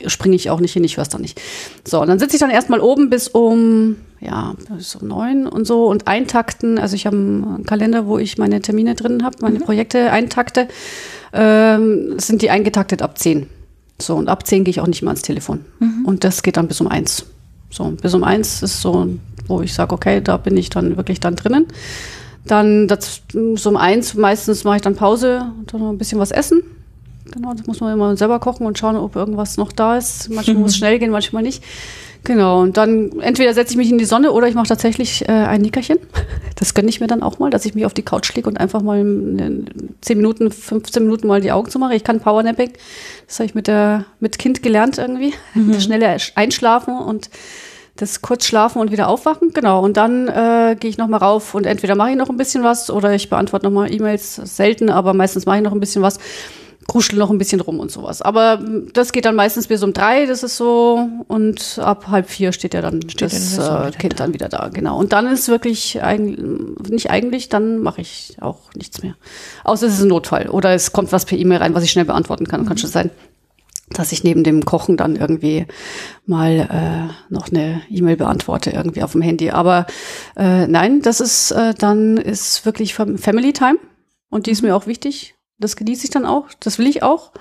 springe 0.05 0.36
ich 0.36 0.49
auch 0.49 0.60
nicht 0.60 0.73
hin, 0.73 0.83
ich 0.83 0.97
höre 0.97 1.03
es 1.03 1.10
dann 1.10 1.21
nicht. 1.21 1.41
So, 1.86 2.01
und 2.01 2.07
dann 2.07 2.19
sitze 2.19 2.36
ich 2.36 2.39
dann 2.39 2.49
erstmal 2.49 2.79
oben 2.79 3.10
bis 3.10 3.27
um, 3.27 3.95
ja, 4.19 4.55
bis 4.69 4.95
um 4.95 5.07
neun 5.07 5.47
und 5.47 5.65
so 5.65 5.88
und 5.88 6.07
eintakten. 6.07 6.77
Also 6.77 6.95
ich 6.95 7.05
habe 7.05 7.15
einen 7.15 7.65
Kalender, 7.65 8.05
wo 8.05 8.17
ich 8.17 8.38
meine 8.38 8.62
Termine 8.62 8.95
drin 8.95 9.23
habe, 9.23 9.38
meine 9.41 9.60
Projekte 9.60 10.12
eintakte. 10.12 10.67
Ähm, 11.33 12.19
sind 12.19 12.41
die 12.41 12.49
eingetaktet 12.49 13.01
ab 13.01 13.17
zehn. 13.17 13.47
So, 13.99 14.15
und 14.15 14.29
ab 14.29 14.45
zehn 14.47 14.63
gehe 14.63 14.71
ich 14.71 14.79
auch 14.79 14.88
nicht 14.88 15.01
mehr 15.01 15.10
ans 15.10 15.23
Telefon. 15.23 15.65
Und 16.05 16.23
das 16.23 16.43
geht 16.43 16.57
dann 16.57 16.67
bis 16.67 16.79
um 16.81 16.88
eins. 16.88 17.25
So, 17.69 17.86
bis 18.01 18.13
um 18.13 18.23
eins 18.23 18.63
ist 18.63 18.81
so, 18.81 19.07
wo 19.47 19.62
ich 19.62 19.73
sage, 19.73 19.93
okay, 19.93 20.21
da 20.21 20.38
bin 20.38 20.55
ich 20.55 20.69
dann 20.69 20.95
wirklich 20.97 21.19
dann 21.19 21.36
drinnen. 21.36 21.65
Dann 22.45 22.88
das, 22.88 23.21
so 23.55 23.69
um 23.69 23.75
eins, 23.75 24.13
meistens 24.13 24.63
mache 24.63 24.77
ich 24.77 24.81
dann 24.81 24.95
Pause 24.95 25.51
und 25.60 25.73
dann 25.73 25.81
noch 25.81 25.89
ein 25.89 25.97
bisschen 25.97 26.19
was 26.19 26.31
essen. 26.31 26.63
Genau, 27.31 27.53
das 27.53 27.67
muss 27.67 27.79
man 27.79 27.93
immer 27.93 28.15
selber 28.15 28.39
kochen 28.39 28.65
und 28.65 28.77
schauen, 28.77 28.95
ob 28.95 29.15
irgendwas 29.15 29.57
noch 29.57 29.71
da 29.71 29.97
ist. 29.97 30.29
Manchmal 30.29 30.57
muss 30.57 30.71
es 30.71 30.77
schnell 30.77 30.99
gehen, 30.99 31.11
manchmal 31.11 31.43
nicht. 31.43 31.63
Genau, 32.23 32.61
und 32.61 32.75
dann 32.75 33.21
entweder 33.21 33.53
setze 33.53 33.71
ich 33.71 33.77
mich 33.77 33.89
in 33.89 33.97
die 33.97 34.05
Sonne 34.05 34.33
oder 34.33 34.47
ich 34.47 34.55
mache 34.55 34.67
tatsächlich 34.67 35.27
äh, 35.29 35.31
ein 35.31 35.61
Nickerchen. 35.61 35.97
Das 36.59 36.73
gönne 36.73 36.89
ich 36.89 36.99
mir 36.99 37.05
dann 37.05 37.21
auch 37.21 37.37
mal, 37.37 37.51
dass 37.51 37.65
ich 37.65 37.75
mich 37.75 37.85
auf 37.85 37.93
die 37.93 38.01
Couch 38.01 38.33
lege 38.33 38.49
und 38.49 38.59
einfach 38.59 38.81
mal 38.81 38.99
äh, 38.99 39.65
10 40.01 40.17
Minuten, 40.17 40.49
15 40.49 41.03
Minuten 41.03 41.27
mal 41.27 41.39
die 41.39 41.51
Augen 41.51 41.69
zu 41.69 41.77
machen. 41.77 41.91
Ich 41.91 42.03
kann 42.03 42.19
Powernapping. 42.19 42.71
Das 43.27 43.37
habe 43.37 43.45
ich 43.45 43.53
mit, 43.53 43.67
der, 43.67 44.05
mit 44.19 44.39
Kind 44.39 44.63
gelernt 44.63 44.97
irgendwie. 44.97 45.35
Das 45.53 45.83
schnelle 45.83 46.17
Einschlafen 46.33 46.97
und 46.97 47.29
das 47.95 48.23
kurz 48.23 48.45
schlafen 48.45 48.81
und 48.81 48.91
wieder 48.91 49.07
aufwachen. 49.07 49.53
Genau, 49.53 49.83
und 49.83 49.97
dann 49.97 50.27
äh, 50.27 50.75
gehe 50.79 50.89
ich 50.89 50.97
nochmal 50.97 51.19
rauf 51.19 51.53
und 51.53 51.67
entweder 51.67 51.93
mache 51.93 52.09
ich 52.09 52.15
noch 52.15 52.29
ein 52.29 52.37
bisschen 52.37 52.63
was 52.63 52.89
oder 52.89 53.13
ich 53.13 53.29
beantworte 53.29 53.67
nochmal 53.67 53.93
E-Mails. 53.93 54.35
Selten, 54.35 54.89
aber 54.89 55.13
meistens 55.13 55.45
mache 55.45 55.57
ich 55.57 55.63
noch 55.63 55.73
ein 55.73 55.79
bisschen 55.79 56.01
was 56.01 56.17
kruschel 56.88 57.19
noch 57.19 57.30
ein 57.30 57.38
bisschen 57.38 57.60
rum 57.62 57.80
und 57.80 57.91
sowas. 57.91 58.21
Aber 58.21 58.58
mm, 58.58 58.89
das 58.93 59.12
geht 59.12 59.26
dann 59.26 59.36
meistens 59.36 59.67
bis 59.67 59.84
um 59.84 59.93
drei, 59.93 60.26
das 60.26 60.43
ist 60.43 60.58
so. 60.58 61.08
Und 61.28 61.80
ab 61.84 62.08
halb 62.08 62.30
vier 62.30 62.52
steht 62.54 62.73
ja 62.73 62.82
dann 62.82 63.02
Steht 63.10 63.34
das 63.34 63.58
dann 63.58 63.89
äh, 63.89 63.91
Kind 63.91 64.19
dann 64.19 64.34
wieder 64.34 64.50
da, 64.50 64.69
genau. 64.69 64.97
Und 64.97 65.13
dann 65.13 65.28
ist 65.28 65.47
wirklich 65.50 66.02
eigentlich, 66.02 66.39
nicht 66.89 67.10
eigentlich, 67.12 67.50
dann 67.50 67.80
mache 67.80 68.02
ich 68.02 68.38
auch 68.41 68.73
nichts 68.73 69.04
mehr. 69.04 69.15
Außer 69.63 69.88
es 69.88 69.95
ist 69.95 70.02
ein 70.02 70.08
Notfall 70.08 70.50
oder 70.50 70.73
es 70.73 70.91
kommt 70.93 71.12
was 71.12 71.26
per 71.26 71.38
E-Mail 71.38 71.60
rein, 71.60 71.76
was 71.76 71.84
ich 71.84 71.91
schnell 71.91 72.06
beantworten 72.06 72.47
kann. 72.47 72.65
Kann 72.65 72.78
schon 72.78 72.89
sein, 72.89 73.10
dass 73.89 74.12
ich 74.12 74.23
neben 74.23 74.43
dem 74.43 74.65
Kochen 74.65 74.97
dann 74.97 75.15
irgendwie 75.15 75.65
mal 76.26 76.52
äh, 76.69 77.34
noch 77.34 77.50
eine 77.50 77.82
E-Mail 77.89 78.17
beantworte 78.17 78.71
irgendwie 78.71 79.04
auf 79.04 79.13
dem 79.13 79.21
Handy. 79.21 79.52
Aber 79.52 79.86
äh, 80.36 80.67
nein, 80.67 81.02
das 81.02 81.19
ist 81.21 81.52
äh, 81.52 81.73
dann 81.73 82.17
ist 82.17 82.65
wirklich 82.65 82.93
Fam- 82.93 83.17
Family 83.17 83.54
Time 83.54 83.78
und 84.30 84.45
die 84.45 84.52
ist 84.52 84.62
mir 84.62 84.76
auch 84.76 84.88
wichtig. 84.88 85.36
Das 85.60 85.76
genieße 85.76 86.06
ich 86.06 86.10
dann 86.12 86.26
auch. 86.26 86.46
Das 86.60 86.78
will 86.80 86.88
ich 86.88 87.04
auch. 87.04 87.32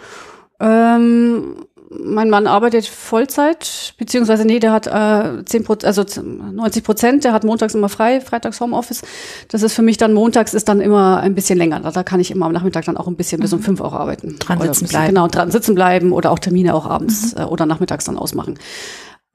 Ähm, 0.61 1.67
mein 1.89 2.31
Mann 2.31 2.47
arbeitet 2.49 2.87
Vollzeit, 2.87 3.95
beziehungsweise 3.99 4.45
nee, 4.45 4.59
der 4.59 4.73
hat 4.73 4.87
äh, 4.89 5.45
10 5.45 5.65
Prozent, 5.65 5.85
also 5.85 6.05
90 6.21 6.83
Prozent, 6.83 7.25
der 7.25 7.33
hat 7.33 7.45
montags 7.45 7.75
immer 7.75 7.89
frei, 7.89 8.21
freitags 8.21 8.61
Homeoffice. 8.61 9.03
Das 9.49 9.63
ist 9.63 9.75
für 9.75 9.83
mich 9.83 9.97
dann 9.97 10.13
montags 10.13 10.53
ist 10.55 10.69
dann 10.69 10.81
immer 10.81 11.19
ein 11.21 11.35
bisschen 11.35 11.59
länger. 11.59 11.81
Da, 11.81 11.91
da 11.93 12.03
kann 12.03 12.19
ich 12.19 12.31
immer 12.31 12.47
am 12.47 12.53
Nachmittag 12.53 12.85
dann 12.87 12.97
auch 12.97 13.07
ein 13.07 13.17
bisschen 13.17 13.41
bis 13.41 13.53
um 13.53 13.61
fünf 13.63 13.81
auch 13.81 13.93
arbeiten. 13.93 14.37
Dran 14.39 14.61
sitzen 14.61 14.85
bisschen- 14.85 14.89
bleiben. 14.89 15.15
Genau, 15.15 15.29
dran 15.29 15.51
sitzen 15.51 15.75
bleiben 15.75 16.13
oder 16.13 16.33
auch 16.33 16.39
Termine 16.41 16.75
auch 16.75 16.87
abends 16.87 17.35
äh, 17.35 17.43
oder 17.45 17.67
nachmittags 17.67 18.05
dann 18.07 18.19
ausmachen. 18.19 18.59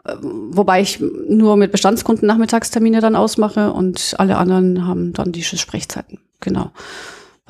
Ähm, 0.06 0.50
Wobei 0.50 0.82
ich 0.82 1.00
nur 1.30 1.56
mit 1.56 1.72
Bestandskunden 1.72 2.28
Nachmittagstermine 2.28 3.00
dann 3.00 3.16
ausmache 3.16 3.72
und 3.72 4.16
alle 4.18 4.38
anderen 4.38 4.86
haben 4.86 5.14
dann 5.14 5.32
die 5.32 5.44
Sprechzeiten. 5.44 6.20
Genau. 6.42 6.72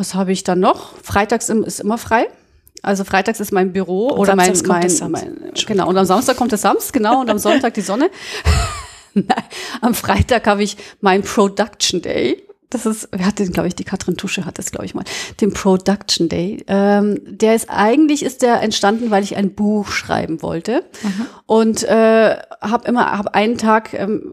Was 0.02 0.16
habe 0.16 0.32
ich 0.32 0.44
dann 0.44 0.60
noch? 0.60 0.94
Freitags 1.04 1.48
ist 1.48 1.80
immer 1.80 2.00
frei. 2.00 2.28
Also 2.82 3.04
freitags 3.04 3.40
ist 3.40 3.52
mein 3.52 3.72
Büro 3.72 4.08
Und 4.08 4.18
oder 4.18 4.36
mein, 4.36 4.52
mein, 4.66 4.92
mein 5.12 5.52
genau 5.68 5.88
und 5.88 5.96
am 5.96 6.06
Samstag 6.06 6.38
kommt 6.38 6.52
der 6.52 6.58
Sams, 6.58 6.92
genau 6.92 7.22
und 7.22 7.30
am 7.30 7.38
Sonntag 7.48 7.76
die 7.76 7.82
Sonne. 7.82 8.10
Nein, 9.14 9.44
am 9.80 9.94
Freitag 9.94 10.48
habe 10.48 10.64
ich 10.64 10.76
mein 11.02 11.22
Production 11.22 12.02
Day. 12.02 12.42
Das 12.72 12.86
ist, 12.86 13.10
wer 13.12 13.28
hat 13.28 13.38
den, 13.38 13.52
glaube 13.52 13.68
ich, 13.68 13.76
die 13.76 13.84
Katrin 13.84 14.18
Tusche 14.18 14.46
hat 14.46 14.58
das, 14.58 14.72
glaube 14.72 14.86
ich 14.86 14.96
mal, 14.96 15.06
den 15.40 15.54
Production 15.54 16.28
Day. 16.30 16.64
Ähm, 16.68 17.20
der 17.26 17.56
ist 17.56 17.70
eigentlich 17.70 18.24
ist 18.24 18.42
der 18.42 18.62
entstanden, 18.62 19.12
weil 19.12 19.24
ich 19.24 19.36
ein 19.36 19.54
Buch 19.54 19.90
schreiben 19.92 20.42
wollte 20.42 20.84
und 21.46 21.84
äh, 21.84 22.38
habe 22.62 22.88
immer, 22.88 23.12
habe 23.12 23.34
einen 23.36 23.58
Tag 23.58 23.94
ähm, 23.94 24.24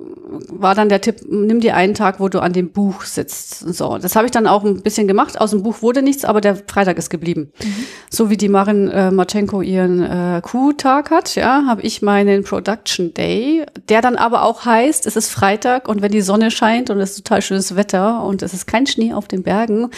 war 0.49 0.75
dann 0.75 0.89
der 0.89 1.01
Tipp, 1.01 1.21
nimm 1.29 1.61
dir 1.61 1.75
einen 1.75 1.95
Tag, 1.95 2.21
wo 2.21 2.29
du 2.29 2.41
an 2.41 2.53
dem 2.53 2.71
Buch 2.71 3.03
sitzt. 3.03 3.61
So, 3.61 3.99
das 3.99 4.17
habe 4.17 4.27
ich 4.27 4.31
dann 4.31 4.47
auch 4.47 4.65
ein 4.65 4.83
bisschen 4.83 5.09
gemacht. 5.09 5.41
Aus 5.41 5.51
dem 5.51 5.63
Buch 5.63 5.83
wurde 5.83 6.03
nichts, 6.03 6.25
aber 6.25 6.41
der 6.41 6.57
Freitag 6.57 6.99
ist 6.99 7.11
geblieben. 7.11 7.53
Mhm. 7.63 7.75
So 8.11 8.31
wie 8.31 8.37
die 8.37 8.49
Marin 8.49 8.89
äh, 8.89 9.11
Marchenko 9.11 9.63
ihren 9.63 10.03
äh, 10.03 10.41
Q-Tag 10.43 11.11
hat, 11.11 11.35
ja, 11.35 11.65
habe 11.67 11.83
ich 11.83 12.03
meinen 12.03 12.45
Production 12.45 13.15
Day, 13.15 13.65
der 13.89 14.03
dann 14.03 14.17
aber 14.17 14.43
auch 14.43 14.65
heißt, 14.65 15.07
es 15.07 15.17
ist 15.17 15.31
Freitag 15.31 15.89
und 15.89 16.03
wenn 16.03 16.13
die 16.13 16.21
Sonne 16.21 16.51
scheint 16.51 16.91
und 16.91 17.01
es 17.01 17.11
ist 17.11 17.27
total 17.27 17.43
schönes 17.43 17.77
Wetter 17.77 18.23
und 18.29 18.43
es 18.43 18.55
ist 18.55 18.67
kein 18.67 18.87
Schnee 18.87 19.13
auf 19.13 19.27
den 19.27 19.43
Bergen, 19.43 19.91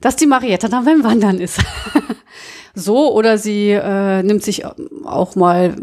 dass 0.00 0.16
die 0.16 0.26
Marietta 0.26 0.68
dann 0.68 0.84
beim 0.84 1.02
Wandern 1.02 1.40
ist. 1.40 1.58
so 2.74 3.12
oder 3.14 3.38
sie 3.38 3.70
äh, 3.70 4.22
nimmt 4.22 4.42
sich 4.42 4.64
auch 5.04 5.34
mal, 5.34 5.74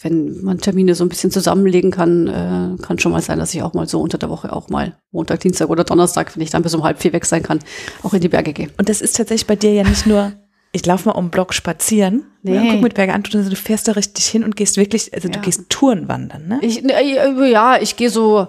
wenn 0.00 0.42
man 0.42 0.58
Termine 0.58 0.94
so 0.94 1.04
ein 1.04 1.08
bisschen 1.08 1.30
zusammenlegen 1.30 1.90
kann, 1.90 2.26
äh, 2.28 2.82
kann 2.82 2.98
schon 2.98 3.12
mal 3.12 3.20
sein, 3.20 3.38
dass 3.38 3.54
ich 3.54 3.62
auch 3.62 3.74
mal 3.74 3.86
so 3.86 4.00
unter 4.00 4.18
der 4.18 4.30
Woche 4.30 4.52
auch 4.52 4.68
mal 4.68 4.96
Montag, 5.10 5.40
Dienstag 5.40 5.68
oder 5.68 5.84
Donnerstag, 5.84 6.34
wenn 6.34 6.42
ich 6.42 6.50
dann 6.50 6.62
bis 6.62 6.74
um 6.74 6.82
halb 6.82 7.00
vier 7.02 7.12
weg 7.12 7.26
sein 7.26 7.42
kann, 7.42 7.60
auch 8.02 8.14
in 8.14 8.20
die 8.20 8.28
Berge 8.28 8.52
gehe. 8.52 8.70
Und 8.78 8.88
das 8.88 9.02
ist 9.02 9.16
tatsächlich 9.16 9.46
bei 9.46 9.56
dir 9.56 9.72
ja 9.72 9.84
nicht 9.84 10.06
nur 10.06 10.32
ich 10.74 10.86
laufe 10.86 11.08
mal 11.08 11.14
um 11.14 11.26
den 11.26 11.30
Block 11.30 11.52
spazieren. 11.52 12.24
Nee. 12.42 12.54
Ja, 12.54 12.72
guck 12.72 12.80
mit 12.80 12.94
Berge 12.94 13.12
an, 13.12 13.22
du 13.22 13.54
fährst 13.54 13.88
da 13.88 13.92
richtig 13.92 14.26
hin 14.26 14.42
und 14.42 14.56
gehst 14.56 14.78
wirklich, 14.78 15.12
also 15.12 15.28
ja. 15.28 15.34
du 15.34 15.40
gehst 15.40 15.68
Touren 15.68 16.08
wandern, 16.08 16.48
ne? 16.48 16.60
Ich, 16.62 16.82
äh, 16.82 17.50
ja, 17.50 17.76
ich 17.78 17.96
gehe 17.96 18.08
so 18.08 18.48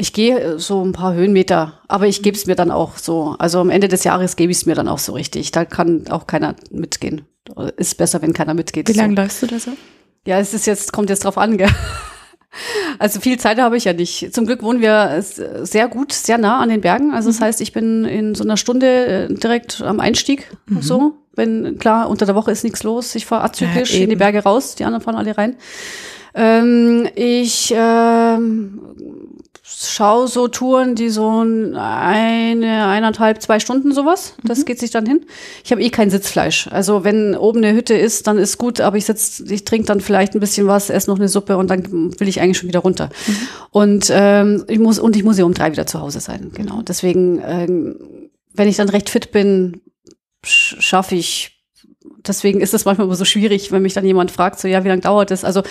ich 0.00 0.12
gehe 0.12 0.58
so 0.58 0.84
ein 0.84 0.92
paar 0.92 1.14
Höhenmeter, 1.14 1.80
aber 1.86 2.06
ich 2.06 2.22
gebe 2.22 2.36
es 2.36 2.46
mir 2.46 2.56
dann 2.56 2.70
auch 2.70 2.96
so. 2.96 3.36
Also 3.38 3.60
am 3.60 3.70
Ende 3.70 3.88
des 3.88 4.04
Jahres 4.04 4.36
gebe 4.36 4.50
ich 4.50 4.58
es 4.58 4.66
mir 4.66 4.74
dann 4.74 4.88
auch 4.88 4.98
so 4.98 5.12
richtig. 5.12 5.52
Da 5.52 5.64
kann 5.64 6.08
auch 6.08 6.26
keiner 6.26 6.56
mitgehen. 6.70 7.26
Ist 7.76 7.98
besser, 7.98 8.22
wenn 8.22 8.32
keiner 8.32 8.54
mitgeht. 8.54 8.88
Wie 8.88 8.92
lange 8.92 9.14
so. 9.14 9.22
läufst 9.22 9.42
du 9.42 9.46
da 9.46 9.58
so? 9.58 9.72
Ja, 10.26 10.38
es 10.38 10.54
ist 10.54 10.66
jetzt, 10.66 10.92
kommt 10.92 11.10
jetzt 11.10 11.24
drauf 11.24 11.38
an, 11.38 11.56
gell? 11.56 11.70
Also 12.98 13.20
viel 13.20 13.38
Zeit 13.38 13.60
habe 13.60 13.76
ich 13.76 13.84
ja 13.84 13.92
nicht. 13.92 14.34
Zum 14.34 14.44
Glück 14.44 14.64
wohnen 14.64 14.80
wir 14.80 15.22
sehr 15.22 15.86
gut, 15.86 16.12
sehr 16.12 16.36
nah 16.36 16.58
an 16.58 16.68
den 16.68 16.80
Bergen. 16.80 17.12
Also 17.12 17.28
das 17.28 17.38
mhm. 17.38 17.44
heißt, 17.44 17.60
ich 17.60 17.72
bin 17.72 18.04
in 18.04 18.34
so 18.34 18.42
einer 18.42 18.56
Stunde 18.56 19.28
äh, 19.30 19.32
direkt 19.32 19.80
am 19.82 20.00
Einstieg. 20.00 20.50
Mhm. 20.66 20.82
So, 20.82 21.14
wenn 21.36 21.78
klar 21.78 22.10
unter 22.10 22.26
der 22.26 22.34
Woche 22.34 22.50
ist 22.50 22.64
nichts 22.64 22.82
los. 22.82 23.14
Ich 23.14 23.24
fahre 23.24 23.44
azyklisch 23.44 23.94
ja, 23.94 24.02
in 24.02 24.10
die 24.10 24.16
Berge 24.16 24.42
raus. 24.42 24.74
Die 24.74 24.84
anderen 24.84 25.02
fahren 25.02 25.14
alle 25.14 25.38
rein. 25.38 25.56
Ähm, 26.34 27.08
ich 27.14 27.72
ähm, 27.76 28.80
schaue 29.72 30.28
so 30.28 30.48
Touren, 30.48 30.94
die 30.94 31.10
so 31.10 31.28
eine, 31.28 32.86
eineinhalb, 32.86 33.40
zwei 33.40 33.60
Stunden 33.60 33.92
sowas. 33.92 34.34
Das 34.42 34.58
mhm. 34.58 34.64
geht 34.64 34.80
sich 34.80 34.90
dann 34.90 35.06
hin. 35.06 35.24
Ich 35.64 35.70
habe 35.70 35.82
eh 35.82 35.90
kein 35.90 36.10
Sitzfleisch. 36.10 36.68
Also 36.68 37.04
wenn 37.04 37.36
oben 37.36 37.58
eine 37.58 37.74
Hütte 37.74 37.94
ist, 37.94 38.26
dann 38.26 38.38
ist 38.38 38.58
gut, 38.58 38.80
aber 38.80 38.96
ich 38.96 39.04
sitz, 39.04 39.40
ich 39.40 39.64
trinke 39.64 39.86
dann 39.86 40.00
vielleicht 40.00 40.34
ein 40.34 40.40
bisschen 40.40 40.66
was, 40.66 40.90
esse 40.90 41.08
noch 41.08 41.18
eine 41.18 41.28
Suppe 41.28 41.56
und 41.56 41.70
dann 41.70 42.18
will 42.18 42.28
ich 42.28 42.40
eigentlich 42.40 42.58
schon 42.58 42.68
wieder 42.68 42.80
runter. 42.80 43.10
Mhm. 43.26 43.36
Und 43.70 44.10
ähm, 44.12 44.64
ich 44.68 44.78
muss 44.78 44.98
und 44.98 45.16
ich 45.16 45.24
muss 45.24 45.38
ja 45.38 45.44
um 45.44 45.54
drei 45.54 45.70
wieder 45.72 45.86
zu 45.86 46.00
Hause 46.00 46.20
sein. 46.20 46.50
Genau. 46.54 46.82
Deswegen, 46.82 47.40
ähm, 47.44 47.96
wenn 48.52 48.68
ich 48.68 48.76
dann 48.76 48.88
recht 48.88 49.08
fit 49.08 49.30
bin, 49.30 49.80
schaffe 50.42 51.14
ich. 51.14 51.56
Deswegen 52.26 52.60
ist 52.60 52.74
es 52.74 52.84
manchmal 52.84 53.14
so 53.14 53.24
schwierig, 53.24 53.72
wenn 53.72 53.82
mich 53.82 53.94
dann 53.94 54.04
jemand 54.04 54.30
fragt, 54.30 54.58
so 54.58 54.68
ja, 54.68 54.84
wie 54.84 54.88
lange 54.88 55.00
dauert 55.00 55.30
das? 55.30 55.44
Also 55.44 55.62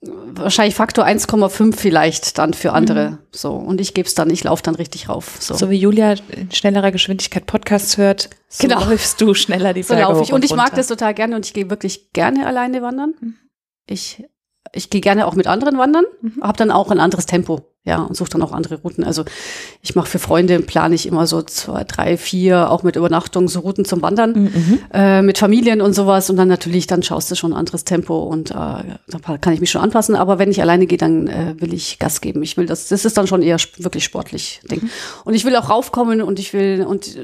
wahrscheinlich 0.00 0.74
Faktor 0.74 1.04
1,5 1.04 1.76
vielleicht 1.76 2.38
dann 2.38 2.54
für 2.54 2.72
andere. 2.72 3.10
Mhm. 3.10 3.18
So. 3.32 3.52
Und 3.52 3.80
ich 3.80 3.94
gebe 3.94 4.06
es 4.06 4.14
dann, 4.14 4.30
ich 4.30 4.44
laufe 4.44 4.62
dann 4.62 4.74
richtig 4.74 5.08
rauf. 5.08 5.36
So. 5.40 5.54
so 5.54 5.70
wie 5.70 5.76
Julia 5.76 6.14
in 6.30 6.50
schnellerer 6.52 6.92
Geschwindigkeit 6.92 7.46
Podcasts 7.46 7.96
hört, 7.96 8.30
so 8.48 8.68
genau. 8.68 8.84
läufst 8.84 9.20
du 9.20 9.34
schneller 9.34 9.74
die 9.74 9.82
Berge 9.82 10.02
So 10.02 10.08
laufe 10.08 10.22
ich. 10.22 10.32
Und, 10.32 10.36
und 10.36 10.44
ich 10.44 10.54
mag 10.54 10.74
das 10.74 10.86
total 10.86 11.14
gerne 11.14 11.36
und 11.36 11.46
ich 11.46 11.52
gehe 11.52 11.68
wirklich 11.70 12.12
gerne 12.12 12.46
alleine 12.46 12.82
wandern. 12.82 13.14
Mhm. 13.20 13.34
Ich, 13.86 14.24
ich 14.72 14.90
gehe 14.90 15.00
gerne 15.00 15.26
auch 15.26 15.34
mit 15.34 15.46
anderen 15.46 15.78
wandern, 15.78 16.04
mhm. 16.20 16.42
habe 16.42 16.58
dann 16.58 16.70
auch 16.70 16.90
ein 16.90 17.00
anderes 17.00 17.26
Tempo 17.26 17.62
ja, 17.88 18.02
und 18.02 18.16
suche 18.16 18.28
dann 18.30 18.42
auch 18.42 18.52
andere 18.52 18.76
Routen. 18.76 19.02
Also 19.02 19.24
ich 19.82 19.96
mache 19.96 20.08
für 20.08 20.18
Freunde, 20.18 20.60
plane 20.60 20.94
ich 20.94 21.06
immer 21.06 21.26
so 21.26 21.40
zwei, 21.42 21.84
drei, 21.84 22.18
vier, 22.18 22.70
auch 22.70 22.82
mit 22.82 22.96
Übernachtung, 22.96 23.48
so 23.48 23.60
Routen 23.60 23.86
zum 23.86 24.02
Wandern, 24.02 24.32
mhm. 24.32 24.78
äh, 24.92 25.22
mit 25.22 25.38
Familien 25.38 25.80
und 25.80 25.94
sowas. 25.94 26.28
Und 26.28 26.36
dann 26.36 26.48
natürlich, 26.48 26.86
dann 26.86 27.02
schaust 27.02 27.30
du 27.30 27.34
schon 27.34 27.52
ein 27.54 27.58
anderes 27.58 27.84
Tempo 27.84 28.18
und 28.24 28.50
äh, 28.50 28.54
da 28.54 29.38
kann 29.40 29.54
ich 29.54 29.60
mich 29.60 29.70
schon 29.70 29.80
anpassen. 29.80 30.14
Aber 30.16 30.38
wenn 30.38 30.50
ich 30.50 30.60
alleine 30.60 30.86
gehe, 30.86 30.98
dann 30.98 31.28
äh, 31.28 31.54
will 31.58 31.72
ich 31.72 31.98
Gas 31.98 32.20
geben. 32.20 32.42
Ich 32.42 32.58
will 32.58 32.66
das, 32.66 32.88
das 32.88 33.06
ist 33.06 33.16
dann 33.16 33.26
schon 33.26 33.42
eher 33.42 33.56
wirklich 33.78 34.04
sportlich 34.04 34.60
Ding. 34.70 34.82
Mhm. 34.82 34.90
Und 35.24 35.34
ich 35.34 35.46
will 35.46 35.56
auch 35.56 35.70
raufkommen 35.70 36.20
und 36.20 36.38
ich 36.38 36.52
will, 36.52 36.84
und 36.86 37.16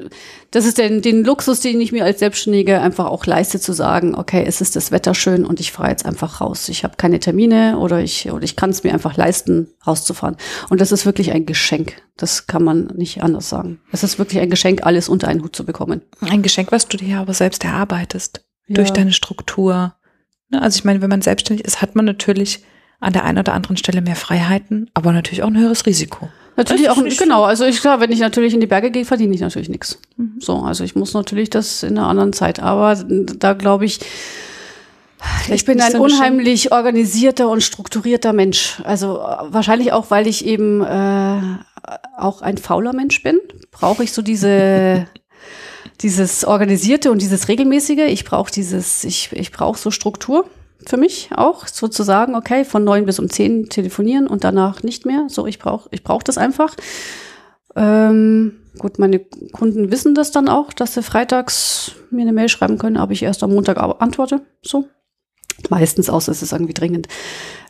das 0.51 0.65
ist 0.65 0.79
den, 0.79 1.03
den 1.03 1.25
Luxus, 1.25 1.61
den 1.61 1.81
ich 1.81 1.93
mir 1.93 2.05
als 2.05 2.21
Selbstständige 2.21 2.81
einfach 2.81 3.07
auch 3.07 3.27
leiste, 3.27 3.61
zu 3.61 3.75
sagen, 3.75 4.15
okay, 4.15 4.45
es 4.47 4.63
ist 4.63 4.77
das 4.77 4.93
Wetter 4.93 5.15
schön 5.15 5.45
und 5.45 5.61
ich 5.61 5.73
fahre 5.73 5.91
jetzt 5.91 6.07
einfach 6.07 6.41
raus. 6.41 6.71
Ich 6.71 6.85
habe 6.85 6.95
keine 6.97 7.19
Termine 7.19 7.79
oder 7.79 8.01
ich, 8.01 8.31
oder 8.31 8.45
ich 8.45 8.57
kann 8.57 8.71
es 8.71 8.83
mir 8.83 8.95
einfach 8.95 9.17
leisten, 9.17 9.69
rauszufahren. 9.87 10.37
Und 10.69 10.81
das 10.81 10.93
ist 10.93 11.07
wirklich 11.07 11.33
ein 11.33 11.47
Geschenk. 11.47 12.03
Das 12.17 12.47
kann 12.47 12.65
man 12.65 12.87
nicht 12.97 13.23
anders 13.23 13.49
sagen. 13.49 13.81
Es 13.93 14.03
ist 14.03 14.19
wirklich 14.19 14.41
ein 14.41 14.51
Geschenk, 14.51 14.85
alles 14.85 15.09
unter 15.09 15.29
einen 15.29 15.43
Hut 15.43 15.57
zu 15.57 15.65
bekommen. 15.65 16.03
Ein 16.21 16.43
Geschenk, 16.43 16.73
was 16.73 16.89
du 16.89 16.97
dir 16.97 17.19
aber 17.19 17.35
selbst 17.35 17.65
erarbeitest. 17.65 18.45
Ja. 18.67 18.77
Durch 18.77 18.93
deine 18.93 19.13
Struktur. 19.13 19.95
Ne, 20.51 20.63
also 20.63 20.79
ich 20.79 20.85
meine, 20.85 21.03
wenn 21.03 21.11
man 21.11 21.23
selbstständig 21.23 21.67
ist, 21.67 21.83
hat 21.83 21.95
man 21.95 22.05
natürlich 22.05 22.65
an 23.01 23.13
der 23.13 23.25
einen 23.25 23.39
oder 23.39 23.53
anderen 23.53 23.77
Stelle 23.77 24.01
mehr 24.01 24.17
Freiheiten, 24.17 24.91
aber 24.95 25.13
natürlich 25.13 25.43
auch 25.43 25.49
ein 25.49 25.59
höheres 25.59 25.85
Risiko. 25.87 26.29
Natürlich 26.57 26.89
auch, 26.89 27.03
genau. 27.19 27.43
Also 27.43 27.65
ich 27.65 27.81
klar, 27.81 28.01
wenn 28.01 28.13
ich 28.13 28.21
natürlich 28.21 28.55
in 28.55 28.61
die 28.61 28.67
Berge 28.67 28.91
gehe, 28.91 29.05
verdiene 29.05 29.35
ich 29.35 29.41
natürlich 29.41 29.69
nichts. 29.69 29.99
Mhm. 30.17 30.37
So, 30.39 30.59
also 30.59 30.85
ich 30.85 30.95
muss 30.95 31.13
natürlich 31.13 31.51
das 31.51 31.83
in 31.83 31.99
einer 31.99 32.07
anderen 32.07 32.33
Zeit. 32.33 32.61
Aber 32.61 32.97
da 32.97 33.55
glaube 33.55 33.85
ich, 33.85 33.99
ich 35.49 35.65
bin 35.65 35.81
ein 35.81 35.97
unheimlich 35.97 36.73
organisierter 36.73 37.49
und 37.49 37.63
strukturierter 37.63 38.33
Mensch. 38.33 38.81
Also 38.85 39.21
wahrscheinlich 39.49 39.93
auch, 39.93 40.11
weil 40.11 40.27
ich 40.27 40.45
eben 40.45 40.83
äh, 40.83 41.41
auch 42.17 42.43
ein 42.43 42.59
fauler 42.59 42.95
Mensch 42.95 43.23
bin, 43.23 43.41
brauche 43.71 44.05
ich 44.05 44.13
so 44.13 44.23
diese 44.23 45.07
dieses 46.01 46.45
organisierte 46.45 47.11
und 47.11 47.23
dieses 47.23 47.49
regelmäßige. 47.49 48.09
Ich 48.09 48.25
brauche 48.25 48.51
dieses, 48.51 49.05
ich, 49.05 49.31
ich 49.33 49.53
brauche 49.53 49.79
so 49.79 49.91
Struktur 49.91 50.47
für 50.87 50.97
mich 50.97 51.31
auch, 51.35 51.67
sozusagen, 51.67 52.35
okay, 52.35 52.65
von 52.65 52.85
neun 52.85 53.07
bis 53.07 53.19
um 53.19 53.31
zehn 53.31 53.69
telefonieren 53.69 54.27
und 54.27 54.45
danach 54.45 54.83
nicht 54.83 55.07
mehr. 55.07 55.27
So, 55.29 55.47
ich 55.47 55.59
brauche 55.59 55.89
ich 55.93 56.05
brauch 56.05 56.23
das 56.23 56.37
einfach. 56.37 56.77
Ähm, 57.77 58.57
gut, 58.79 58.99
meine 58.99 59.21
Kunden 59.53 59.91
wissen 59.91 60.15
das 60.15 60.31
dann 60.31 60.49
auch, 60.49 60.73
dass 60.73 60.95
sie 60.95 61.03
freitags 61.03 61.93
mir 62.11 62.23
eine 62.23 62.33
Mail 62.33 62.49
schreiben 62.49 62.79
können, 62.79 62.97
aber 62.97 63.13
ich 63.13 63.23
erst 63.23 63.43
am 63.43 63.55
Montag 63.55 63.79
antworte. 63.79 64.43
So. 64.63 64.87
Meistens 65.71 66.11
aus, 66.11 66.29
es 66.29 66.43
ist 66.43 66.53
irgendwie 66.53 66.75
dringend. 66.75 67.09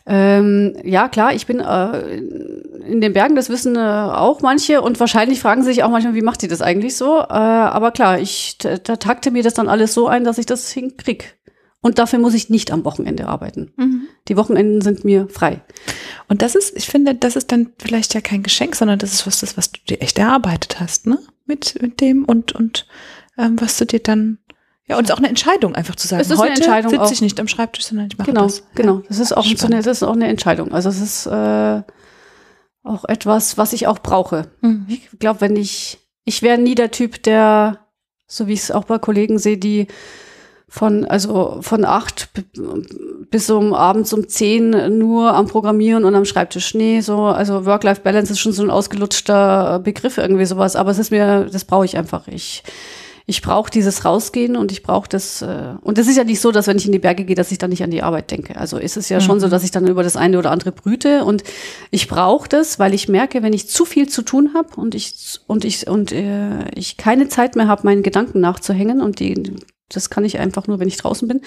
Ähm, 0.07 0.75
ja, 0.83 1.07
klar, 1.07 1.33
ich 1.33 1.47
bin 1.47 1.59
äh, 1.59 2.17
in 2.17 3.01
den 3.01 3.13
Bergen, 3.13 3.35
das 3.35 3.49
wissen 3.49 3.75
äh, 3.75 3.79
auch 3.79 4.41
manche 4.41 4.81
und 4.81 4.99
wahrscheinlich 4.99 5.39
fragen 5.39 5.63
sich 5.63 5.83
auch 5.83 5.89
manchmal, 5.89 6.13
wie 6.13 6.21
macht 6.21 6.41
sie 6.41 6.47
das 6.47 6.61
eigentlich 6.61 6.95
so? 6.95 7.19
Äh, 7.19 7.23
aber 7.33 7.91
klar, 7.91 8.19
ich 8.19 8.57
da 8.59 8.77
takte 8.77 9.31
mir 9.31 9.41
das 9.41 9.55
dann 9.55 9.67
alles 9.67 9.93
so 9.93 10.07
ein, 10.07 10.23
dass 10.23 10.37
ich 10.37 10.45
das 10.45 10.71
hinkrieg. 10.71 11.37
Und 11.81 11.99
dafür 11.99 12.17
muss 12.17 12.33
ich 12.33 12.49
nicht 12.49 12.71
am 12.71 12.83
Wochenende 12.83 13.27
arbeiten. 13.27 13.71
Mhm. 13.77 14.07
Die 14.27 14.37
Wochenenden 14.37 14.81
sind 14.81 15.05
mir 15.05 15.27
frei. 15.29 15.61
Und 16.27 16.41
das 16.41 16.55
ist, 16.55 16.75
ich 16.75 16.87
finde, 16.87 17.13
das 17.13 17.35
ist 17.35 17.51
dann 17.51 17.73
vielleicht 17.77 18.15
ja 18.15 18.21
kein 18.21 18.41
Geschenk, 18.41 18.75
sondern 18.75 18.97
das 18.97 19.13
ist 19.13 19.27
was, 19.27 19.39
das, 19.41 19.55
was 19.55 19.71
du 19.71 19.79
dir 19.87 20.01
echt 20.01 20.17
erarbeitet 20.17 20.79
hast, 20.79 21.05
ne? 21.05 21.19
Mit, 21.45 21.79
mit 21.79 22.01
dem 22.01 22.25
und, 22.25 22.53
und 22.53 22.87
ähm, 23.37 23.61
was 23.61 23.77
du 23.77 23.85
dir 23.85 23.99
dann 23.99 24.39
ja, 24.87 24.97
und 24.97 25.05
es 25.05 25.09
ist 25.09 25.13
auch 25.15 25.19
eine 25.19 25.29
Entscheidung, 25.29 25.73
einfach 25.73 25.95
zu 25.95 26.07
sagen, 26.07 26.21
es 26.21 26.29
ist 26.29 26.37
heute 26.37 26.89
sitze 26.89 27.13
ich 27.13 27.21
nicht 27.21 27.39
am 27.39 27.47
Schreibtisch, 27.47 27.85
sondern 27.85 28.07
ich 28.11 28.17
mache 28.17 28.29
genau, 28.31 28.43
das. 28.43 28.63
Genau, 28.75 29.01
das 29.07 29.19
ist 29.19 29.35
auch 29.35 29.43
so 29.43 29.65
eine, 29.65 29.77
das 29.77 29.87
ist 29.87 30.03
auch 30.03 30.13
eine 30.13 30.27
Entscheidung. 30.27 30.73
Also 30.73 30.89
es 30.89 31.01
ist 31.01 31.25
äh, 31.25 31.81
auch 32.83 33.05
etwas, 33.05 33.57
was 33.57 33.73
ich 33.73 33.87
auch 33.87 33.99
brauche. 33.99 34.47
Mhm. 34.61 34.85
Ich 34.87 35.19
glaube, 35.19 35.41
wenn 35.41 35.55
ich, 35.55 35.97
ich 36.23 36.43
wäre 36.43 36.59
nie 36.59 36.75
der 36.75 36.91
Typ, 36.91 37.23
der, 37.23 37.79
so 38.27 38.47
wie 38.47 38.53
ich 38.53 38.61
es 38.61 38.71
auch 38.71 38.83
bei 38.83 38.99
Kollegen 38.99 39.39
sehe, 39.39 39.57
die 39.57 39.87
von, 40.67 41.05
also 41.05 41.59
von 41.61 41.83
acht 41.85 42.29
bis 43.31 43.49
um 43.49 43.73
abends 43.73 44.13
um 44.13 44.27
zehn 44.27 44.97
nur 44.97 45.33
am 45.33 45.47
Programmieren 45.47 46.05
und 46.05 46.13
am 46.13 46.25
Schreibtisch. 46.25 46.75
Nee, 46.75 47.01
so, 47.01 47.23
also 47.23 47.65
Work-Life-Balance 47.65 48.33
ist 48.33 48.39
schon 48.39 48.51
so 48.51 48.61
ein 48.61 48.69
ausgelutschter 48.69 49.79
Begriff, 49.79 50.17
irgendwie 50.17 50.45
sowas, 50.45 50.75
aber 50.75 50.91
es 50.91 50.99
ist 50.99 51.11
mir, 51.11 51.45
das 51.51 51.65
brauche 51.65 51.85
ich 51.85 51.97
einfach. 51.97 52.27
Ich, 52.27 52.63
ich 53.27 53.41
brauche 53.41 53.71
dieses 53.71 54.05
Rausgehen 54.05 54.55
und 54.55 54.71
ich 54.71 54.83
brauche 54.83 55.09
das. 55.09 55.41
Äh, 55.41 55.73
und 55.81 55.97
es 55.97 56.07
ist 56.07 56.15
ja 56.15 56.23
nicht 56.23 56.39
so, 56.39 56.51
dass 56.51 56.67
wenn 56.67 56.77
ich 56.77 56.85
in 56.85 56.91
die 56.91 56.99
Berge 56.99 57.25
gehe, 57.25 57.35
dass 57.35 57.51
ich 57.51 57.57
dann 57.57 57.71
nicht 57.71 57.83
an 57.83 57.89
die 57.89 58.03
Arbeit 58.03 58.29
denke. 58.29 58.57
Also 58.57 58.77
ist 58.77 58.97
es 58.97 59.09
ja 59.09 59.17
mhm. 59.17 59.23
schon 59.23 59.39
so, 59.39 59.47
mhm. 59.47 59.51
dass 59.51 59.63
ich 59.63 59.71
dann 59.71 59.87
über 59.87 60.03
das 60.03 60.15
eine 60.15 60.37
oder 60.37 60.51
andere 60.51 60.71
brüte 60.71 61.25
und 61.25 61.43
ich 61.89 62.07
brauche 62.07 62.47
das, 62.47 62.77
weil 62.77 62.93
ich 62.93 63.07
merke, 63.07 63.41
wenn 63.41 63.53
ich 63.53 63.67
zu 63.67 63.85
viel 63.85 64.07
zu 64.07 64.21
tun 64.21 64.51
habe 64.53 64.79
und 64.79 64.93
ich 64.93 65.39
und 65.47 65.65
ich 65.65 65.87
und 65.87 66.11
äh, 66.11 66.69
ich 66.75 66.97
keine 66.97 67.27
Zeit 67.27 67.55
mehr 67.55 67.67
habe, 67.67 67.81
meinen 67.83 68.03
Gedanken 68.03 68.41
nachzuhängen 68.41 69.01
und 69.01 69.19
die 69.19 69.55
das 69.89 70.09
kann 70.09 70.25
ich 70.25 70.39
einfach 70.39 70.67
nur, 70.67 70.79
wenn 70.79 70.87
ich 70.87 70.97
draußen 70.97 71.27
bin, 71.27 71.41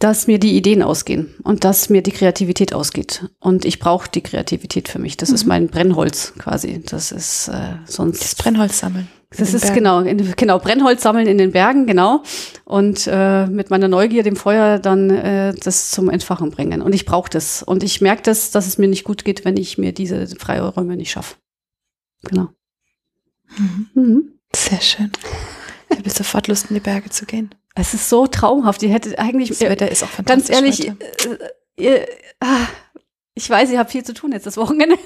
dass 0.00 0.26
mir 0.26 0.38
die 0.38 0.56
Ideen 0.56 0.82
ausgehen 0.82 1.34
und 1.44 1.62
dass 1.62 1.88
mir 1.88 2.02
die 2.02 2.10
Kreativität 2.10 2.72
ausgeht. 2.72 3.26
Und 3.38 3.64
ich 3.64 3.78
brauche 3.78 4.10
die 4.10 4.22
Kreativität 4.22 4.88
für 4.88 4.98
mich. 4.98 5.16
Das 5.16 5.28
mhm. 5.28 5.34
ist 5.34 5.44
mein 5.44 5.68
Brennholz 5.68 6.32
quasi. 6.38 6.82
Das 6.84 7.12
ist 7.12 7.48
äh, 7.48 7.74
sonst. 7.84 8.22
Das 8.22 8.34
Brennholz 8.34 8.78
sammeln. 8.78 9.08
Das 9.36 9.54
ist 9.54 9.72
genau, 9.74 10.00
in, 10.00 10.34
genau, 10.34 10.58
Brennholz 10.58 11.02
sammeln 11.02 11.28
in 11.28 11.38
den 11.38 11.52
Bergen, 11.52 11.86
genau. 11.86 12.24
Und 12.64 13.06
äh, 13.06 13.46
mit 13.46 13.70
meiner 13.70 13.86
Neugier 13.86 14.24
dem 14.24 14.34
Feuer 14.34 14.80
dann 14.80 15.08
äh, 15.08 15.54
das 15.54 15.92
zum 15.92 16.10
Entfachen 16.10 16.50
bringen. 16.50 16.82
Und 16.82 16.94
ich 16.94 17.06
brauche 17.06 17.30
das. 17.30 17.62
Und 17.62 17.84
ich 17.84 18.00
merke 18.00 18.22
das, 18.22 18.50
dass 18.50 18.66
es 18.66 18.76
mir 18.76 18.88
nicht 18.88 19.04
gut 19.04 19.24
geht, 19.24 19.44
wenn 19.44 19.56
ich 19.56 19.78
mir 19.78 19.92
diese 19.92 20.26
Freiräume 20.26 20.96
nicht 20.96 21.12
schaffe. 21.12 21.36
Genau. 22.24 22.48
Mhm. 23.56 23.90
Mhm. 23.94 24.32
Sehr 24.54 24.80
schön. 24.80 25.12
Ich 25.90 25.98
habe 25.98 26.10
sofort 26.10 26.48
Lust, 26.48 26.70
in 26.70 26.74
die 26.74 26.80
Berge 26.80 27.10
zu 27.10 27.24
gehen. 27.24 27.54
Es 27.76 27.94
ist 27.94 28.08
so 28.08 28.26
traumhaft. 28.26 28.82
Ihr 28.82 28.90
hättet 28.90 29.18
eigentlich. 29.20 29.50
Das 29.50 29.60
Wetter 29.60 29.88
ist 29.88 30.02
auch 30.02 30.08
fantastisch. 30.08 30.56
Ganz 30.56 30.80
ehrlich, 30.80 30.88
äh, 30.88 31.82
ihr, 31.82 32.06
ah, 32.40 32.66
ich 33.34 33.48
weiß, 33.48 33.70
ihr 33.70 33.78
habt 33.78 33.92
viel 33.92 34.04
zu 34.04 34.12
tun 34.12 34.32
jetzt 34.32 34.46
das 34.46 34.56
Wochenende. 34.56 34.96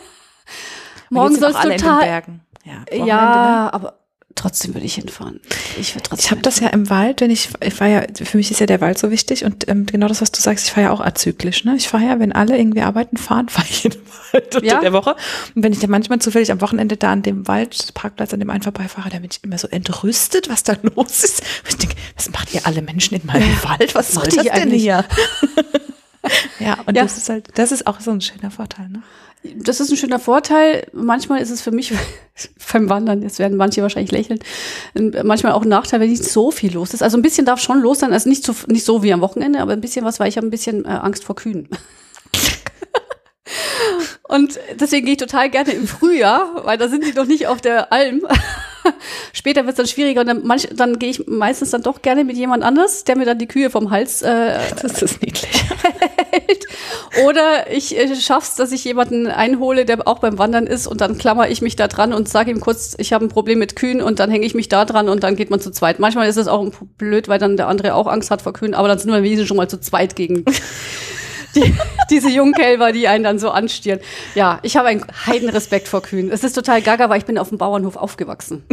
Morgen 1.10 1.36
soll 1.36 1.50
es 1.50 1.60
total. 1.60 2.00
Bergen. 2.00 2.40
Ja, 2.64 2.84
ja 2.90 3.04
ne? 3.04 3.74
aber 3.74 4.03
trotzdem 4.34 4.74
würde 4.74 4.86
ich 4.86 4.94
hinfahren. 4.94 5.40
Ich 5.78 5.94
würde 5.94 6.08
trotzdem. 6.08 6.24
Ich 6.24 6.30
habe 6.30 6.42
das 6.42 6.60
ja 6.60 6.68
im 6.68 6.90
Wald, 6.90 7.20
wenn 7.20 7.30
ich, 7.30 7.50
ich 7.60 7.74
fahre 7.74 7.92
ja, 7.92 8.02
für 8.24 8.36
mich 8.36 8.50
ist 8.50 8.60
ja 8.60 8.66
der 8.66 8.80
Wald 8.80 8.98
so 8.98 9.10
wichtig 9.10 9.44
und 9.44 9.68
ähm, 9.68 9.86
genau 9.86 10.08
das, 10.08 10.20
was 10.20 10.32
du 10.32 10.40
sagst, 10.40 10.66
ich 10.66 10.72
fahre 10.72 10.86
ja 10.86 10.92
auch 10.92 11.00
azyklisch. 11.00 11.64
Ne? 11.64 11.76
Ich 11.76 11.88
fahre 11.88 12.04
ja, 12.04 12.20
wenn 12.20 12.32
alle 12.32 12.58
irgendwie 12.58 12.82
arbeiten 12.82 13.16
fahren, 13.16 13.48
fahre 13.50 13.66
ich 13.70 13.84
in 13.84 13.92
den 13.92 14.00
Wald 14.32 14.54
unter 14.56 14.66
ja? 14.66 14.80
der 14.80 14.92
Woche. 14.92 15.16
Und 15.54 15.62
wenn 15.62 15.72
ich 15.72 15.78
dann 15.78 15.90
manchmal 15.90 16.18
zufällig 16.18 16.50
am 16.52 16.60
Wochenende 16.60 16.96
da 16.96 17.12
an 17.12 17.22
dem 17.22 17.46
Waldparkplatz 17.46 18.32
an 18.32 18.40
dem 18.40 18.50
einen 18.50 18.62
vorbeifahre, 18.62 19.10
dann 19.10 19.22
bin 19.22 19.30
ich 19.30 19.42
immer 19.42 19.58
so 19.58 19.68
entrüstet, 19.68 20.48
was 20.48 20.62
da 20.62 20.76
los 20.82 21.24
ist. 21.24 21.40
Und 21.62 21.68
ich 21.70 21.76
denke, 21.76 21.96
was 22.16 22.30
macht 22.30 22.54
ihr 22.54 22.66
alle 22.66 22.82
Menschen 22.82 23.14
in 23.16 23.26
meinem 23.26 23.50
ja. 23.62 23.68
Wald? 23.68 23.94
Was 23.94 24.12
soll 24.12 24.24
das 24.24 24.44
denn 24.44 24.70
hier? 24.70 25.04
ja, 26.58 26.78
und 26.86 26.96
ja. 26.96 27.02
das 27.02 27.18
ist 27.18 27.28
halt, 27.28 27.48
das 27.54 27.72
ist 27.72 27.86
auch 27.86 28.00
so 28.00 28.10
ein 28.10 28.20
schöner 28.20 28.50
Vorteil, 28.50 28.88
ne? 28.88 29.02
Das 29.56 29.80
ist 29.80 29.90
ein 29.90 29.96
schöner 29.96 30.18
Vorteil. 30.18 30.86
Manchmal 30.92 31.40
ist 31.40 31.50
es 31.50 31.60
für 31.60 31.70
mich 31.70 31.92
beim 32.72 32.88
Wandern, 32.88 33.22
jetzt 33.22 33.38
werden 33.38 33.56
manche 33.56 33.82
wahrscheinlich 33.82 34.12
lächeln, 34.12 34.40
manchmal 35.22 35.52
auch 35.52 35.62
ein 35.62 35.68
Nachteil, 35.68 36.00
wenn 36.00 36.10
nicht 36.10 36.24
so 36.24 36.50
viel 36.50 36.72
los 36.72 36.94
ist. 36.94 37.02
Also 37.02 37.16
ein 37.18 37.22
bisschen 37.22 37.46
darf 37.46 37.60
schon 37.60 37.80
los 37.80 38.00
sein, 38.00 38.12
also 38.12 38.28
nicht 38.28 38.44
so, 38.44 38.54
nicht 38.66 38.84
so 38.84 39.02
wie 39.02 39.12
am 39.12 39.20
Wochenende, 39.20 39.60
aber 39.60 39.72
ein 39.72 39.80
bisschen 39.80 40.04
was, 40.04 40.20
weil 40.20 40.28
ich 40.28 40.36
habe 40.36 40.46
ein 40.46 40.50
bisschen 40.50 40.84
äh, 40.84 40.88
Angst 40.88 41.24
vor 41.24 41.36
Kühen. 41.36 41.68
Und 44.26 44.58
deswegen 44.80 45.04
gehe 45.04 45.14
ich 45.14 45.20
total 45.20 45.50
gerne 45.50 45.72
im 45.72 45.86
Frühjahr, 45.86 46.64
weil 46.64 46.78
da 46.78 46.88
sind 46.88 47.04
die 47.04 47.12
noch 47.12 47.26
nicht 47.26 47.46
auf 47.46 47.60
der 47.60 47.92
Alm. 47.92 48.26
Später 49.32 49.62
wird 49.62 49.70
es 49.70 49.76
dann 49.76 49.86
schwieriger 49.86 50.20
und 50.20 50.26
dann, 50.26 50.46
manch, 50.46 50.68
dann 50.72 50.98
gehe 50.98 51.10
ich 51.10 51.26
meistens 51.26 51.70
dann 51.70 51.82
doch 51.82 52.02
gerne 52.02 52.24
mit 52.24 52.36
jemand 52.36 52.62
anders, 52.62 53.04
der 53.04 53.16
mir 53.16 53.24
dann 53.24 53.38
die 53.38 53.46
Kühe 53.46 53.70
vom 53.70 53.90
Hals 53.90 54.22
äh, 54.22 54.58
Das 54.82 55.02
ist 55.02 55.22
niedlich. 55.22 55.50
hält. 56.34 56.66
Oder 57.24 57.70
ich 57.70 57.96
äh, 57.96 58.14
schaff's, 58.16 58.56
dass 58.56 58.72
ich 58.72 58.84
jemanden 58.84 59.26
einhole, 59.26 59.84
der 59.84 60.06
auch 60.06 60.18
beim 60.18 60.38
Wandern 60.38 60.66
ist 60.66 60.86
und 60.86 61.00
dann 61.00 61.18
klammer 61.18 61.48
ich 61.48 61.62
mich 61.62 61.76
da 61.76 61.88
dran 61.88 62.12
und 62.12 62.28
sage 62.28 62.50
ihm 62.50 62.60
kurz, 62.60 62.94
ich 62.98 63.12
habe 63.12 63.24
ein 63.24 63.28
Problem 63.28 63.58
mit 63.58 63.76
Kühen 63.76 64.00
und 64.00 64.18
dann 64.18 64.30
hänge 64.30 64.46
ich 64.46 64.54
mich 64.54 64.68
da 64.68 64.84
dran 64.84 65.08
und 65.08 65.22
dann 65.22 65.36
geht 65.36 65.50
man 65.50 65.60
zu 65.60 65.70
zweit. 65.70 65.98
Manchmal 65.98 66.28
ist 66.28 66.36
es 66.36 66.48
auch 66.48 66.64
blöd, 66.98 67.28
weil 67.28 67.38
dann 67.38 67.56
der 67.56 67.68
andere 67.68 67.94
auch 67.94 68.06
Angst 68.06 68.30
hat 68.30 68.42
vor 68.42 68.52
Kühen, 68.52 68.74
aber 68.74 68.88
dann 68.88 68.98
sind 68.98 69.10
wir 69.10 69.22
wenigstens 69.22 69.48
schon 69.48 69.56
mal 69.56 69.68
zu 69.68 69.80
zweit 69.80 70.16
gegen 70.16 70.44
die, 71.54 71.74
diese 72.10 72.28
Jungkälber, 72.28 72.92
die 72.92 73.08
einen 73.08 73.24
dann 73.24 73.38
so 73.38 73.50
anstieren. 73.50 74.00
Ja, 74.34 74.58
ich 74.62 74.76
habe 74.76 74.88
einen 74.88 75.04
Heidenrespekt 75.26 75.88
vor 75.88 76.02
Kühen. 76.02 76.30
Es 76.30 76.44
ist 76.44 76.54
total 76.54 76.82
gaga, 76.82 77.08
weil 77.08 77.18
ich 77.18 77.26
bin 77.26 77.38
auf 77.38 77.48
dem 77.48 77.58
Bauernhof 77.58 77.96
aufgewachsen. 77.96 78.64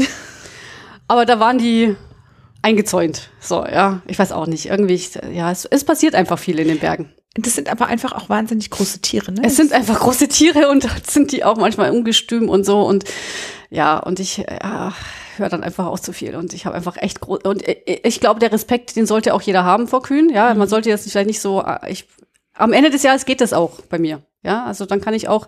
Aber 1.07 1.25
da 1.25 1.39
waren 1.39 1.57
die 1.57 1.95
eingezäunt. 2.61 3.29
So, 3.39 3.65
ja, 3.65 4.01
ich 4.07 4.17
weiß 4.17 4.31
auch 4.31 4.47
nicht. 4.47 4.67
Irgendwie, 4.67 5.01
ja, 5.33 5.51
es, 5.51 5.65
es 5.65 5.83
passiert 5.83 6.15
einfach 6.15 6.39
viel 6.39 6.59
in 6.59 6.67
den 6.67 6.79
Bergen. 6.79 7.11
Das 7.35 7.55
sind 7.55 7.69
aber 7.69 7.87
einfach 7.87 8.11
auch 8.11 8.27
wahnsinnig 8.27 8.69
große 8.69 8.99
Tiere, 8.99 9.31
ne? 9.31 9.41
Es 9.45 9.55
sind 9.55 9.71
einfach 9.71 9.99
große 9.99 10.27
Tiere 10.27 10.69
und 10.69 10.85
sind 11.09 11.31
die 11.31 11.45
auch 11.45 11.55
manchmal 11.55 11.91
ungestüm 11.91 12.49
und 12.49 12.65
so 12.65 12.81
und 12.81 13.05
ja, 13.69 13.99
und 13.99 14.19
ich 14.19 14.39
ja, 14.39 14.93
höre 15.37 15.47
dann 15.47 15.63
einfach 15.63 15.85
auch 15.85 15.99
zu 15.99 16.11
viel 16.11 16.35
und 16.35 16.53
ich 16.53 16.65
habe 16.65 16.75
einfach 16.75 16.97
echt 16.97 17.21
groß 17.21 17.39
und 17.45 17.63
ich 17.85 18.19
glaube, 18.19 18.41
der 18.41 18.51
Respekt, 18.51 18.97
den 18.97 19.05
sollte 19.05 19.33
auch 19.33 19.41
jeder 19.41 19.63
haben 19.63 19.87
vor 19.87 20.01
Kühen, 20.01 20.29
ja, 20.29 20.49
man 20.49 20.67
mhm. 20.67 20.67
sollte 20.67 20.89
jetzt 20.89 21.09
vielleicht 21.09 21.27
nicht 21.27 21.39
so 21.39 21.63
ich 21.87 22.05
am 22.53 22.73
Ende 22.73 22.89
des 22.89 23.03
Jahres 23.03 23.25
geht 23.25 23.41
das 23.41 23.53
auch 23.53 23.81
bei 23.89 23.99
mir. 23.99 24.21
Ja, 24.43 24.65
also 24.65 24.85
dann 24.85 25.01
kann 25.01 25.13
ich 25.13 25.27
auch 25.27 25.47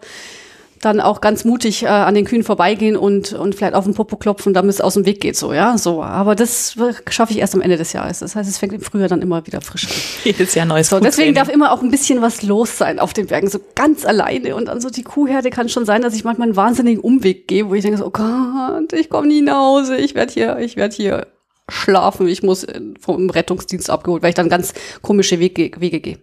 dann 0.84 0.99
auch 0.99 1.22
ganz 1.22 1.45
mutig 1.45 1.84
äh, 1.84 1.88
an 1.88 2.14
den 2.14 2.26
Kühen 2.26 2.43
vorbeigehen 2.43 2.95
und, 2.95 3.34
und 3.34 3.56
vielleicht 3.56 3.74
auf 3.74 3.86
den 3.86 3.93
Popo 3.93 4.18
klopfen, 4.18 4.54
damit 4.54 4.72
es 4.72 4.82
aus 4.82 4.95
dem 4.95 5.06
Weg 5.06 5.22
geht, 5.22 5.38
so, 5.38 5.54
ja, 5.54 5.78
so. 5.78 6.04
Aber 6.04 6.36
das 6.36 6.76
schaffe 7.10 7.32
ich 7.32 7.39
erst 7.39 7.56
am 7.56 7.62
Ende 7.62 7.78
des 7.78 7.93
Jahres. 7.93 8.20
Das 8.20 8.36
heißt, 8.36 8.49
es 8.49 8.58
fängt 8.58 8.74
im 8.74 8.82
Frühjahr 8.82 9.08
dann 9.08 9.22
immer 9.22 9.45
wieder 9.47 9.62
frisch 9.62 9.86
an. 9.86 9.93
Jedes 10.24 10.54
Jahr 10.56 10.66
neues 10.66 10.89
So, 10.89 10.99
deswegen 10.99 11.34
darf 11.34 11.49
immer 11.49 11.72
auch 11.72 11.82
ein 11.82 11.91
bisschen 11.91 12.22
was 12.22 12.43
los 12.43 12.78
sein 12.78 12.99
auf 12.99 13.14
den 13.14 13.28
Bergen, 13.28 13.49
so 13.49 13.60
ganz 13.76 14.06
alleine. 14.06 14.56
Und 14.56 14.66
dann 14.66 14.82
so 14.82 14.89
die 14.89 15.04
Kuhherde 15.04 15.49
kann 15.49 15.70
schon 15.70 15.86
sein, 15.86 16.01
dass 16.01 16.16
ich 16.16 16.24
manchmal 16.24 16.49
einen 16.49 16.56
wahnsinnigen 16.56 17.01
Umweg 17.01 17.47
gehe, 17.47 17.70
wo 17.70 17.74
ich 17.76 17.84
denke 17.84 17.97
so, 17.97 18.08
oh 18.08 18.12
Gott, 18.12 18.93
ich 18.93 19.10
komme 19.10 19.28
nie 19.28 19.41
nach 19.41 19.60
Hause, 19.60 19.97
ich 19.97 20.16
werde 20.16 20.34
hier, 20.34 20.58
ich 20.60 20.76
werde 20.76 20.95
hier 20.95 21.28
schlafen, 21.70 22.28
ich 22.28 22.43
muss 22.43 22.68
vom 22.99 23.30
Rettungsdienst 23.30 23.89
abgeholt, 23.89 24.22
weil 24.22 24.30
ich 24.30 24.36
dann 24.36 24.49
ganz 24.49 24.74
komische 25.01 25.39
Wege, 25.39 25.72
Wege 25.80 26.01
gehe. 26.01 26.18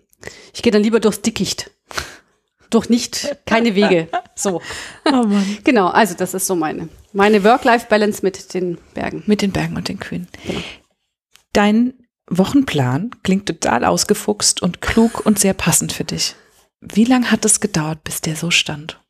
Ich 0.54 0.62
gehe 0.62 0.72
dann 0.72 0.82
lieber 0.82 1.00
durchs 1.00 1.22
Dickicht. 1.22 1.70
Durch 2.70 2.88
nicht, 2.88 3.36
keine 3.46 3.74
Wege. 3.74 4.08
So. 4.36 4.62
Oh 5.04 5.10
Mann. 5.10 5.58
Genau, 5.64 5.88
also 5.88 6.14
das 6.14 6.34
ist 6.34 6.46
so 6.46 6.54
meine, 6.54 6.88
meine 7.12 7.42
Work-Life-Balance 7.42 8.20
mit 8.22 8.54
den 8.54 8.78
Bergen. 8.94 9.24
Mit 9.26 9.42
den 9.42 9.50
Bergen 9.50 9.76
und 9.76 9.88
den 9.88 9.98
Kühen. 9.98 10.28
Genau. 10.46 10.60
Dein 11.52 11.94
Wochenplan 12.28 13.10
klingt 13.24 13.46
total 13.46 13.84
ausgefuchst 13.84 14.62
und 14.62 14.80
klug 14.80 15.26
und 15.26 15.40
sehr 15.40 15.52
passend 15.52 15.92
für 15.92 16.04
dich. 16.04 16.36
Wie 16.80 17.04
lange 17.04 17.30
hat 17.30 17.44
es 17.44 17.60
gedauert, 17.60 18.04
bis 18.04 18.20
der 18.20 18.36
so 18.36 18.52
stand? 18.52 19.00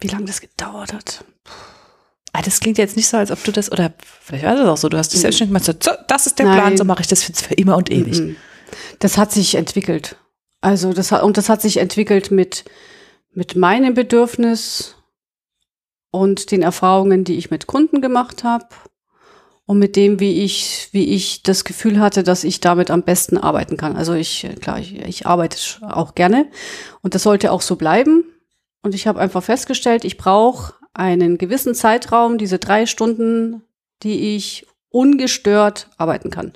Wie 0.00 0.08
lange 0.08 0.24
das 0.24 0.40
gedauert 0.40 0.92
hat? 0.92 1.24
Ah, 2.32 2.42
das 2.42 2.60
klingt 2.60 2.78
jetzt 2.78 2.96
nicht 2.96 3.08
so, 3.08 3.16
als 3.16 3.30
ob 3.30 3.42
du 3.44 3.52
das, 3.52 3.70
oder 3.70 3.92
vielleicht 4.22 4.44
war 4.44 4.56
das 4.56 4.68
auch 4.68 4.76
so, 4.76 4.88
du 4.88 4.98
hast 4.98 5.12
dich 5.12 5.20
selbstständig 5.20 5.50
gemacht, 5.50 5.82
so, 5.82 5.92
das 6.08 6.26
ist 6.26 6.38
der 6.38 6.46
Nein. 6.46 6.58
Plan, 6.58 6.76
so 6.76 6.84
mache 6.84 7.02
ich 7.02 7.08
das 7.08 7.26
jetzt 7.26 7.46
für 7.46 7.54
immer 7.54 7.76
und 7.76 7.90
ewig. 7.90 8.36
Das 8.98 9.16
hat 9.18 9.32
sich 9.32 9.54
entwickelt. 9.56 10.16
Also 10.60 10.92
das 10.92 11.12
hat, 11.12 11.22
und 11.22 11.36
das 11.36 11.48
hat 11.48 11.62
sich 11.62 11.78
entwickelt 11.78 12.30
mit, 12.30 12.64
mit 13.32 13.56
meinem 13.56 13.94
Bedürfnis 13.94 14.96
und 16.10 16.50
den 16.50 16.62
Erfahrungen, 16.62 17.24
die 17.24 17.36
ich 17.36 17.50
mit 17.50 17.66
Kunden 17.66 18.00
gemacht 18.00 18.44
habe 18.44 18.66
und 19.66 19.78
mit 19.78 19.96
dem, 19.96 20.18
wie 20.18 20.42
ich, 20.44 20.88
wie 20.92 21.14
ich 21.14 21.42
das 21.42 21.64
Gefühl 21.64 22.00
hatte, 22.00 22.22
dass 22.22 22.44
ich 22.44 22.60
damit 22.60 22.90
am 22.90 23.02
besten 23.02 23.38
arbeiten 23.38 23.76
kann. 23.76 23.96
Also 23.96 24.14
ich, 24.14 24.48
klar, 24.60 24.78
ich, 24.80 25.00
ich 25.00 25.26
arbeite 25.26 25.56
auch 25.82 26.14
gerne 26.14 26.46
und 27.02 27.14
das 27.14 27.22
sollte 27.22 27.52
auch 27.52 27.62
so 27.62 27.76
bleiben. 27.76 28.24
Und 28.82 28.94
ich 28.94 29.06
habe 29.06 29.20
einfach 29.20 29.42
festgestellt, 29.42 30.04
ich 30.04 30.16
brauche 30.16 30.74
einen 30.92 31.38
gewissen 31.38 31.74
Zeitraum, 31.74 32.38
diese 32.38 32.58
drei 32.58 32.86
Stunden, 32.86 33.62
die 34.02 34.34
ich 34.34 34.66
ungestört 34.88 35.88
arbeiten 35.98 36.30
kann. 36.30 36.52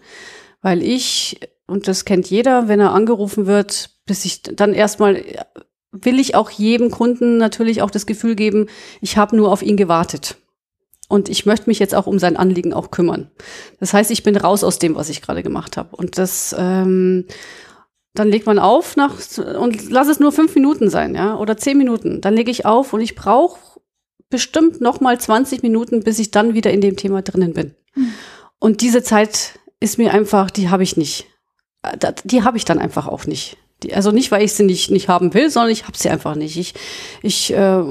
Weil 0.61 0.82
ich, 0.82 1.38
und 1.66 1.88
das 1.88 2.04
kennt 2.04 2.28
jeder, 2.28 2.68
wenn 2.68 2.80
er 2.80 2.92
angerufen 2.92 3.46
wird, 3.46 3.90
bis 4.06 4.24
ich 4.24 4.42
dann 4.42 4.74
erstmal 4.74 5.22
will 5.94 6.18
ich 6.18 6.34
auch 6.34 6.50
jedem 6.50 6.90
Kunden 6.90 7.36
natürlich 7.36 7.80
auch 7.80 7.90
das 7.90 8.06
Gefühl 8.06 8.34
geben, 8.34 8.66
ich 9.00 9.16
habe 9.16 9.36
nur 9.36 9.52
auf 9.52 9.62
ihn 9.62 9.76
gewartet. 9.76 10.36
Und 11.08 11.28
ich 11.28 11.46
möchte 11.46 11.68
mich 11.68 11.78
jetzt 11.78 11.94
auch 11.94 12.06
um 12.06 12.18
sein 12.18 12.36
Anliegen 12.36 12.72
auch 12.72 12.90
kümmern. 12.90 13.30
Das 13.78 13.92
heißt, 13.92 14.10
ich 14.10 14.22
bin 14.22 14.36
raus 14.36 14.64
aus 14.64 14.78
dem, 14.78 14.96
was 14.96 15.10
ich 15.10 15.22
gerade 15.22 15.42
gemacht 15.42 15.76
habe. 15.76 15.94
Und 15.94 16.18
das, 16.18 16.54
ähm, 16.58 17.26
dann 18.14 18.28
legt 18.28 18.46
man 18.46 18.58
auf 18.58 18.96
nach 18.96 19.14
und 19.58 19.90
lass 19.90 20.08
es 20.08 20.18
nur 20.18 20.32
fünf 20.32 20.54
Minuten 20.54 20.88
sein, 20.88 21.14
ja, 21.14 21.36
oder 21.36 21.56
zehn 21.56 21.76
Minuten. 21.76 22.20
Dann 22.20 22.34
lege 22.34 22.50
ich 22.50 22.64
auf 22.64 22.92
und 22.92 23.00
ich 23.00 23.14
brauche 23.14 23.58
bestimmt 24.30 24.80
noch 24.80 25.00
mal 25.00 25.20
20 25.20 25.62
Minuten, 25.62 26.02
bis 26.02 26.18
ich 26.18 26.30
dann 26.30 26.54
wieder 26.54 26.72
in 26.72 26.80
dem 26.80 26.96
Thema 26.96 27.22
drinnen 27.22 27.52
bin. 27.52 27.74
Mhm. 27.94 28.12
Und 28.58 28.80
diese 28.80 29.02
Zeit 29.02 29.60
ist 29.80 29.98
mir 29.98 30.12
einfach, 30.12 30.50
die 30.50 30.70
habe 30.70 30.82
ich 30.82 30.96
nicht. 30.96 31.26
Äh, 31.85 32.12
die 32.24 32.43
habe 32.43 32.57
ich 32.57 32.64
dann 32.64 32.78
einfach 32.78 33.07
auch 33.07 33.26
nicht. 33.26 33.57
Die, 33.82 33.95
also 33.95 34.11
nicht, 34.11 34.30
weil 34.30 34.43
ich 34.45 34.53
sie 34.53 34.64
nicht, 34.64 34.91
nicht 34.91 35.09
haben 35.09 35.35
will, 35.35 35.51
sondern 35.51 35.72
ich 35.72 35.85
habe 35.85 35.97
sie 35.97 36.09
einfach 36.09 36.35
nicht. 36.35 36.57
Ich, 36.57 36.74
ich 37.22 37.53
äh, 37.53 37.82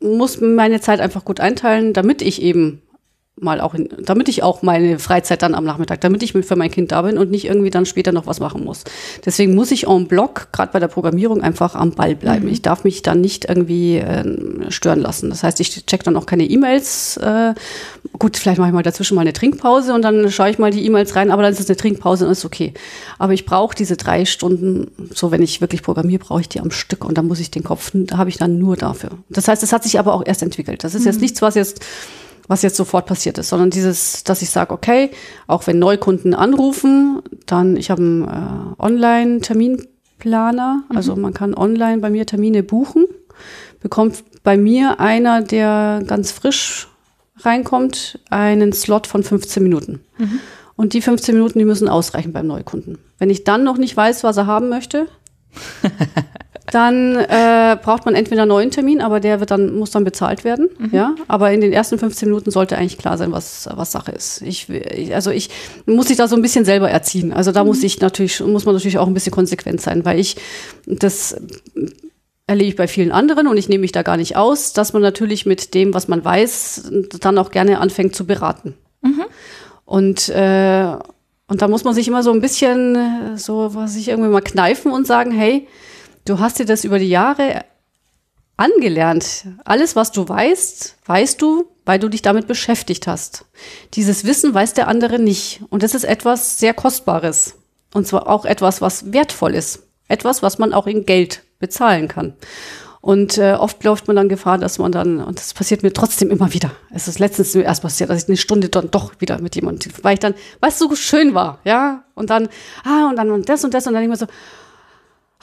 muss 0.00 0.40
meine 0.40 0.80
Zeit 0.80 1.00
einfach 1.00 1.24
gut 1.24 1.40
einteilen, 1.40 1.92
damit 1.92 2.22
ich 2.22 2.42
eben 2.42 2.82
mal 3.40 3.60
auch, 3.60 3.74
in, 3.74 3.88
damit 4.04 4.28
ich 4.28 4.44
auch 4.44 4.62
meine 4.62 4.98
Freizeit 5.00 5.42
dann 5.42 5.54
am 5.54 5.64
Nachmittag, 5.64 6.00
damit 6.00 6.22
ich 6.22 6.32
für 6.32 6.56
mein 6.56 6.70
Kind 6.70 6.92
da 6.92 7.02
bin 7.02 7.18
und 7.18 7.30
nicht 7.32 7.46
irgendwie 7.46 7.70
dann 7.70 7.84
später 7.84 8.12
noch 8.12 8.26
was 8.26 8.38
machen 8.38 8.64
muss. 8.64 8.84
Deswegen 9.24 9.54
muss 9.54 9.72
ich 9.72 9.88
en 9.88 10.06
bloc, 10.06 10.48
gerade 10.52 10.72
bei 10.72 10.78
der 10.78 10.86
Programmierung, 10.86 11.42
einfach 11.42 11.74
am 11.74 11.92
Ball 11.92 12.14
bleiben. 12.14 12.46
Mhm. 12.46 12.52
Ich 12.52 12.62
darf 12.62 12.84
mich 12.84 13.02
dann 13.02 13.20
nicht 13.20 13.46
irgendwie 13.46 13.96
äh, 13.96 14.70
stören 14.70 15.00
lassen. 15.00 15.30
Das 15.30 15.42
heißt, 15.42 15.58
ich 15.58 15.84
check 15.86 16.04
dann 16.04 16.16
auch 16.16 16.26
keine 16.26 16.44
E-Mails. 16.44 17.16
Äh, 17.16 17.54
gut, 18.18 18.36
vielleicht 18.36 18.58
mache 18.58 18.68
ich 18.68 18.74
mal 18.74 18.82
dazwischen 18.82 19.16
mal 19.16 19.22
eine 19.22 19.32
Trinkpause 19.32 19.94
und 19.94 20.02
dann 20.02 20.30
schaue 20.30 20.50
ich 20.50 20.58
mal 20.58 20.70
die 20.70 20.86
E-Mails 20.86 21.16
rein, 21.16 21.32
aber 21.32 21.42
dann 21.42 21.52
ist 21.52 21.60
es 21.60 21.68
eine 21.68 21.76
Trinkpause 21.76 22.26
und 22.26 22.32
ist 22.32 22.44
okay. 22.44 22.72
Aber 23.18 23.32
ich 23.32 23.46
brauche 23.46 23.74
diese 23.74 23.96
drei 23.96 24.26
Stunden, 24.26 24.92
so 25.12 25.32
wenn 25.32 25.42
ich 25.42 25.60
wirklich 25.60 25.82
programmiere, 25.82 26.20
brauche 26.20 26.40
ich 26.40 26.48
die 26.48 26.60
am 26.60 26.70
Stück 26.70 27.04
und 27.04 27.18
dann 27.18 27.26
muss 27.26 27.40
ich 27.40 27.50
den 27.50 27.64
Kopf, 27.64 27.90
da 27.94 28.16
habe 28.16 28.30
ich 28.30 28.36
dann 28.36 28.58
nur 28.58 28.76
dafür. 28.76 29.10
Das 29.28 29.48
heißt, 29.48 29.62
es 29.64 29.72
hat 29.72 29.82
sich 29.82 29.98
aber 29.98 30.14
auch 30.14 30.22
erst 30.24 30.42
entwickelt. 30.42 30.84
Das 30.84 30.94
ist 30.94 31.00
mhm. 31.00 31.06
jetzt 31.08 31.20
nichts, 31.20 31.42
was 31.42 31.56
jetzt 31.56 31.84
was 32.48 32.62
jetzt 32.62 32.76
sofort 32.76 33.06
passiert 33.06 33.38
ist, 33.38 33.48
sondern 33.48 33.70
dieses, 33.70 34.24
dass 34.24 34.42
ich 34.42 34.50
sage, 34.50 34.74
okay, 34.74 35.10
auch 35.46 35.66
wenn 35.66 35.78
Neukunden 35.78 36.34
anrufen, 36.34 37.22
dann, 37.46 37.76
ich 37.76 37.90
habe 37.90 38.02
einen 38.02 38.24
äh, 38.24 38.82
Online-Terminplaner, 38.82 40.84
mhm. 40.88 40.96
also 40.96 41.16
man 41.16 41.32
kann 41.32 41.54
online 41.54 41.98
bei 41.98 42.10
mir 42.10 42.26
Termine 42.26 42.62
buchen, 42.62 43.06
bekommt 43.80 44.24
bei 44.42 44.56
mir 44.56 45.00
einer, 45.00 45.42
der 45.42 46.02
ganz 46.06 46.30
frisch 46.30 46.88
reinkommt, 47.40 48.20
einen 48.30 48.72
Slot 48.72 49.06
von 49.06 49.22
15 49.22 49.62
Minuten. 49.62 50.00
Mhm. 50.18 50.40
Und 50.76 50.92
die 50.92 51.02
15 51.02 51.34
Minuten, 51.34 51.58
die 51.58 51.64
müssen 51.64 51.88
ausreichen 51.88 52.32
beim 52.32 52.46
Neukunden. 52.46 52.98
Wenn 53.18 53.30
ich 53.30 53.44
dann 53.44 53.64
noch 53.64 53.78
nicht 53.78 53.96
weiß, 53.96 54.24
was 54.24 54.36
er 54.36 54.46
haben 54.46 54.68
möchte, 54.68 55.06
dann 56.74 57.16
äh, 57.16 57.76
braucht 57.80 58.04
man 58.04 58.14
entweder 58.14 58.42
einen 58.42 58.48
neuen 58.48 58.70
Termin, 58.70 59.00
aber 59.00 59.20
der 59.20 59.40
wird 59.40 59.50
dann, 59.50 59.76
muss 59.76 59.90
dann 59.90 60.04
bezahlt 60.04 60.44
werden. 60.44 60.68
Mhm. 60.78 60.90
Ja, 60.92 61.14
aber 61.28 61.52
in 61.52 61.60
den 61.60 61.72
ersten 61.72 61.98
15 61.98 62.28
Minuten 62.28 62.50
sollte 62.50 62.76
eigentlich 62.76 62.98
klar 62.98 63.16
sein, 63.16 63.32
was, 63.32 63.68
was 63.72 63.92
Sache 63.92 64.12
ist. 64.12 64.42
Ich, 64.42 64.68
also 65.14 65.30
ich 65.30 65.50
muss 65.86 66.08
sich 66.08 66.16
da 66.16 66.26
so 66.26 66.36
ein 66.36 66.42
bisschen 66.42 66.64
selber 66.64 66.90
erziehen. 66.90 67.32
Also 67.32 67.52
da 67.52 67.62
mhm. 67.62 67.68
muss 67.68 67.82
ich 67.82 68.00
natürlich, 68.00 68.40
muss 68.40 68.64
man 68.64 68.74
natürlich 68.74 68.98
auch 68.98 69.06
ein 69.06 69.14
bisschen 69.14 69.32
konsequent 69.32 69.80
sein, 69.80 70.04
weil 70.04 70.18
ich 70.18 70.36
das 70.86 71.36
erlebe 72.46 72.68
ich 72.68 72.76
bei 72.76 72.88
vielen 72.88 73.12
anderen 73.12 73.46
und 73.46 73.56
ich 73.56 73.68
nehme 73.68 73.80
mich 73.82 73.92
da 73.92 74.02
gar 74.02 74.16
nicht 74.16 74.36
aus, 74.36 74.72
dass 74.72 74.92
man 74.92 75.00
natürlich 75.00 75.46
mit 75.46 75.74
dem, 75.74 75.94
was 75.94 76.08
man 76.08 76.24
weiß, 76.24 76.90
dann 77.20 77.38
auch 77.38 77.50
gerne 77.50 77.80
anfängt 77.80 78.14
zu 78.14 78.26
beraten. 78.26 78.74
Mhm. 79.00 79.24
Und, 79.86 80.28
äh, 80.28 80.96
und 81.46 81.62
da 81.62 81.68
muss 81.68 81.84
man 81.84 81.94
sich 81.94 82.08
immer 82.08 82.22
so 82.22 82.32
ein 82.32 82.40
bisschen 82.40 82.96
äh, 82.96 83.36
so, 83.36 83.74
was 83.74 83.96
ich 83.96 84.08
irgendwie 84.08 84.30
mal 84.30 84.42
kneifen 84.42 84.92
und 84.92 85.06
sagen, 85.06 85.30
hey, 85.30 85.66
du 86.24 86.38
hast 86.38 86.58
dir 86.58 86.64
das 86.64 86.84
über 86.84 86.98
die 86.98 87.08
Jahre 87.08 87.64
angelernt. 88.56 89.46
Alles, 89.64 89.96
was 89.96 90.12
du 90.12 90.28
weißt, 90.28 90.96
weißt 91.06 91.42
du, 91.42 91.66
weil 91.84 91.98
du 91.98 92.08
dich 92.08 92.22
damit 92.22 92.46
beschäftigt 92.46 93.06
hast. 93.06 93.44
Dieses 93.94 94.24
Wissen 94.24 94.54
weiß 94.54 94.74
der 94.74 94.88
andere 94.88 95.18
nicht. 95.18 95.62
Und 95.70 95.82
das 95.82 95.94
ist 95.94 96.04
etwas 96.04 96.58
sehr 96.58 96.74
Kostbares. 96.74 97.56
Und 97.92 98.06
zwar 98.06 98.28
auch 98.28 98.44
etwas, 98.44 98.80
was 98.80 99.12
wertvoll 99.12 99.54
ist. 99.54 99.82
Etwas, 100.08 100.42
was 100.42 100.58
man 100.58 100.72
auch 100.72 100.86
in 100.86 101.06
Geld 101.06 101.42
bezahlen 101.58 102.08
kann. 102.08 102.34
Und 103.00 103.36
äh, 103.36 103.52
oft 103.52 103.84
läuft 103.84 104.06
man 104.06 104.16
dann 104.16 104.30
Gefahr, 104.30 104.56
dass 104.56 104.78
man 104.78 104.90
dann, 104.90 105.20
und 105.20 105.38
das 105.38 105.52
passiert 105.52 105.82
mir 105.82 105.92
trotzdem 105.92 106.30
immer 106.30 106.54
wieder. 106.54 106.70
Es 106.90 107.06
ist 107.06 107.18
letztens 107.18 107.54
mir 107.54 107.64
erst 107.64 107.82
passiert, 107.82 108.08
dass 108.08 108.22
ich 108.22 108.28
eine 108.28 108.38
Stunde 108.38 108.70
dann 108.70 108.90
doch 108.90 109.12
wieder 109.20 109.42
mit 109.42 109.56
jemandem, 109.56 109.92
weil 110.00 110.14
ich 110.14 110.20
dann, 110.20 110.34
weil 110.60 110.70
es 110.70 110.78
so 110.78 110.94
schön 110.96 111.34
war, 111.34 111.58
ja, 111.64 112.04
und 112.14 112.30
dann, 112.30 112.48
ah, 112.82 113.10
und 113.10 113.16
dann 113.16 113.30
und 113.30 113.46
das 113.46 113.62
und 113.62 113.74
das 113.74 113.86
und 113.86 113.92
dann 113.92 114.04
immer 114.04 114.16
so, 114.16 114.24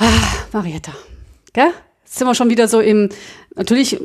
ah, 0.01 0.47
Marietta, 0.51 0.91
gell? 1.53 1.71
Jetzt 2.03 2.17
sind 2.17 2.27
wir 2.27 2.35
schon 2.35 2.49
wieder 2.49 2.67
so 2.67 2.79
im, 2.79 3.09
natürlich 3.55 3.99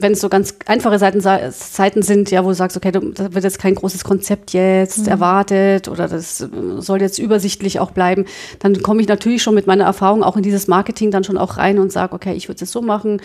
wenn 0.00 0.12
es 0.12 0.20
so 0.20 0.28
ganz 0.28 0.54
einfache 0.66 0.98
Seiten, 0.98 1.20
Seiten 1.20 2.02
sind, 2.02 2.30
ja, 2.30 2.44
wo 2.44 2.48
du 2.48 2.54
sagst, 2.54 2.76
okay, 2.76 2.90
da 2.90 3.00
wird 3.00 3.44
jetzt 3.44 3.58
kein 3.58 3.74
großes 3.74 4.04
Konzept 4.04 4.52
jetzt 4.52 5.02
mhm. 5.02 5.08
erwartet 5.08 5.88
oder 5.88 6.08
das 6.08 6.40
äh, 6.40 6.48
soll 6.78 7.00
jetzt 7.00 7.18
übersichtlich 7.18 7.80
auch 7.80 7.90
bleiben, 7.90 8.24
dann 8.60 8.82
komme 8.82 9.02
ich 9.02 9.08
natürlich 9.08 9.42
schon 9.42 9.54
mit 9.54 9.66
meiner 9.66 9.84
Erfahrung 9.84 10.22
auch 10.22 10.36
in 10.36 10.42
dieses 10.42 10.68
Marketing 10.68 11.10
dann 11.10 11.24
schon 11.24 11.38
auch 11.38 11.56
rein 11.56 11.78
und 11.78 11.92
sage, 11.92 12.14
okay, 12.14 12.34
ich 12.34 12.48
würde 12.48 12.64
es 12.64 12.72
so 12.72 12.82
machen, 12.82 13.20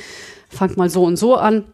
fang 0.50 0.74
mal 0.76 0.90
so 0.90 1.04
und 1.04 1.18
so 1.18 1.36
an. 1.36 1.66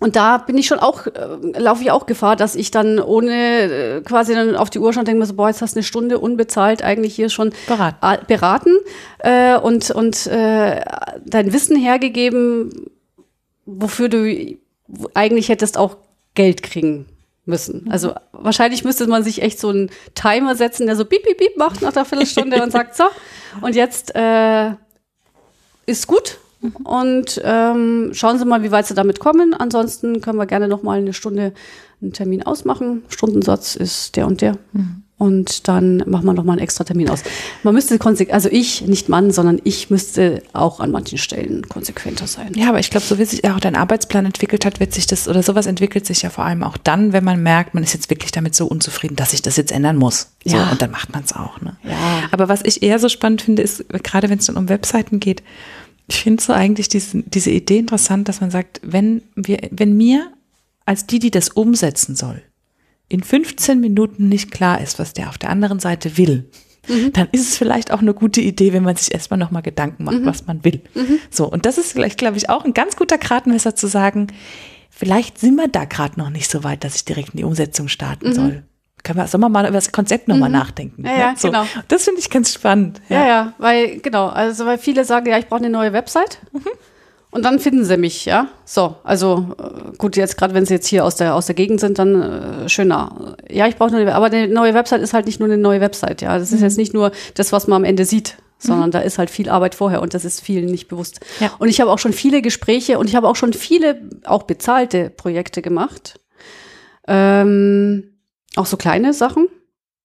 Und 0.00 0.16
da 0.16 0.38
bin 0.38 0.56
ich 0.56 0.66
schon 0.66 0.78
auch, 0.78 1.06
äh, 1.06 1.58
laufe 1.58 1.82
ich 1.82 1.90
auch 1.90 2.06
Gefahr, 2.06 2.36
dass 2.36 2.54
ich 2.54 2.70
dann 2.70 2.98
ohne 2.98 3.62
äh, 3.62 4.00
quasi 4.02 4.34
dann 4.34 4.56
auf 4.56 4.70
die 4.70 4.78
Uhr 4.78 4.92
schon 4.92 5.04
denke, 5.04 5.26
so, 5.26 5.34
boah, 5.34 5.48
jetzt 5.48 5.62
hast 5.62 5.74
du 5.74 5.78
eine 5.78 5.84
Stunde 5.84 6.18
unbezahlt 6.18 6.82
eigentlich 6.82 7.14
hier 7.14 7.28
schon 7.30 7.52
beraten, 7.66 8.26
beraten 8.26 8.76
äh, 9.18 9.58
und, 9.58 9.90
und 9.90 10.26
äh, 10.26 10.80
dein 11.24 11.52
Wissen 11.52 11.76
hergegeben, 11.76 12.90
wofür 13.66 14.08
du 14.08 14.56
eigentlich 15.14 15.48
hättest 15.48 15.76
auch 15.76 15.96
Geld 16.34 16.62
kriegen 16.62 17.06
müssen. 17.44 17.84
Mhm. 17.84 17.90
Also 17.90 18.14
wahrscheinlich 18.32 18.84
müsste 18.84 19.06
man 19.08 19.24
sich 19.24 19.42
echt 19.42 19.58
so 19.58 19.70
einen 19.70 19.90
Timer 20.14 20.54
setzen, 20.54 20.86
der 20.86 20.94
so 20.94 21.04
piep, 21.04 21.24
piep, 21.24 21.38
piep 21.38 21.56
macht 21.56 21.82
nach 21.82 21.92
der 21.92 22.04
Viertelstunde 22.04 22.62
und 22.62 22.70
sagt, 22.70 22.96
so, 22.96 23.04
und 23.62 23.74
jetzt 23.74 24.14
äh, 24.14 24.72
ist 25.86 26.06
gut. 26.06 26.38
Und 26.84 27.40
ähm, 27.44 28.10
schauen 28.12 28.38
Sie 28.38 28.44
mal, 28.44 28.62
wie 28.62 28.70
weit 28.70 28.86
Sie 28.86 28.94
damit 28.94 29.20
kommen. 29.20 29.54
Ansonsten 29.54 30.20
können 30.20 30.38
wir 30.38 30.46
gerne 30.46 30.68
noch 30.68 30.82
mal 30.82 30.98
eine 30.98 31.12
Stunde 31.12 31.52
einen 32.00 32.12
Termin 32.12 32.42
ausmachen. 32.42 33.02
Stundensatz 33.08 33.76
ist 33.76 34.16
der 34.16 34.26
und 34.26 34.40
der. 34.40 34.56
Mhm 34.72 35.04
und 35.18 35.66
dann 35.66 35.98
machen 36.06 36.26
wir 36.26 36.32
noch 36.32 36.44
mal 36.44 36.52
einen 36.52 36.62
extra 36.62 36.84
Termin 36.84 37.10
aus. 37.10 37.24
Man 37.64 37.74
müsste 37.74 37.98
konsequent, 37.98 38.34
also 38.34 38.48
ich, 38.50 38.82
nicht 38.82 39.08
Mann, 39.08 39.32
sondern 39.32 39.60
ich 39.64 39.90
müsste 39.90 40.42
auch 40.52 40.78
an 40.78 40.92
manchen 40.92 41.18
Stellen 41.18 41.68
konsequenter 41.68 42.28
sein. 42.28 42.52
Ja, 42.54 42.68
aber 42.68 42.78
ich 42.78 42.90
glaube, 42.90 43.04
so 43.04 43.18
wie 43.18 43.24
sich 43.24 43.44
auch 43.44 43.58
dein 43.58 43.74
Arbeitsplan 43.74 44.24
entwickelt 44.24 44.64
hat, 44.64 44.78
wird 44.78 44.94
sich 44.94 45.08
das 45.08 45.26
oder 45.26 45.42
sowas 45.42 45.66
entwickelt 45.66 46.06
sich 46.06 46.22
ja 46.22 46.30
vor 46.30 46.44
allem 46.44 46.62
auch 46.62 46.76
dann, 46.76 47.12
wenn 47.12 47.24
man 47.24 47.42
merkt, 47.42 47.74
man 47.74 47.82
ist 47.82 47.94
jetzt 47.94 48.10
wirklich 48.10 48.30
damit 48.30 48.54
so 48.54 48.66
unzufrieden, 48.66 49.16
dass 49.16 49.32
sich 49.32 49.42
das 49.42 49.56
jetzt 49.56 49.72
ändern 49.72 49.96
muss. 49.96 50.28
So, 50.46 50.56
ja. 50.56 50.70
Und 50.70 50.80
dann 50.80 50.92
macht 50.92 51.12
man 51.12 51.24
es 51.24 51.32
auch. 51.34 51.60
Ne? 51.60 51.76
Ja. 51.82 52.28
Aber 52.30 52.48
was 52.48 52.62
ich 52.64 52.84
eher 52.84 53.00
so 53.00 53.08
spannend 53.08 53.42
finde, 53.42 53.62
ist, 53.62 53.88
gerade 53.88 54.30
wenn 54.30 54.38
es 54.38 54.46
dann 54.46 54.56
um 54.56 54.68
Webseiten 54.68 55.18
geht, 55.18 55.42
ich 56.08 56.22
finde 56.22 56.42
so 56.42 56.52
eigentlich 56.52 56.88
diese, 56.88 57.22
diese 57.22 57.50
Idee 57.50 57.78
interessant, 57.78 58.28
dass 58.28 58.40
man 58.40 58.50
sagt, 58.50 58.80
wenn 58.82 59.22
wir, 59.36 59.58
wenn 59.70 59.96
mir 59.96 60.32
als 60.86 61.06
die, 61.06 61.18
die 61.18 61.30
das 61.30 61.50
umsetzen 61.50 62.16
soll, 62.16 62.42
in 63.08 63.22
15 63.22 63.78
Minuten 63.78 64.28
nicht 64.28 64.50
klar 64.50 64.80
ist, 64.80 64.98
was 64.98 65.12
der 65.12 65.28
auf 65.28 65.38
der 65.38 65.50
anderen 65.50 65.80
Seite 65.80 66.16
will, 66.16 66.50
mhm. 66.88 67.12
dann 67.12 67.28
ist 67.32 67.42
es 67.42 67.58
vielleicht 67.58 67.92
auch 67.92 68.00
eine 68.00 68.14
gute 68.14 68.40
Idee, 68.40 68.72
wenn 68.72 68.84
man 68.84 68.96
sich 68.96 69.12
erstmal 69.12 69.38
nochmal 69.38 69.62
Gedanken 69.62 70.04
macht, 70.04 70.20
mhm. 70.20 70.26
was 70.26 70.46
man 70.46 70.64
will. 70.64 70.80
Mhm. 70.94 71.18
So, 71.30 71.50
und 71.50 71.66
das 71.66 71.76
ist 71.76 71.92
vielleicht, 71.92 72.18
glaube 72.18 72.38
ich, 72.38 72.48
auch 72.48 72.64
ein 72.64 72.74
ganz 72.74 72.96
guter 72.96 73.18
Gradmesser 73.18 73.74
zu 73.74 73.86
sagen, 73.86 74.28
vielleicht 74.88 75.38
sind 75.38 75.56
wir 75.56 75.68
da 75.68 75.84
gerade 75.84 76.18
noch 76.18 76.30
nicht 76.30 76.50
so 76.50 76.64
weit, 76.64 76.84
dass 76.84 76.96
ich 76.96 77.04
direkt 77.04 77.30
in 77.30 77.38
die 77.38 77.44
Umsetzung 77.44 77.88
starten 77.88 78.30
mhm. 78.30 78.34
soll. 78.34 78.62
Können 79.02 79.18
wir, 79.18 79.26
sollen 79.26 79.42
wir 79.42 79.48
mal 79.48 79.64
über 79.64 79.74
das 79.74 79.92
Konzept 79.92 80.28
nochmal 80.28 80.48
mhm. 80.48 80.56
nachdenken? 80.56 81.04
Ja, 81.06 81.18
ja 81.18 81.34
so. 81.36 81.48
genau. 81.48 81.64
Das 81.88 82.04
finde 82.04 82.20
ich 82.20 82.30
ganz 82.30 82.52
spannend. 82.52 83.00
Ja. 83.08 83.20
ja, 83.20 83.26
ja, 83.26 83.52
weil, 83.58 83.98
genau, 83.98 84.28
also 84.28 84.66
weil 84.66 84.78
viele 84.78 85.04
sagen, 85.04 85.28
ja, 85.28 85.38
ich 85.38 85.46
brauche 85.46 85.60
eine 85.60 85.70
neue 85.70 85.92
Website. 85.92 86.38
Mhm. 86.52 86.68
Und 87.30 87.44
dann 87.44 87.58
finden 87.58 87.84
sie 87.84 87.98
mich, 87.98 88.24
ja. 88.24 88.48
So, 88.64 88.96
also 89.04 89.54
äh, 89.58 89.96
gut, 89.98 90.16
jetzt 90.16 90.38
gerade 90.38 90.54
wenn 90.54 90.64
sie 90.64 90.74
jetzt 90.74 90.86
hier 90.86 91.04
aus 91.04 91.16
der 91.16 91.34
aus 91.34 91.46
der 91.46 91.54
Gegend 91.54 91.78
sind, 91.78 91.98
dann 91.98 92.22
äh, 92.22 92.68
schöner. 92.68 93.36
Ja, 93.50 93.66
ich 93.66 93.76
brauche 93.76 93.94
eine, 93.94 94.14
aber 94.14 94.26
eine 94.26 94.48
neue 94.48 94.72
Website 94.72 95.02
ist 95.02 95.12
halt 95.12 95.26
nicht 95.26 95.38
nur 95.38 95.48
eine 95.48 95.58
neue 95.58 95.80
Website, 95.80 96.22
ja. 96.22 96.38
Das 96.38 96.52
ist 96.52 96.60
mhm. 96.60 96.64
jetzt 96.64 96.78
nicht 96.78 96.94
nur 96.94 97.12
das, 97.34 97.52
was 97.52 97.66
man 97.66 97.76
am 97.76 97.84
Ende 97.84 98.06
sieht, 98.06 98.38
sondern 98.58 98.88
mhm. 98.88 98.92
da 98.92 99.00
ist 99.00 99.18
halt 99.18 99.28
viel 99.28 99.50
Arbeit 99.50 99.74
vorher 99.74 100.00
und 100.00 100.14
das 100.14 100.24
ist 100.24 100.40
vielen 100.40 100.66
nicht 100.66 100.88
bewusst. 100.88 101.20
Ja. 101.40 101.52
Und 101.58 101.68
ich 101.68 101.82
habe 101.82 101.90
auch 101.90 101.98
schon 101.98 102.14
viele 102.14 102.40
Gespräche 102.40 102.98
und 102.98 103.08
ich 103.08 103.16
habe 103.16 103.28
auch 103.28 103.36
schon 103.36 103.52
viele 103.52 104.00
auch 104.24 104.44
bezahlte 104.44 105.10
Projekte 105.10 105.60
gemacht, 105.60 106.18
ähm, 107.06 108.14
auch 108.56 108.66
so 108.66 108.76
kleine 108.76 109.12
Sachen, 109.12 109.48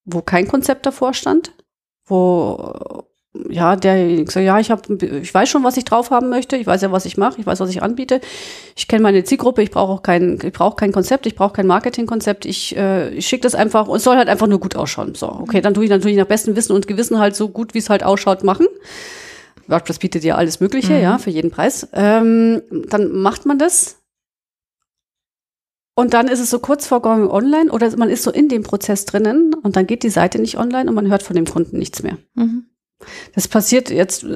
wo 0.04 0.22
kein 0.22 0.48
Konzept 0.48 0.86
davor 0.86 1.14
stand, 1.14 1.52
wo 2.06 3.04
ja, 3.48 3.74
der 3.74 4.24
so, 4.28 4.38
ja, 4.38 4.60
ich 4.60 4.70
habe, 4.70 4.94
ich 5.04 5.34
weiß 5.34 5.48
schon, 5.48 5.64
was 5.64 5.76
ich 5.76 5.84
drauf 5.84 6.10
haben 6.10 6.28
möchte. 6.28 6.56
Ich 6.56 6.66
weiß 6.66 6.82
ja, 6.82 6.92
was 6.92 7.04
ich 7.04 7.16
mache. 7.16 7.40
Ich 7.40 7.46
weiß, 7.46 7.58
was 7.58 7.70
ich 7.70 7.82
anbiete. 7.82 8.20
Ich 8.76 8.86
kenne 8.86 9.02
meine 9.02 9.24
Zielgruppe. 9.24 9.62
Ich 9.62 9.72
brauche 9.72 9.92
auch 9.92 10.02
kein, 10.02 10.38
ich 10.40 10.52
brauche 10.52 10.76
kein 10.76 10.92
Konzept. 10.92 11.26
Ich 11.26 11.34
brauche 11.34 11.52
kein 11.52 11.66
Marketingkonzept. 11.66 12.44
Ich, 12.44 12.76
äh, 12.76 13.10
ich 13.10 13.26
schicke 13.26 13.42
das 13.42 13.56
einfach 13.56 13.88
und 13.88 14.00
soll 14.00 14.16
halt 14.16 14.28
einfach 14.28 14.46
nur 14.46 14.60
gut 14.60 14.76
ausschauen. 14.76 15.16
So, 15.16 15.26
okay, 15.28 15.60
dann 15.60 15.74
tue 15.74 15.84
ich 15.84 15.90
natürlich 15.90 16.16
nach 16.16 16.26
bestem 16.26 16.54
Wissen 16.54 16.72
und 16.72 16.86
Gewissen 16.86 17.18
halt 17.18 17.34
so 17.34 17.48
gut, 17.48 17.74
wie 17.74 17.78
es 17.78 17.90
halt 17.90 18.04
ausschaut, 18.04 18.44
machen. 18.44 18.66
WordPress 19.66 19.98
bietet 19.98 20.22
ja 20.22 20.36
alles 20.36 20.60
Mögliche, 20.60 20.92
mhm. 20.92 21.02
ja, 21.02 21.18
für 21.18 21.30
jeden 21.30 21.50
Preis. 21.50 21.88
Ähm, 21.92 22.62
dann 22.88 23.10
macht 23.10 23.46
man 23.46 23.58
das. 23.58 23.96
Und 25.94 26.12
dann 26.12 26.26
ist 26.28 26.40
es 26.40 26.50
so 26.50 26.58
kurz 26.58 26.86
vor 26.86 27.02
Going 27.02 27.28
Online 27.28 27.70
oder 27.70 27.96
man 27.96 28.10
ist 28.10 28.24
so 28.24 28.30
in 28.30 28.48
dem 28.48 28.64
Prozess 28.64 29.04
drinnen 29.04 29.54
und 29.54 29.76
dann 29.76 29.86
geht 29.86 30.02
die 30.02 30.10
Seite 30.10 30.40
nicht 30.40 30.58
online 30.58 30.88
und 30.88 30.94
man 30.94 31.08
hört 31.08 31.22
von 31.22 31.36
dem 31.36 31.46
Kunden 31.46 31.78
nichts 31.78 32.02
mehr. 32.02 32.18
Mhm. 32.34 32.66
Das 33.34 33.46
passiert 33.46 33.90
jetzt, 33.90 34.26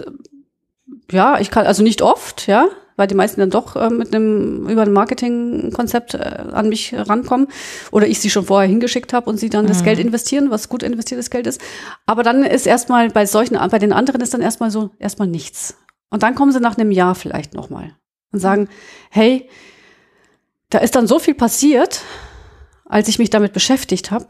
ja, 1.10 1.40
ich 1.40 1.50
kann, 1.50 1.66
also 1.66 1.82
nicht 1.82 2.02
oft, 2.02 2.46
ja, 2.46 2.68
weil 2.96 3.06
die 3.06 3.14
meisten 3.14 3.40
dann 3.40 3.50
doch 3.50 3.76
äh, 3.76 3.90
mit 3.90 4.14
einem 4.14 4.68
über 4.68 4.82
ein 4.82 4.92
Marketingkonzept 4.92 6.14
äh, 6.14 6.18
an 6.52 6.68
mich 6.68 6.94
rankommen 6.94 7.48
oder 7.90 8.06
ich 8.06 8.20
sie 8.20 8.30
schon 8.30 8.46
vorher 8.46 8.68
hingeschickt 8.68 9.12
habe 9.12 9.30
und 9.30 9.38
sie 9.38 9.48
dann 9.48 9.64
mhm. 9.64 9.68
das 9.68 9.82
Geld 9.82 9.98
investieren, 9.98 10.50
was 10.50 10.68
gut 10.68 10.82
investiertes 10.82 11.30
Geld 11.30 11.46
ist. 11.46 11.60
Aber 12.06 12.22
dann 12.22 12.44
ist 12.44 12.66
erstmal 12.66 13.10
bei 13.10 13.26
solchen, 13.26 13.56
bei 13.70 13.78
den 13.78 13.92
anderen 13.92 14.20
ist 14.20 14.34
dann 14.34 14.42
erstmal 14.42 14.70
so 14.70 14.90
erstmal 14.98 15.28
nichts. 15.28 15.76
Und 16.10 16.22
dann 16.22 16.34
kommen 16.34 16.52
sie 16.52 16.60
nach 16.60 16.76
einem 16.76 16.90
Jahr 16.90 17.14
vielleicht 17.14 17.54
nochmal 17.54 17.96
und 18.32 18.40
sagen, 18.40 18.68
hey, 19.10 19.48
da 20.70 20.78
ist 20.78 20.94
dann 20.96 21.06
so 21.06 21.18
viel 21.18 21.34
passiert, 21.34 22.02
als 22.84 23.08
ich 23.08 23.18
mich 23.18 23.30
damit 23.30 23.52
beschäftigt 23.52 24.10
habe 24.10 24.26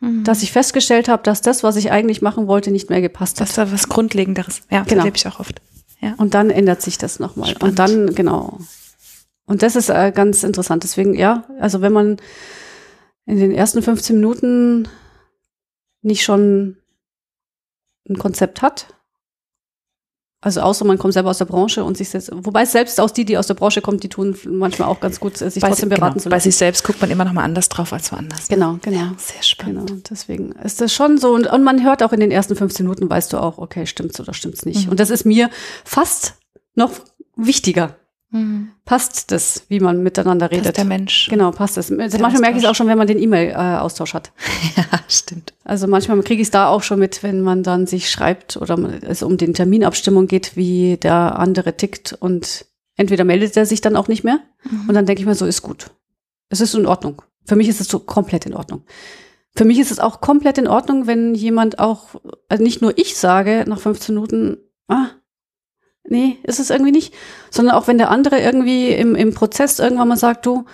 Mhm. 0.00 0.24
Dass 0.24 0.42
ich 0.42 0.52
festgestellt 0.52 1.08
habe, 1.08 1.22
dass 1.22 1.40
das, 1.40 1.62
was 1.62 1.76
ich 1.76 1.90
eigentlich 1.90 2.22
machen 2.22 2.46
wollte, 2.46 2.70
nicht 2.70 2.90
mehr 2.90 3.00
gepasst 3.00 3.40
hat. 3.40 3.48
Das 3.48 3.58
war 3.58 3.72
was 3.72 3.88
Grundlegenderes. 3.88 4.62
Ja, 4.70 4.82
genau. 4.82 5.00
erlebe 5.00 5.16
ich 5.16 5.26
auch 5.26 5.40
oft. 5.40 5.62
Ja. 6.00 6.14
Und 6.18 6.34
dann 6.34 6.50
ändert 6.50 6.82
sich 6.82 6.98
das 6.98 7.18
nochmal. 7.18 7.54
Und 7.60 7.78
dann, 7.78 8.14
genau. 8.14 8.58
Und 9.46 9.62
das 9.62 9.76
ist 9.76 9.88
äh, 9.88 10.12
ganz 10.14 10.42
interessant. 10.42 10.82
Deswegen, 10.82 11.14
ja, 11.14 11.44
also 11.58 11.80
wenn 11.80 11.92
man 11.92 12.18
in 13.24 13.38
den 13.38 13.52
ersten 13.52 13.82
15 13.82 14.16
Minuten 14.16 14.88
nicht 16.02 16.22
schon 16.22 16.76
ein 18.08 18.18
Konzept 18.18 18.62
hat, 18.62 18.94
also 20.46 20.60
außer 20.60 20.84
man 20.84 20.96
kommt 20.96 21.12
selber 21.12 21.30
aus 21.30 21.38
der 21.38 21.44
Branche 21.46 21.82
und 21.82 21.96
sich 21.96 22.08
selbst, 22.08 22.30
wobei 22.32 22.64
selbst 22.66 23.00
aus 23.00 23.12
die, 23.12 23.24
die 23.24 23.36
aus 23.36 23.48
der 23.48 23.54
Branche 23.54 23.80
kommen, 23.80 23.98
die 23.98 24.08
tun 24.08 24.36
manchmal 24.48 24.88
auch 24.88 25.00
ganz 25.00 25.18
gut, 25.18 25.36
sich 25.36 25.60
bei 25.60 25.66
trotzdem 25.66 25.88
beraten 25.88 26.12
genau, 26.12 26.22
zu 26.22 26.28
lassen. 26.28 26.30
Bei 26.30 26.38
sich 26.38 26.54
selbst 26.54 26.84
guckt 26.84 27.00
man 27.00 27.10
immer 27.10 27.24
noch 27.24 27.32
mal 27.32 27.42
anders 27.42 27.68
drauf 27.68 27.92
als 27.92 28.12
woanders. 28.12 28.46
Genau, 28.46 28.78
genau. 28.80 28.96
Ja, 28.96 29.14
sehr 29.18 29.42
spannend. 29.42 29.88
Genau, 29.88 30.00
deswegen 30.08 30.52
ist 30.52 30.80
das 30.80 30.92
schon 30.92 31.18
so 31.18 31.34
und, 31.34 31.48
und 31.48 31.64
man 31.64 31.82
hört 31.82 32.04
auch 32.04 32.12
in 32.12 32.20
den 32.20 32.30
ersten 32.30 32.54
15 32.54 32.86
Minuten, 32.86 33.10
weißt 33.10 33.32
du 33.32 33.38
auch, 33.38 33.58
okay, 33.58 33.86
stimmt's 33.86 34.20
oder 34.20 34.34
stimmt's 34.34 34.64
nicht. 34.64 34.84
Mhm. 34.84 34.92
Und 34.92 35.00
das 35.00 35.10
ist 35.10 35.26
mir 35.26 35.50
fast 35.84 36.34
noch 36.76 36.92
wichtiger. 37.34 37.96
Mhm. 38.30 38.70
Passt 38.84 39.30
das, 39.30 39.64
wie 39.68 39.80
man 39.80 40.02
miteinander 40.02 40.50
redet? 40.50 40.64
Passt 40.64 40.76
der 40.78 40.84
Mensch. 40.84 41.28
Genau, 41.30 41.50
passt 41.52 41.76
das. 41.76 41.90
Manchmal 41.90 42.40
merke 42.40 42.58
ich 42.58 42.64
es 42.64 42.68
auch 42.68 42.74
schon, 42.74 42.88
wenn 42.88 42.98
man 42.98 43.06
den 43.06 43.18
E-Mail-Austausch 43.20 44.14
hat. 44.14 44.32
Ja, 44.76 44.84
stimmt. 45.08 45.54
Also 45.64 45.86
manchmal 45.86 46.20
kriege 46.22 46.42
ich 46.42 46.48
es 46.48 46.50
da 46.50 46.68
auch 46.68 46.82
schon 46.82 46.98
mit, 46.98 47.22
wenn 47.22 47.40
man 47.40 47.62
dann 47.62 47.86
sich 47.86 48.10
schreibt 48.10 48.56
oder 48.56 48.76
es 49.02 49.22
um 49.22 49.36
den 49.36 49.54
Terminabstimmung 49.54 50.26
geht, 50.26 50.56
wie 50.56 50.96
der 50.96 51.38
andere 51.38 51.76
tickt 51.76 52.12
und 52.12 52.66
entweder 52.96 53.24
meldet 53.24 53.56
er 53.56 53.64
sich 53.66 53.80
dann 53.80 53.96
auch 53.96 54.08
nicht 54.08 54.24
mehr 54.24 54.40
Mhm. 54.64 54.88
und 54.88 54.94
dann 54.94 55.06
denke 55.06 55.20
ich 55.22 55.26
mir, 55.26 55.34
so 55.34 55.46
ist 55.46 55.62
gut. 55.62 55.90
Es 56.48 56.60
ist 56.60 56.74
in 56.74 56.86
Ordnung. 56.86 57.22
Für 57.44 57.54
mich 57.56 57.68
ist 57.68 57.80
es 57.80 57.88
so 57.88 58.00
komplett 58.00 58.46
in 58.46 58.54
Ordnung. 58.54 58.82
Für 59.54 59.64
mich 59.64 59.78
ist 59.78 59.90
es 59.90 60.00
auch 60.00 60.20
komplett 60.20 60.58
in 60.58 60.66
Ordnung, 60.68 61.06
wenn 61.06 61.34
jemand 61.34 61.78
auch, 61.78 62.16
also 62.48 62.62
nicht 62.62 62.82
nur 62.82 62.98
ich 62.98 63.16
sage 63.16 63.64
nach 63.66 63.78
15 63.80 64.14
Minuten, 64.14 64.58
ah, 64.88 65.06
nee, 66.08 66.38
ist 66.42 66.60
es 66.60 66.70
irgendwie 66.70 66.92
nicht, 66.92 67.14
sondern 67.50 67.74
auch 67.74 67.86
wenn 67.88 67.98
der 67.98 68.10
andere 68.10 68.40
irgendwie 68.40 68.90
im, 68.90 69.14
im 69.14 69.34
Prozess 69.34 69.78
irgendwann 69.78 70.08
mal 70.08 70.16
sagt, 70.16 70.46
du, 70.46 70.64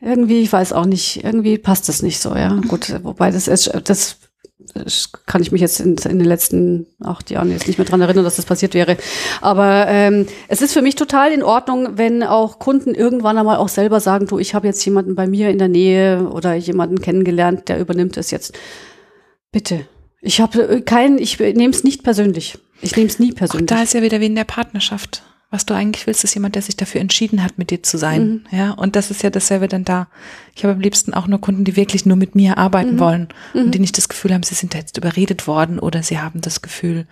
irgendwie, 0.00 0.40
ich 0.40 0.52
weiß 0.52 0.72
auch 0.72 0.86
nicht, 0.86 1.24
irgendwie 1.24 1.58
passt 1.58 1.88
das 1.88 2.02
nicht 2.02 2.20
so, 2.20 2.34
ja. 2.34 2.58
Gut, 2.68 2.94
wobei 3.02 3.30
das 3.30 3.48
ist, 3.48 3.70
das 3.84 4.18
kann 5.26 5.42
ich 5.42 5.52
mich 5.52 5.60
jetzt 5.60 5.80
in, 5.80 5.96
in 5.96 6.18
den 6.18 6.26
letzten 6.26 6.86
acht 7.02 7.30
Jahren 7.30 7.50
jetzt 7.50 7.66
nicht 7.66 7.78
mehr 7.78 7.86
dran 7.86 8.00
erinnern, 8.00 8.24
dass 8.24 8.36
das 8.36 8.44
passiert 8.44 8.74
wäre. 8.74 8.96
Aber 9.40 9.86
ähm, 9.88 10.26
es 10.48 10.62
ist 10.62 10.72
für 10.72 10.82
mich 10.82 10.94
total 10.94 11.32
in 11.32 11.42
Ordnung, 11.42 11.96
wenn 11.96 12.22
auch 12.22 12.58
Kunden 12.58 12.94
irgendwann 12.94 13.38
einmal 13.38 13.56
auch 13.56 13.68
selber 13.68 14.00
sagen, 14.00 14.26
du, 14.26 14.38
ich 14.38 14.54
habe 14.54 14.66
jetzt 14.66 14.84
jemanden 14.84 15.14
bei 15.14 15.26
mir 15.26 15.50
in 15.50 15.58
der 15.58 15.68
Nähe 15.68 16.28
oder 16.28 16.54
jemanden 16.54 17.00
kennengelernt, 17.00 17.68
der 17.68 17.80
übernimmt 17.80 18.16
es 18.16 18.30
jetzt. 18.30 18.56
Bitte. 19.52 19.86
Ich 20.20 20.40
habe 20.40 20.82
keinen, 20.82 21.18
ich 21.18 21.38
nehme 21.38 21.70
es 21.70 21.82
nicht 21.82 22.02
persönlich. 22.02 22.58
Ich 22.82 22.96
nehme 22.96 23.08
es 23.08 23.18
nie 23.18 23.32
persönlich. 23.32 23.66
Da 23.66 23.82
ist 23.82 23.94
ja 23.94 24.02
wieder 24.02 24.20
wie 24.20 24.26
in 24.26 24.34
der 24.34 24.44
Partnerschaft. 24.44 25.22
Was 25.52 25.66
du 25.66 25.74
eigentlich 25.74 26.06
willst, 26.06 26.22
ist 26.22 26.34
jemand, 26.34 26.54
der 26.54 26.62
sich 26.62 26.76
dafür 26.76 27.00
entschieden 27.00 27.42
hat, 27.42 27.58
mit 27.58 27.70
dir 27.70 27.82
zu 27.82 27.98
sein. 27.98 28.44
Mhm. 28.52 28.56
Ja, 28.56 28.70
und 28.70 28.94
das 28.94 29.10
ist 29.10 29.24
ja 29.24 29.30
dasselbe 29.30 29.66
dann 29.66 29.84
da. 29.84 30.06
Ich 30.54 30.62
habe 30.62 30.74
am 30.74 30.80
liebsten 30.80 31.12
auch 31.12 31.26
nur 31.26 31.40
Kunden, 31.40 31.64
die 31.64 31.74
wirklich 31.74 32.06
nur 32.06 32.16
mit 32.16 32.36
mir 32.36 32.56
arbeiten 32.56 32.94
Mhm. 32.94 33.00
wollen 33.00 33.28
und 33.54 33.72
die 33.72 33.80
nicht 33.80 33.98
das 33.98 34.08
Gefühl 34.08 34.32
haben, 34.32 34.44
sie 34.44 34.54
sind 34.54 34.74
jetzt 34.74 34.96
überredet 34.96 35.48
worden 35.48 35.80
oder 35.80 36.04
sie 36.04 36.20
haben 36.20 36.40
das 36.40 36.62
Gefühl, 36.62 37.08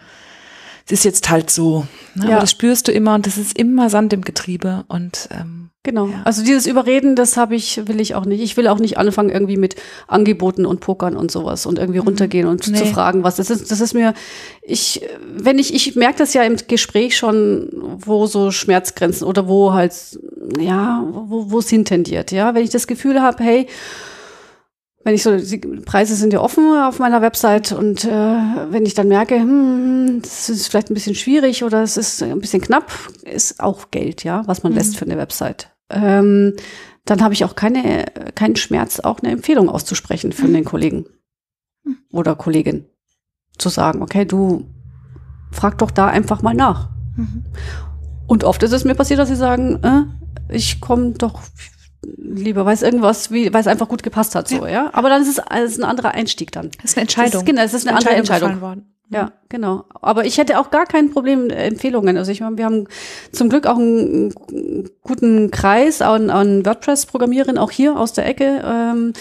es 0.87 0.93
ist 0.93 1.05
jetzt 1.05 1.29
halt 1.31 1.51
so. 1.51 1.89
Ne? 2.15 2.27
Ja. 2.27 2.31
Aber 2.35 2.41
das 2.43 2.53
spürst 2.53 2.87
du 2.87 2.93
immer 2.93 3.17
und 3.17 3.27
das 3.27 3.39
ist 3.39 3.59
immer 3.59 3.91
Sand 3.91 4.13
im 4.13 4.23
Getriebe 4.23 4.85
und 4.87 5.29
ähm, 5.33 5.58
Genau. 5.89 6.09
Ja. 6.09 6.21
Also 6.25 6.45
dieses 6.45 6.67
Überreden, 6.67 7.17
das 7.17 7.39
habe 7.39 7.55
ich, 7.55 7.89
will 7.89 7.99
ich 7.99 8.15
auch 8.15 8.27
nicht. 8.27 8.43
Ich 8.43 8.59
will 8.59 8.69
auch 8.69 8.79
nicht 8.79 8.99
anfangen 8.99 9.31
irgendwie 9.31 9.57
mit 9.57 9.75
Angeboten 10.07 10.67
und 10.67 10.81
Pokern 10.81 11.17
und 11.17 11.31
sowas 11.31 11.65
und 11.65 11.79
irgendwie 11.79 11.99
runtergehen 11.99 12.47
und 12.47 12.69
Nee. 12.69 12.77
zu 12.77 12.85
fragen, 12.85 13.25
was 13.25 13.37
das 13.37 13.49
ist. 13.49 13.71
Das 13.71 13.81
ist 13.81 13.95
mir, 13.95 14.13
ich, 14.61 15.01
wenn 15.35 15.59
ich, 15.59 15.73
ich 15.75 15.97
merke 15.97 16.19
das 16.19 16.35
ja 16.35 16.43
im 16.43 16.57
Gespräch 16.69 17.17
schon, 17.17 17.71
wo 17.73 18.27
so 18.27 18.51
Schmerzgrenzen 18.51 19.27
oder 19.27 19.49
wo 19.49 19.73
halt, 19.73 19.95
ja, 20.61 21.03
wo, 21.11 21.51
wo 21.51 21.59
es 21.61 21.71
hintendiert, 21.71 22.33
ja. 22.33 22.55
Wenn 22.55 22.65
ich 22.65 22.71
das 22.71 22.87
Gefühl 22.87 23.23
habe, 23.23 23.43
hey, 23.43 23.67
wenn 25.05 25.15
ich 25.15 25.23
so, 25.23 25.35
die 25.39 25.57
Preise 25.57 26.17
sind 26.17 26.35
ja 26.35 26.41
offen 26.43 26.71
auf 26.83 26.99
meiner 26.99 27.23
Website 27.23 27.73
und 27.73 28.05
äh, 28.05 28.11
wenn 28.11 28.85
ich 28.85 28.93
dann 28.93 29.09
merke, 29.09 29.37
hm, 29.37 30.21
das 30.21 30.51
ist 30.51 30.67
vielleicht 30.69 30.91
ein 30.91 30.95
bisschen 30.95 31.15
schwierig 31.15 31.65
oder 31.65 31.83
es 31.83 31.97
ist 31.97 32.23
ein 32.23 32.41
bisschen 32.41 32.61
knapp, 32.61 32.93
ist 33.23 33.59
auch 33.61 33.91
Geld, 33.91 34.23
ja, 34.25 34.43
was 34.47 34.63
man 34.65 34.75
lässt 34.75 34.99
für 34.99 35.07
eine 35.07 35.17
Website. 35.17 35.71
Ähm, 35.91 36.55
dann 37.05 37.23
habe 37.23 37.35
ich 37.35 37.45
auch 37.45 37.55
keine, 37.55 38.07
keinen 38.35 38.57
Schmerz, 38.57 39.01
auch 39.01 39.21
eine 39.21 39.33
Empfehlung 39.33 39.69
auszusprechen 39.69 40.33
für 40.33 40.47
den 40.47 40.65
Kollegen 40.65 41.07
oder 42.11 42.35
Kollegin. 42.35 42.87
Zu 43.57 43.71
sagen, 43.71 44.03
okay, 44.03 44.25
du 44.25 44.69
frag 45.51 45.79
doch 45.79 45.91
da 45.91 46.07
einfach 46.07 46.43
mal 46.43 46.55
nach. 46.55 46.91
mhm. 47.17 47.45
Und 48.27 48.45
oft 48.45 48.63
ist 48.63 48.73
es 48.73 48.85
mir 48.85 48.95
passiert, 48.95 49.19
dass 49.19 49.29
sie 49.29 49.37
sagen, 49.37 49.83
äh, 49.83 50.55
ich 50.55 50.83
komme 50.83 51.13
doch 51.13 51.41
lieber, 52.17 52.67
weil 52.67 52.75
es 52.75 52.83
irgendwas, 52.83 53.31
wie, 53.31 53.53
weil 53.53 53.63
es 53.63 53.67
einfach 53.67 53.89
gut 53.89 54.03
gepasst 54.03 54.35
hat, 54.35 54.49
so, 54.49 54.67
ja. 54.67 54.91
Aber 54.93 55.09
dann 55.09 55.23
ist 55.23 55.29
es, 55.29 55.43
es 55.51 55.73
ist 55.73 55.79
ein 55.81 55.89
anderer 55.89 56.13
Einstieg 56.13 56.53
dann. 56.53 56.71
das 56.83 56.93
ist 56.93 56.97
eine 56.97 57.03
Entscheidung. 57.03 57.33
Das 57.33 57.41
ist, 57.41 57.47
genau, 57.47 57.63
es 57.63 57.75
ist 57.75 57.89
eine 57.89 57.97
andere 57.97 58.15
Entscheidung. 58.15 58.87
Ja, 59.11 59.33
genau. 59.49 59.85
Aber 60.03 60.27
ich 60.27 60.37
hätte 60.37 60.59
auch 60.61 60.71
gar 60.71 60.85
kein 60.85 61.11
Problem 61.11 61.49
äh, 61.49 61.67
Empfehlungen. 61.67 62.19
Also 62.19 62.31
ich 62.31 62.43
meine, 62.43 62.59
wir 62.59 62.67
haben 62.67 62.87
zum 63.33 63.49
Glück 63.49 63.67
auch 63.67 63.79
einen 63.79 64.35
guten 65.03 65.51
Kreis 65.51 66.03
an, 66.03 66.29
an 66.29 66.67
WordPress-Programmierern, 66.67 67.57
auch 67.57 67.71
hier 67.71 67.99
aus 67.99 68.13
der 68.13 68.27
Ecke, 68.27 68.63
ähm, 68.63 69.15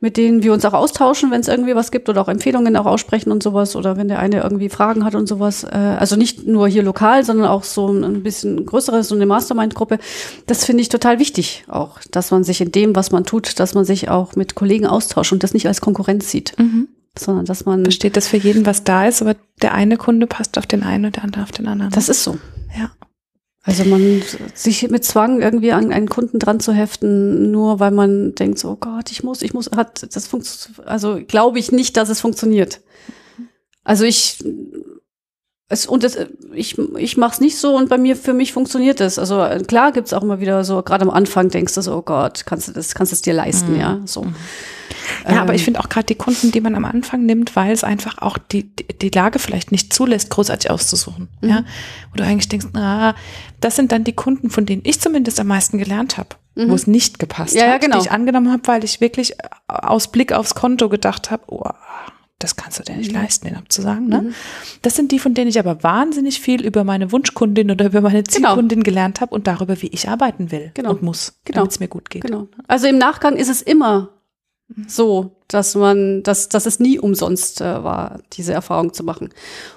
mit 0.00 0.16
denen 0.16 0.42
wir 0.42 0.54
uns 0.54 0.64
auch 0.64 0.72
austauschen, 0.72 1.30
wenn 1.30 1.42
es 1.42 1.48
irgendwie 1.48 1.74
was 1.74 1.90
gibt 1.90 2.08
oder 2.08 2.22
auch 2.22 2.28
Empfehlungen 2.28 2.74
auch 2.76 2.86
aussprechen 2.86 3.30
und 3.30 3.42
sowas 3.42 3.76
oder 3.76 3.98
wenn 3.98 4.08
der 4.08 4.18
eine 4.18 4.42
irgendwie 4.42 4.70
Fragen 4.70 5.04
hat 5.04 5.14
und 5.14 5.26
sowas. 5.26 5.64
Äh, 5.64 5.76
also 5.76 6.16
nicht 6.16 6.46
nur 6.46 6.66
hier 6.66 6.82
lokal, 6.82 7.22
sondern 7.22 7.48
auch 7.48 7.64
so 7.64 7.88
ein 7.88 8.22
bisschen 8.22 8.64
größeres, 8.64 9.08
so 9.08 9.14
eine 9.14 9.26
Mastermind-Gruppe. 9.26 9.98
Das 10.46 10.64
finde 10.64 10.80
ich 10.80 10.88
total 10.88 11.18
wichtig 11.18 11.64
auch, 11.68 12.00
dass 12.10 12.30
man 12.30 12.44
sich 12.44 12.62
in 12.62 12.72
dem, 12.72 12.96
was 12.96 13.12
man 13.12 13.24
tut, 13.24 13.60
dass 13.60 13.74
man 13.74 13.84
sich 13.84 14.08
auch 14.08 14.36
mit 14.36 14.54
Kollegen 14.54 14.86
austauscht 14.86 15.32
und 15.32 15.42
das 15.42 15.52
nicht 15.52 15.66
als 15.66 15.82
Konkurrenz 15.82 16.30
sieht, 16.30 16.54
Mhm. 16.58 16.88
Sondern 17.18 17.44
dass 17.44 17.64
man, 17.64 17.82
Besteht 17.82 18.16
das 18.16 18.28
für 18.28 18.36
jeden, 18.36 18.66
was 18.66 18.84
da 18.84 19.06
ist, 19.06 19.22
aber 19.22 19.36
der 19.62 19.74
eine 19.74 19.96
Kunde 19.96 20.26
passt 20.26 20.58
auf 20.58 20.66
den 20.66 20.82
einen 20.82 21.06
und 21.06 21.16
der 21.16 21.24
andere 21.24 21.42
auf 21.42 21.52
den 21.52 21.66
anderen. 21.66 21.92
das 21.92 22.08
ist 22.08 22.24
so. 22.24 22.38
ja. 22.76 22.90
Also 23.66 23.84
man 23.86 24.22
sich 24.52 24.90
mit 24.90 25.04
Zwang 25.04 25.40
irgendwie 25.40 25.72
an 25.72 25.90
einen 25.90 26.08
Kunden 26.08 26.38
dran 26.38 26.60
zu 26.60 26.72
heften, 26.74 27.50
nur 27.50 27.80
weil 27.80 27.92
man 27.92 28.34
denkt, 28.34 28.58
so, 28.58 28.72
oh 28.72 28.76
Gott, 28.76 29.10
ich 29.10 29.24
muss, 29.24 29.40
ich 29.40 29.54
muss, 29.54 29.70
hat 29.74 30.14
das 30.14 30.26
funktioniert, 30.26 30.86
also 30.86 31.18
glaube 31.26 31.58
ich 31.58 31.72
nicht, 31.72 31.96
dass 31.96 32.10
es 32.10 32.20
funktioniert. 32.20 32.82
Also 33.82 34.04
ich 34.04 34.44
es, 35.74 35.86
und 35.86 36.02
das, 36.02 36.16
ich, 36.54 36.78
ich 36.96 37.16
mache 37.16 37.34
es 37.34 37.40
nicht 37.40 37.56
so 37.58 37.76
und 37.76 37.88
bei 37.90 37.98
mir, 37.98 38.16
für 38.16 38.32
mich 38.32 38.52
funktioniert 38.52 39.00
das. 39.00 39.18
Also 39.18 39.42
äh, 39.42 39.62
klar 39.62 39.92
gibt's 39.92 40.12
auch 40.12 40.22
immer 40.22 40.40
wieder 40.40 40.64
so, 40.64 40.82
gerade 40.82 41.02
am 41.02 41.10
Anfang 41.10 41.48
denkst 41.50 41.74
du 41.74 41.82
so, 41.82 41.94
oh 41.96 42.02
Gott, 42.02 42.46
kannst 42.46 42.68
du 42.68 42.72
das, 42.72 42.94
kannst 42.94 43.12
du 43.12 43.14
es 43.14 43.22
dir 43.22 43.34
leisten, 43.34 43.74
Mhm. 43.74 43.80
ja. 43.80 44.00
So. 44.06 44.26
Ja, 45.28 45.42
aber 45.42 45.50
Ähm, 45.50 45.56
ich 45.56 45.64
finde 45.64 45.80
auch 45.80 45.88
gerade 45.88 46.06
die 46.06 46.14
Kunden, 46.14 46.50
die 46.52 46.60
man 46.60 46.74
am 46.74 46.84
Anfang 46.84 47.24
nimmt, 47.26 47.54
weil 47.56 47.72
es 47.72 47.84
einfach 47.84 48.18
auch 48.18 48.38
die, 48.38 48.70
die, 48.74 49.10
Lage 49.10 49.38
vielleicht 49.38 49.72
nicht 49.72 49.92
zulässt, 49.92 50.30
großartig 50.30 50.70
auszusuchen. 50.70 51.28
Mhm. 51.40 51.48
Ja, 51.48 51.64
wo 52.10 52.16
du 52.16 52.24
eigentlich 52.24 52.48
denkst, 52.48 52.68
na, 52.72 53.14
das 53.60 53.76
sind 53.76 53.92
dann 53.92 54.04
die 54.04 54.12
Kunden, 54.14 54.50
von 54.50 54.66
denen 54.66 54.82
ich 54.84 55.00
zumindest 55.00 55.38
am 55.40 55.46
meisten 55.48 55.78
gelernt 55.78 56.16
habe, 56.18 56.30
Mhm. 56.54 56.70
wo 56.70 56.74
es 56.74 56.86
nicht 56.86 57.18
gepasst 57.18 57.54
Ja, 57.54 57.66
ja, 57.66 57.72
hat, 57.74 57.80
genau. 57.80 57.98
die 57.98 58.06
ich 58.06 58.12
angenommen 58.12 58.52
habe, 58.52 58.62
weil 58.66 58.84
ich 58.84 59.00
wirklich 59.00 59.32
äh, 59.32 59.36
aus 59.66 60.08
Blick 60.08 60.32
aufs 60.32 60.54
Konto 60.54 60.88
gedacht 60.88 61.30
habe, 61.30 61.42
oh, 61.48 61.68
das 62.44 62.56
kannst 62.56 62.78
du 62.78 62.82
dir 62.84 62.96
nicht 62.96 63.12
Mhm. 63.12 63.18
leisten, 63.20 63.46
den 63.48 63.56
abzusagen. 63.56 64.06
Ne? 64.08 64.32
Das 64.82 64.94
sind 64.94 65.10
die, 65.10 65.18
von 65.18 65.34
denen 65.34 65.48
ich 65.48 65.58
aber 65.58 65.82
wahnsinnig 65.82 66.40
viel 66.40 66.64
über 66.64 66.84
meine 66.84 67.10
Wunschkundin 67.10 67.70
oder 67.70 67.86
über 67.86 68.00
meine 68.00 68.22
Zielkundin 68.24 68.82
gelernt 68.82 69.20
habe 69.20 69.34
und 69.34 69.46
darüber, 69.46 69.80
wie 69.82 69.88
ich 69.88 70.08
arbeiten 70.08 70.50
will 70.52 70.70
Genau. 70.74 70.90
und 70.90 71.02
muss, 71.02 71.34
Genau. 71.44 71.56
damit 71.60 71.72
es 71.72 71.80
mir 71.80 71.88
gut 71.88 72.10
geht. 72.10 72.22
Genau. 72.24 72.46
Also 72.68 72.86
im 72.86 72.98
Nachgang 72.98 73.36
ist 73.36 73.48
es 73.48 73.62
immer 73.62 74.10
so, 74.88 75.30
dass 75.48 75.74
man, 75.74 76.22
dass, 76.22 76.48
dass 76.48 76.66
es 76.66 76.80
nie 76.80 76.98
umsonst 76.98 77.60
äh, 77.60 77.84
war, 77.84 78.20
diese 78.32 78.52
Erfahrung 78.52 78.92
zu 78.92 79.04
machen. 79.04 79.28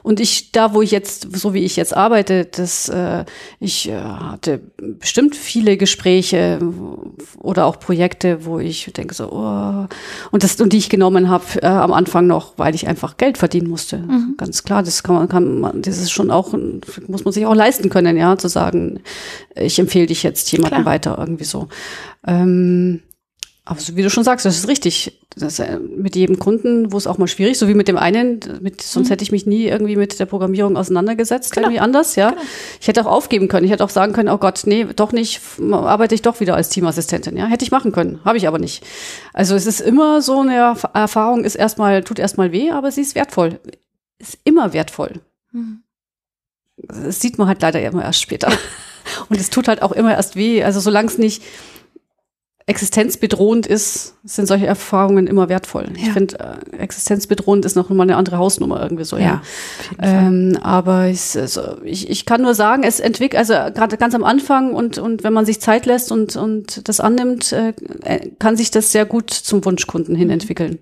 Und 0.01 0.19
ich, 0.19 0.51
da 0.51 0.73
wo 0.73 0.81
ich 0.81 0.91
jetzt, 0.91 1.37
so 1.37 1.53
wie 1.53 1.63
ich 1.63 1.75
jetzt 1.75 1.95
arbeite, 1.95 2.45
das, 2.45 2.89
äh, 2.89 3.25
ich 3.59 3.89
äh, 3.89 3.99
hatte 3.99 4.61
bestimmt 4.77 5.35
viele 5.35 5.77
Gespräche 5.77 6.59
oder 7.37 7.65
auch 7.65 7.79
Projekte, 7.79 8.45
wo 8.45 8.59
ich 8.59 8.91
denke 8.93 9.13
so, 9.13 9.31
oh, 9.31 9.87
und 10.31 10.43
das, 10.43 10.59
und 10.59 10.73
die 10.73 10.77
ich 10.77 10.89
genommen 10.89 11.29
habe 11.29 11.45
äh, 11.61 11.67
am 11.67 11.93
Anfang 11.93 12.27
noch, 12.27 12.53
weil 12.57 12.73
ich 12.73 12.87
einfach 12.87 13.17
Geld 13.17 13.37
verdienen 13.37 13.69
musste. 13.69 14.03
Ganz 14.37 14.63
klar, 14.63 14.83
das 14.83 15.03
kann 15.03 15.15
man, 15.15 15.27
kann 15.27 15.59
man, 15.59 15.81
das 15.81 15.97
ist 15.99 16.11
schon 16.11 16.31
auch, 16.31 16.53
muss 17.07 17.25
man 17.25 17.33
sich 17.33 17.45
auch 17.45 17.55
leisten 17.55 17.89
können, 17.89 18.17
ja, 18.17 18.37
zu 18.37 18.47
sagen, 18.47 19.01
ich 19.53 19.77
empfehle 19.77 20.07
dich 20.07 20.23
jetzt 20.23 20.51
jemandem 20.51 20.83
Klar. 20.83 20.93
weiter, 20.93 21.17
irgendwie 21.19 21.43
so. 21.43 21.67
Ähm, 22.25 23.01
aber 23.67 23.79
so 23.79 23.95
wie 23.95 24.01
du 24.01 24.09
schon 24.09 24.23
sagst, 24.23 24.45
das 24.45 24.57
ist 24.57 24.67
richtig. 24.67 25.19
Das, 25.35 25.59
äh, 25.59 25.77
mit 25.79 26.15
jedem 26.15 26.39
Kunden, 26.39 26.91
wo 26.91 26.97
es 26.97 27.05
auch 27.05 27.17
mal 27.19 27.27
schwierig, 27.27 27.59
so 27.59 27.67
wie 27.67 27.75
mit 27.75 27.87
dem 27.87 27.97
einen, 27.97 28.39
mit, 28.61 28.81
sonst 28.81 29.09
hätte 29.11 29.23
ich 29.23 29.31
mich 29.31 29.45
nie 29.45 29.65
irgendwie 29.65 29.95
mit 29.95 30.19
der 30.19 30.25
Programmierung 30.25 30.75
auseinandergesetzt, 30.77 31.51
Genau. 31.53 31.67
irgendwie 31.67 31.79
anders, 31.79 32.15
ja. 32.15 32.33
Ich 32.81 32.87
hätte 32.87 33.01
auch 33.01 33.11
aufgeben 33.11 33.47
können. 33.47 33.65
Ich 33.65 33.71
hätte 33.71 33.83
auch 33.83 33.89
sagen 33.91 34.13
können, 34.13 34.29
oh 34.29 34.37
Gott, 34.39 34.61
nee, 34.65 34.85
doch 34.95 35.11
nicht, 35.11 35.41
arbeite 35.71 36.15
ich 36.15 36.23
doch 36.23 36.39
wieder 36.39 36.55
als 36.55 36.69
Teamassistentin, 36.69 37.37
ja. 37.37 37.45
Hätte 37.45 37.63
ich 37.65 37.71
machen 37.71 37.91
können, 37.91 38.19
habe 38.25 38.37
ich 38.37 38.47
aber 38.47 38.57
nicht. 38.57 38.83
Also 39.33 39.53
es 39.53 39.67
ist 39.67 39.79
immer 39.81 40.21
so 40.23 40.39
eine 40.41 40.53
Erf- 40.59 40.89
Erfahrung, 40.95 41.43
ist 41.43 41.55
erstmal, 41.55 42.03
tut 42.03 42.17
erstmal 42.19 42.51
weh, 42.51 42.71
aber 42.71 42.91
sie 42.91 43.01
ist 43.01 43.13
wertvoll. 43.13 43.59
Ist 44.17 44.39
immer 44.43 44.73
wertvoll. 44.73 45.21
Mhm. 45.51 45.83
Das 46.77 47.19
sieht 47.21 47.37
man 47.37 47.47
halt 47.47 47.61
leider 47.61 47.81
immer 47.81 48.03
erst 48.03 48.21
später. 48.21 48.51
Und 49.29 49.39
es 49.39 49.49
tut 49.49 49.67
halt 49.67 49.81
auch 49.81 49.91
immer 49.91 50.13
erst 50.15 50.35
weh. 50.35 50.63
Also 50.63 50.79
solange 50.79 51.07
es 51.09 51.17
nicht 51.17 51.41
existenzbedrohend 52.67 53.65
ist, 53.65 54.15
sind 54.25 54.45
solche 54.45 54.67
Erfahrungen 54.67 55.25
immer 55.25 55.47
wertvoll. 55.47 55.87
Ich 55.95 56.07
Ja. 56.07 56.13
finde, 56.13 56.59
äh, 56.73 56.75
existenzbedrohend 56.77 57.63
ist 57.65 57.75
noch 57.75 57.89
mal 57.89 58.03
eine 58.03 58.17
andere 58.17 58.37
Hausnummer 58.37 58.83
irgendwie 58.83 59.05
so. 59.05 59.17
Ja, 59.17 59.41
Fall. 59.97 60.25
Ähm, 60.27 60.59
aber 60.61 61.07
ich, 61.07 61.37
also 61.37 61.77
ich, 61.83 62.09
ich 62.09 62.25
kann 62.25 62.41
nur 62.41 62.53
sagen, 62.53 62.83
es 62.83 62.99
entwickelt, 62.99 63.39
also 63.39 63.53
gerade 63.53 63.95
ganz 63.95 64.13
am 64.15 64.25
Anfang 64.25 64.73
und, 64.73 64.97
und 64.97 65.23
wenn 65.23 65.31
man 65.31 65.45
sich 65.45 65.61
Zeit 65.61 65.85
lässt 65.85 66.11
und, 66.11 66.35
und 66.35 66.87
das 66.89 66.99
annimmt, 66.99 67.53
äh, 67.53 67.73
äh, 68.03 68.31
kann 68.37 68.57
sich 68.57 68.69
das 68.69 68.91
sehr 68.91 69.05
gut 69.05 69.31
zum 69.31 69.63
Wunschkunden 69.63 70.13
hin 70.15 70.29
entwickeln. 70.29 70.79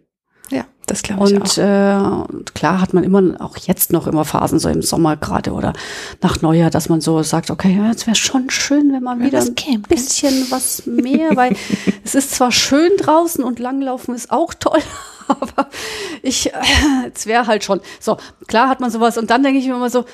Ja, 0.51 0.65
das 0.85 1.01
glaube 1.01 1.25
ich 1.27 1.33
Und 1.33 1.59
auch. 1.59 2.27
äh, 2.37 2.43
klar 2.53 2.79
hat 2.81 2.93
man 2.93 3.03
immer, 3.03 3.35
auch 3.39 3.57
jetzt 3.57 3.91
noch 3.91 4.05
immer 4.05 4.25
Phasen, 4.25 4.59
so 4.59 4.69
im 4.69 4.81
Sommer 4.83 5.17
gerade 5.17 5.51
oder 5.53 5.73
nach 6.21 6.41
Neujahr, 6.41 6.69
dass 6.69 6.87
man 6.89 7.01
so 7.01 7.23
sagt, 7.23 7.49
okay, 7.49 7.75
ja, 7.75 7.87
jetzt 7.87 8.05
wäre 8.05 8.15
schon 8.15 8.49
schön, 8.49 8.93
wenn 8.93 9.01
man 9.03 9.21
wieder 9.21 9.39
was 9.39 9.49
ein 9.49 9.55
käme. 9.55 9.79
bisschen 9.87 10.45
was 10.51 10.85
mehr, 10.85 11.35
weil 11.35 11.55
es 12.03 12.13
ist 12.15 12.31
zwar 12.35 12.51
schön 12.51 12.91
draußen 12.99 13.43
und 13.43 13.57
Langlaufen 13.59 14.13
ist 14.13 14.29
auch 14.31 14.53
toll, 14.53 14.81
aber 15.27 15.69
ich, 16.21 16.53
äh, 16.53 17.11
es 17.13 17.25
wäre 17.25 17.47
halt 17.47 17.63
schon. 17.63 17.81
So, 17.99 18.17
klar 18.47 18.69
hat 18.69 18.79
man 18.81 18.91
sowas 18.91 19.17
und 19.17 19.29
dann 19.31 19.41
denke 19.41 19.59
ich 19.59 19.65
mir 19.67 19.75
immer 19.75 19.89
so, 19.89 20.05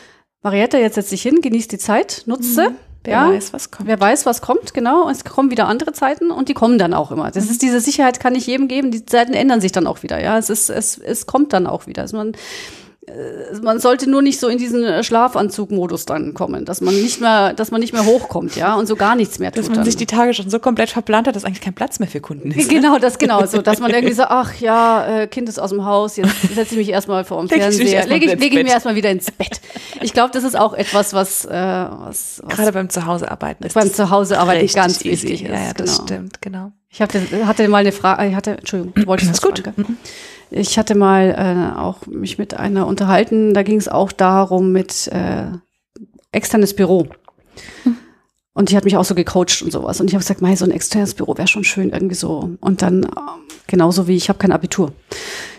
Marietta, 0.44 0.78
jetzt 0.78 0.96
setz 0.96 1.10
dich 1.10 1.22
hin, 1.22 1.42
genieß 1.42 1.68
die 1.68 1.78
Zeit, 1.78 2.24
nutze. 2.26 2.70
Mhm. 2.70 2.76
Wer 3.04 3.14
ja, 3.14 3.30
weiß, 3.30 3.52
was 3.54 3.72
kommt. 3.72 3.88
Wer 3.88 4.00
weiß, 4.00 4.26
was 4.28 4.42
kommt, 4.42 4.74
genau. 4.76 5.10
Es 5.10 5.24
kommen 5.24 5.50
wieder 5.50 5.68
andere 5.68 5.92
Zeiten 5.92 6.30
und 6.30 6.50
die 6.50 6.54
kommen 6.54 6.78
dann 6.78 6.94
auch 6.94 7.12
immer. 7.12 7.32
Das 7.32 7.50
ist 7.50 7.64
diese 7.64 7.80
Sicherheit, 7.80 8.20
kann 8.20 8.36
ich 8.36 8.46
jedem 8.46 8.68
geben. 8.68 8.92
Die 8.92 9.06
Zeiten 9.06 9.34
ändern 9.34 9.60
sich 9.60 9.72
dann 9.72 9.88
auch 9.88 10.04
wieder. 10.04 10.20
Ja, 10.22 10.38
es 10.38 10.52
ist, 10.52 10.70
es, 10.70 11.00
es 11.00 11.26
kommt 11.26 11.52
dann 11.54 11.66
auch 11.66 11.88
wieder. 11.88 12.04
Also 12.04 12.18
man, 12.18 12.34
man 13.64 13.80
sollte 13.80 14.08
nur 14.08 14.22
nicht 14.22 14.40
so 14.40 14.48
in 14.48 14.60
diesen 14.60 14.84
äh, 14.84 15.04
Schlafanzug-Modus 15.04 16.06
dann 16.06 16.36
kommen, 16.36 16.66
dass 16.66 16.82
man 16.82 16.94
nicht 16.94 17.20
mehr, 17.20 17.54
dass 17.54 17.72
man 17.72 17.82
nicht 17.82 17.94
mehr 17.94 18.06
hochkommt, 18.06 18.56
ja, 18.56 18.76
und 18.76 18.86
so 18.86 18.96
gar 18.96 19.16
nichts 19.16 19.40
mehr 19.40 19.52
tut. 19.52 19.60
Dass 19.60 19.70
man 19.70 19.78
dann. 19.78 19.86
sich 19.86 19.96
die 19.96 20.06
Tage 20.06 20.36
schon 20.36 20.50
so 20.52 20.60
komplett 20.60 20.92
verplant 20.92 21.28
hat, 21.28 21.36
dass 21.36 21.44
eigentlich 21.44 21.62
kein 21.62 21.74
Platz 21.74 22.00
mehr 22.00 22.08
für 22.08 22.22
Kunden 22.22 22.52
ist. 22.52 22.70
Genau, 22.82 23.00
das 23.00 23.18
genau 23.18 23.46
so, 23.46 23.62
dass 23.62 23.80
man 23.80 23.92
irgendwie 23.92 24.14
so, 24.14 24.24
ach 24.30 24.56
ja, 24.60 25.22
äh, 25.22 25.28
Kind 25.28 25.50
ist 25.50 25.60
aus 25.60 25.72
dem 25.72 25.84
Haus, 25.84 26.16
jetzt 26.16 26.42
setze 26.54 26.76
ich 26.76 26.78
mich 26.78 26.90
erstmal 26.90 27.26
vor 27.26 27.40
dem 27.40 27.50
Leg 27.50 27.58
ich 27.58 27.64
Fernseher, 27.64 28.06
lege 28.06 28.26
ich, 28.26 28.32
leg 28.40 28.44
ich 28.44 28.56
Bett. 28.56 28.64
mir 28.66 28.72
erstmal 28.72 28.96
wieder 28.96 29.10
ins 29.10 29.32
Bett. 29.32 29.60
Ich 30.02 30.14
glaube, 30.14 30.32
das 30.32 30.44
ist 30.44 30.58
auch 30.58 30.74
etwas, 30.74 31.14
was, 31.14 31.46
äh, 31.46 31.52
was, 31.52 32.42
was 32.44 32.56
Gerade 32.56 32.72
beim 32.72 32.90
Zuhausearbeiten 32.90 33.66
ist 33.66 33.74
beim 33.74 33.92
Zuhausearbeiten 33.92 34.68
ganz 34.68 35.04
easy. 35.04 35.12
wichtig 35.12 35.44
ist. 35.44 35.50
Ja, 35.50 35.68
ja, 35.68 35.74
das 35.74 35.98
genau. 35.98 36.04
stimmt, 36.04 36.42
genau. 36.42 36.72
Ich 36.92 37.02
hatte, 37.02 37.22
hatte 37.48 37.68
mal 37.70 37.78
eine 37.78 37.94
Frage, 37.94 38.28
ich 38.28 38.36
hatte, 38.36 38.58
Entschuldigung, 38.58 38.94
du 38.94 39.08
wolltest 39.08 39.32
was 39.32 39.42
gut. 39.42 39.60
fragen, 39.60 39.84
gell? 39.86 39.96
Ich 40.62 40.78
hatte 40.78 40.96
mal 40.96 41.74
äh, 41.76 41.80
auch 41.80 42.06
mich 42.08 42.38
mit 42.38 42.54
einer 42.54 42.86
unterhalten, 42.86 43.54
da 43.54 43.64
ging 43.64 43.78
es 43.78 43.88
auch 43.88 44.12
darum 44.12 44.74
mit 44.74 45.08
äh, 45.08 45.46
externes 46.34 46.76
Büro. 46.76 47.08
Und 48.54 48.70
die 48.70 48.76
hat 48.76 48.84
mich 48.84 48.98
auch 48.98 49.06
so 49.06 49.16
gecoacht 49.16 49.62
und 49.62 49.72
sowas. 49.72 50.02
Und 50.02 50.08
ich 50.08 50.14
habe 50.14 50.22
gesagt, 50.22 50.42
mei, 50.42 50.58
so 50.58 50.66
ein 50.66 50.72
externes 50.72 51.14
Büro 51.14 51.38
wäre 51.38 51.48
schon 51.48 51.64
schön 51.64 51.92
irgendwie 51.92 52.16
so. 52.16 52.58
Und 52.60 52.82
dann 52.82 53.04
ähm, 53.04 53.10
genauso 53.68 54.08
wie 54.10 54.18
ich 54.18 54.28
habe 54.28 54.40
kein 54.40 54.52
Abitur. 54.52 54.92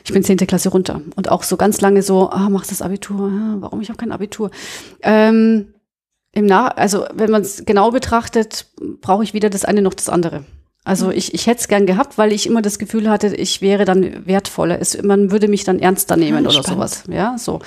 Ich 0.05 0.13
bin 0.13 0.23
zehnte 0.23 0.47
Klasse 0.47 0.69
runter. 0.69 1.01
Und 1.17 1.31
auch 1.31 1.43
so 1.43 1.57
ganz 1.57 1.81
lange 1.81 2.03
so, 2.03 2.31
ah, 2.31 2.51
machst 2.51 2.71
das 2.71 2.83
Abitur? 2.83 3.31
Ah, 3.33 3.57
warum? 3.61 3.81
Ich 3.81 3.89
habe 3.89 3.97
kein 3.97 4.13
Abitur. 4.13 4.51
Ähm, 5.03 5.73
im 6.33 6.45
Nach 6.45 6.77
also 6.77 7.07
wenn 7.15 7.31
man 7.31 7.43
es 7.43 7.65
genau 7.65 7.91
betrachtet, 7.91 8.67
brauche 9.01 9.25
ich 9.25 9.33
weder 9.33 9.49
das 9.49 9.65
eine 9.65 9.81
noch 9.81 9.95
das 9.95 10.11
andere. 10.11 10.45
Also 10.85 11.13
ich, 11.13 11.33
ich 11.33 11.47
hätte 11.47 11.61
es 11.61 11.69
gern 11.69 11.87
gehabt, 11.87 12.19
weil 12.19 12.33
ich 12.33 12.45
immer 12.45 12.61
das 12.61 12.81
Gefühl 12.81 13.09
hatte, 13.09 13.29
ich 13.37 13.63
wäre 13.63 13.85
dann 13.85 14.27
wertvoller. 14.27 14.81
Es, 14.81 15.01
man 15.01 15.31
würde 15.31 15.47
mich 15.47 15.63
dann 15.63 15.79
ernster 15.79 16.17
nehmen 16.17 16.39
Ah, 16.45 16.51
oder 16.51 16.65
spannend. 16.65 16.69
sowas. 16.91 17.05
Ja, 17.09 17.37
so. 17.39 17.61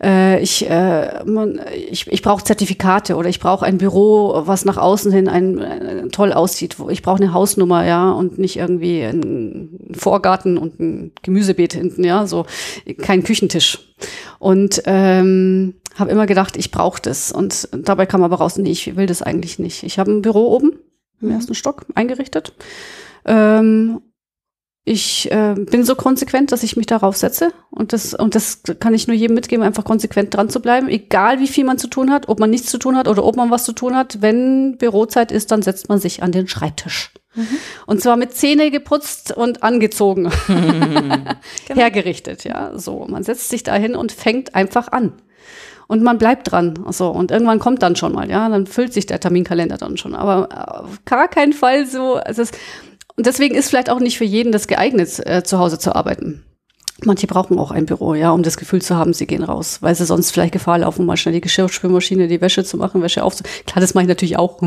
Äh, 0.00 0.40
ich 0.40 0.70
äh, 0.70 1.24
man, 1.24 1.60
ich, 1.90 2.06
ich 2.06 2.22
brauche 2.22 2.44
Zertifikate 2.44 3.16
oder 3.16 3.28
ich 3.28 3.40
brauche 3.40 3.66
ein 3.66 3.78
Büro, 3.78 4.42
was 4.46 4.64
nach 4.64 4.76
außen 4.76 5.10
hin 5.10 5.26
ein, 5.26 5.58
äh, 5.58 6.08
toll 6.10 6.32
aussieht. 6.32 6.76
Ich 6.90 7.02
brauche 7.02 7.20
eine 7.20 7.32
Hausnummer, 7.32 7.84
ja, 7.84 8.12
und 8.12 8.38
nicht 8.38 8.56
irgendwie 8.58 9.02
einen 9.02 9.90
Vorgarten 9.98 10.56
und 10.56 10.78
ein 10.78 11.12
Gemüsebeet 11.22 11.72
hinten, 11.72 12.04
ja, 12.04 12.28
so 12.28 12.46
kein 12.98 13.24
Küchentisch. 13.24 13.92
Und 14.38 14.82
ähm, 14.86 15.74
habe 15.96 16.12
immer 16.12 16.26
gedacht, 16.26 16.56
ich 16.56 16.70
brauche 16.70 17.02
das. 17.02 17.32
Und 17.32 17.68
dabei 17.72 18.06
kam 18.06 18.22
aber 18.22 18.36
raus, 18.36 18.56
nee, 18.56 18.70
ich 18.70 18.94
will 18.94 19.06
das 19.06 19.20
eigentlich 19.20 19.58
nicht. 19.58 19.82
Ich 19.82 19.98
habe 19.98 20.12
ein 20.12 20.22
Büro 20.22 20.46
oben 20.54 20.72
im 21.22 21.28
Mhm. 21.28 21.34
ersten 21.34 21.54
Stock 21.54 21.86
eingerichtet. 21.94 22.52
Ähm, 23.24 24.00
ich 24.84 25.30
äh, 25.30 25.54
bin 25.54 25.84
so 25.84 25.94
konsequent, 25.94 26.50
dass 26.50 26.64
ich 26.64 26.76
mich 26.76 26.86
darauf 26.86 27.16
setze. 27.16 27.52
Und 27.70 27.92
das, 27.92 28.14
und 28.14 28.34
das 28.34 28.62
kann 28.80 28.94
ich 28.94 29.06
nur 29.06 29.16
jedem 29.16 29.34
mitgeben, 29.36 29.64
einfach 29.64 29.84
konsequent 29.84 30.34
dran 30.34 30.50
zu 30.50 30.60
bleiben. 30.60 30.88
Egal 30.88 31.38
wie 31.38 31.46
viel 31.46 31.64
man 31.64 31.78
zu 31.78 31.86
tun 31.86 32.10
hat, 32.10 32.28
ob 32.28 32.40
man 32.40 32.50
nichts 32.50 32.68
zu 32.68 32.78
tun 32.78 32.96
hat 32.96 33.06
oder 33.06 33.24
ob 33.24 33.36
man 33.36 33.50
was 33.52 33.64
zu 33.64 33.72
tun 33.74 33.94
hat. 33.94 34.20
Wenn 34.22 34.76
Bürozeit 34.78 35.30
ist, 35.30 35.52
dann 35.52 35.62
setzt 35.62 35.88
man 35.88 36.00
sich 36.00 36.24
an 36.24 36.32
den 36.32 36.48
Schreibtisch. 36.48 37.12
Und 37.86 38.02
zwar 38.02 38.16
mit 38.16 38.34
Zähne 38.34 38.70
geputzt 38.72 39.34
und 39.34 39.62
angezogen. 39.62 40.30
Hergerichtet, 41.68 42.44
ja. 42.44 42.76
So. 42.76 43.06
Man 43.08 43.22
setzt 43.22 43.50
sich 43.50 43.62
da 43.62 43.74
hin 43.74 43.94
und 43.94 44.10
fängt 44.12 44.54
einfach 44.56 44.88
an. 44.88 45.12
Und 45.92 46.02
man 46.02 46.16
bleibt 46.16 46.50
dran. 46.50 46.72
So, 46.88 47.10
und 47.10 47.30
irgendwann 47.30 47.58
kommt 47.58 47.82
dann 47.82 47.96
schon 47.96 48.14
mal, 48.14 48.30
ja, 48.30 48.48
dann 48.48 48.66
füllt 48.66 48.94
sich 48.94 49.04
der 49.04 49.20
Terminkalender 49.20 49.76
dann 49.76 49.98
schon. 49.98 50.14
Aber 50.14 50.48
auf 50.84 51.04
gar 51.04 51.28
keinen 51.28 51.52
Fall 51.52 51.86
so. 51.86 52.18
Es 52.24 52.38
ist, 52.38 52.56
und 53.16 53.26
deswegen 53.26 53.54
ist 53.54 53.68
vielleicht 53.68 53.90
auch 53.90 54.00
nicht 54.00 54.16
für 54.16 54.24
jeden 54.24 54.52
das 54.52 54.68
geeignet, 54.68 55.20
äh, 55.26 55.42
zu 55.42 55.58
Hause 55.58 55.78
zu 55.78 55.94
arbeiten. 55.94 56.44
Manche 57.04 57.26
brauchen 57.26 57.58
auch 57.58 57.72
ein 57.72 57.84
Büro, 57.84 58.14
ja, 58.14 58.30
um 58.30 58.42
das 58.42 58.56
Gefühl 58.56 58.80
zu 58.80 58.96
haben, 58.96 59.12
sie 59.12 59.26
gehen 59.26 59.42
raus, 59.44 59.82
weil 59.82 59.94
sie 59.94 60.06
sonst 60.06 60.30
vielleicht 60.30 60.54
Gefahr 60.54 60.78
laufen, 60.78 61.04
mal 61.04 61.18
schnell 61.18 61.34
die 61.34 61.42
Geschirrspülmaschine, 61.42 62.26
die 62.26 62.40
Wäsche 62.40 62.64
zu 62.64 62.78
machen, 62.78 63.02
Wäsche 63.02 63.22
aufzu. 63.22 63.44
Klar, 63.66 63.82
das 63.82 63.92
mache 63.92 64.04
ich 64.04 64.08
natürlich 64.08 64.38
auch, 64.38 64.62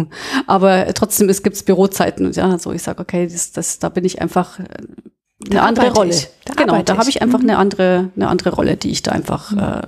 aber 0.46 0.94
trotzdem 0.94 1.28
es 1.30 1.42
gibt's 1.42 1.64
Bürozeiten, 1.64 2.32
ja, 2.34 2.60
so 2.60 2.72
ich 2.72 2.84
sage, 2.84 3.02
okay, 3.02 3.26
das, 3.26 3.52
das, 3.52 3.80
da 3.80 3.90
bin 3.90 4.06
ich 4.06 4.22
einfach 4.22 4.60
äh, 4.60 4.64
eine 4.64 5.50
Da 5.50 5.62
andere 5.64 5.92
Rolle. 5.92 6.16
Da 6.46 6.54
genau, 6.54 6.82
da 6.84 6.98
habe 6.98 7.10
ich. 7.10 7.16
ich 7.16 7.22
einfach 7.24 7.40
Mhm. 7.40 7.50
eine 7.50 7.58
andere, 7.58 8.12
eine 8.16 8.28
andere 8.28 8.52
Rolle, 8.52 8.78
die 8.78 8.92
ich 8.92 9.02
da 9.02 9.12
einfach 9.12 9.52
äh, 9.52 9.82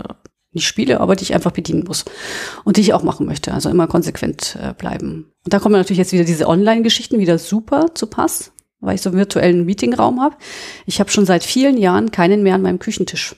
nicht 0.57 0.67
spiele, 0.67 0.99
aber 0.99 1.15
die 1.15 1.23
ich 1.23 1.33
einfach 1.33 1.51
bedienen 1.51 1.85
muss 1.87 2.05
und 2.63 2.77
die 2.77 2.81
ich 2.81 2.93
auch 2.93 3.03
machen 3.03 3.25
möchte. 3.25 3.53
Also 3.53 3.69
immer 3.69 3.87
konsequent 3.87 4.57
äh, 4.61 4.73
bleiben. 4.73 5.31
Und 5.45 5.53
da 5.53 5.59
kommen 5.59 5.75
natürlich 5.75 5.99
jetzt 5.99 6.11
wieder 6.11 6.25
diese 6.25 6.47
Online-Geschichten 6.47 7.19
wieder 7.19 7.37
super 7.37 7.93
zu 7.93 8.07
Pass, 8.07 8.51
weil 8.79 8.95
ich 8.95 9.01
so 9.01 9.09
einen 9.09 9.17
virtuellen 9.17 9.65
Meetingraum 9.65 10.21
habe. 10.21 10.35
Ich 10.85 10.99
habe 10.99 11.09
schon 11.09 11.25
seit 11.25 11.43
vielen 11.43 11.77
Jahren 11.77 12.11
keinen 12.11 12.43
mehr 12.43 12.55
an 12.55 12.61
meinem 12.61 12.79
Küchentisch. 12.79 13.35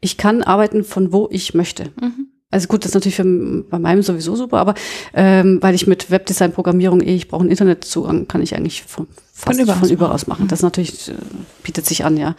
Ich 0.00 0.16
kann 0.16 0.42
arbeiten 0.42 0.82
von 0.82 1.12
wo 1.12 1.28
ich 1.30 1.54
möchte. 1.54 1.92
Mhm. 2.00 2.21
Also 2.52 2.68
gut, 2.68 2.84
das 2.84 2.90
ist 2.90 2.94
natürlich 2.94 3.16
für, 3.16 3.24
bei 3.24 3.78
meinem 3.78 4.02
sowieso 4.02 4.36
super, 4.36 4.58
aber 4.58 4.74
ähm, 5.14 5.58
weil 5.62 5.74
ich 5.74 5.86
mit 5.86 6.10
Webdesign, 6.10 6.52
Programmierung 6.52 7.00
eh, 7.00 7.14
ich 7.14 7.28
brauche 7.28 7.40
einen 7.40 7.50
Internetzugang, 7.50 8.28
kann 8.28 8.42
ich 8.42 8.54
eigentlich 8.54 8.82
von, 8.82 9.06
fast 9.32 9.58
überaus 9.58 9.78
von 9.78 9.88
überall 9.88 10.12
aus 10.12 10.26
machen. 10.26 10.48
Das 10.48 10.62
natürlich 10.62 11.08
äh, 11.08 11.14
bietet 11.62 11.86
sich 11.86 12.04
an, 12.04 12.18
ja. 12.18 12.36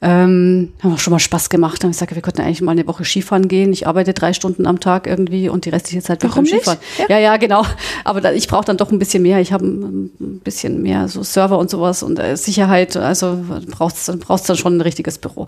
Ähm, 0.00 0.72
haben 0.82 0.94
auch 0.94 0.98
schon 0.98 1.12
mal 1.12 1.18
Spaß 1.18 1.50
gemacht. 1.50 1.84
Haben 1.84 1.90
gesagt, 1.90 2.14
wir 2.14 2.22
könnten 2.22 2.40
eigentlich 2.40 2.62
mal 2.62 2.72
eine 2.72 2.86
Woche 2.86 3.04
Skifahren 3.04 3.48
gehen. 3.48 3.72
Ich 3.72 3.86
arbeite 3.86 4.14
drei 4.14 4.32
Stunden 4.32 4.66
am 4.66 4.80
Tag 4.80 5.06
irgendwie 5.06 5.50
und 5.50 5.66
die 5.66 5.70
restliche 5.70 6.02
Zeit 6.02 6.20
bin 6.20 6.30
ich 6.30 6.36
Warum 6.36 6.44
beim? 6.46 6.58
Skifahren. 6.58 6.78
Ja. 6.98 7.04
Ja, 7.10 7.18
ja, 7.18 7.36
genau. 7.36 7.64
Aber 8.04 8.22
da, 8.22 8.32
ich 8.32 8.48
brauche 8.48 8.64
dann 8.64 8.78
doch 8.78 8.90
ein 8.90 8.98
bisschen 8.98 9.22
mehr. 9.22 9.40
Ich 9.40 9.52
habe 9.52 9.66
ein 9.66 10.10
ein 10.40 10.40
bisschen 10.42 10.82
mehr 10.82 11.08
so 11.08 11.22
Server 11.22 11.58
und 11.58 11.70
sowas 11.70 12.02
und 12.02 12.18
äh, 12.18 12.36
Sicherheit. 12.36 12.96
Also 12.96 13.38
brauchst 13.70 14.10
brauchst 14.20 14.48
dann 14.48 14.56
schon 14.56 14.78
ein 14.78 14.80
richtiges 14.80 15.18
Büro. 15.18 15.46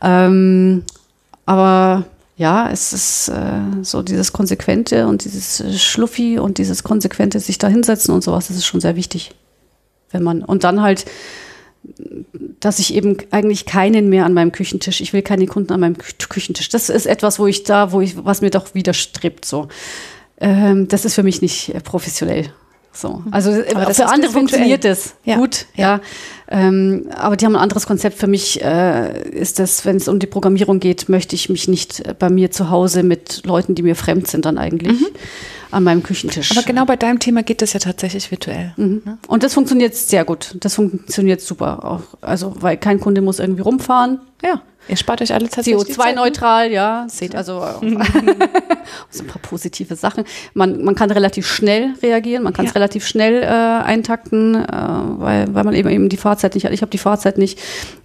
Ähm, 0.00 0.82
aber 1.46 2.04
ja, 2.40 2.70
es 2.70 2.94
ist 2.94 3.28
äh, 3.28 3.82
so 3.82 4.00
dieses 4.00 4.32
Konsequente 4.32 5.06
und 5.06 5.24
dieses 5.26 5.60
äh, 5.60 5.74
Schluffi 5.74 6.38
und 6.38 6.56
dieses 6.56 6.82
Konsequente 6.82 7.38
sich 7.38 7.58
da 7.58 7.68
hinsetzen 7.68 8.14
und 8.14 8.24
sowas, 8.24 8.48
das 8.48 8.56
ist 8.56 8.64
schon 8.64 8.80
sehr 8.80 8.96
wichtig. 8.96 9.32
Wenn 10.10 10.22
man, 10.22 10.42
und 10.42 10.64
dann 10.64 10.80
halt, 10.80 11.04
dass 12.58 12.78
ich 12.78 12.94
eben 12.94 13.18
eigentlich 13.30 13.66
keinen 13.66 14.08
mehr 14.08 14.24
an 14.24 14.32
meinem 14.32 14.52
Küchentisch, 14.52 15.02
ich 15.02 15.12
will 15.12 15.20
keine 15.20 15.46
Kunden 15.46 15.70
an 15.74 15.80
meinem 15.80 15.98
Kü 15.98 16.12
Küchentisch. 16.30 16.70
Das 16.70 16.88
ist 16.88 17.04
etwas, 17.04 17.38
wo 17.38 17.46
ich 17.46 17.64
da, 17.64 17.92
wo 17.92 18.00
ich, 18.00 18.24
was 18.24 18.40
mir 18.40 18.50
doch 18.50 18.72
widerstrebt, 18.74 19.44
so. 19.44 19.68
Ähm, 20.40 20.88
das 20.88 21.04
ist 21.04 21.16
für 21.16 21.22
mich 21.22 21.42
nicht 21.42 21.74
äh, 21.74 21.80
professionell. 21.80 22.54
So. 22.92 23.22
Also 23.30 23.50
äh, 23.50 23.94
für 23.94 24.06
andere 24.06 24.32
funktioniert 24.32 24.84
das 24.84 25.14
Ja. 25.24 25.36
gut, 25.36 25.66
ja. 25.76 26.00
Ähm, 26.48 27.06
aber 27.14 27.36
die 27.36 27.46
haben 27.46 27.54
ein 27.54 27.62
anderes 27.62 27.86
Konzept. 27.86 28.18
Für 28.18 28.26
mich 28.26 28.60
äh, 28.62 29.28
ist 29.30 29.60
das, 29.60 29.84
wenn 29.84 29.96
es 29.96 30.08
um 30.08 30.18
die 30.18 30.26
Programmierung 30.26 30.80
geht, 30.80 31.08
möchte 31.08 31.36
ich 31.36 31.48
mich 31.48 31.68
nicht 31.68 32.00
äh, 32.00 32.14
bei 32.18 32.28
mir 32.28 32.50
zu 32.50 32.70
Hause 32.70 33.04
mit 33.04 33.46
Leuten, 33.46 33.76
die 33.76 33.82
mir 33.82 33.94
fremd 33.94 34.26
sind, 34.26 34.44
dann 34.44 34.58
eigentlich 34.58 34.98
an 35.70 35.84
meinem 35.84 36.02
Küchentisch. 36.02 36.50
Aber 36.50 36.62
genau 36.62 36.84
bei 36.84 36.96
deinem 36.96 37.20
Thema 37.20 37.44
geht 37.44 37.62
das 37.62 37.72
ja 37.72 37.80
tatsächlich 37.80 38.30
virtuell. 38.32 38.74
Mhm. 38.76 39.02
Und 39.28 39.44
das 39.44 39.54
funktioniert 39.54 39.94
sehr 39.94 40.24
gut. 40.24 40.56
Das 40.58 40.74
funktioniert 40.74 41.40
super. 41.40 41.84
Auch, 41.84 42.18
also, 42.20 42.54
weil 42.58 42.76
kein 42.76 42.98
Kunde 42.98 43.20
muss 43.20 43.38
irgendwie 43.38 43.62
rumfahren. 43.62 44.20
Ja, 44.42 44.62
ihr 44.88 44.96
spart 44.96 45.22
euch 45.22 45.32
alle 45.32 45.48
tatsächlich 45.48 45.84
die 45.84 45.92
Zeit, 45.92 46.14
ne? 46.14 46.20
CO2-neutral, 46.22 46.70
ja. 46.72 47.06
Seht 47.08 47.34
ihr. 47.34 47.38
Also 47.38 47.60
so 49.10 49.22
ein 49.22 49.26
paar 49.26 49.42
positive 49.42 49.94
Sachen. 49.96 50.24
Man, 50.54 50.82
man 50.84 50.94
kann 50.94 51.10
relativ 51.10 51.46
schnell 51.46 51.94
reagieren, 52.02 52.42
man 52.42 52.52
kann 52.52 52.64
es 52.66 52.70
Ja. 52.72 52.74
relativ 52.74 53.06
schnell 53.06 53.42
äh, 53.42 53.46
eintakten, 53.46 54.54
äh, 54.54 54.66
weil, 54.68 55.54
weil 55.54 55.64
man 55.64 55.74
eben 55.74 55.88
eben 55.90 56.08
die 56.08 56.16
Fahrzeit 56.16 56.54
nicht 56.54 56.64
hat. 56.64 56.72
Ich 56.72 56.82
habe 56.82 56.90
die 56.90 56.98
Fahrzeit 56.98 57.38
nicht. 57.38 57.58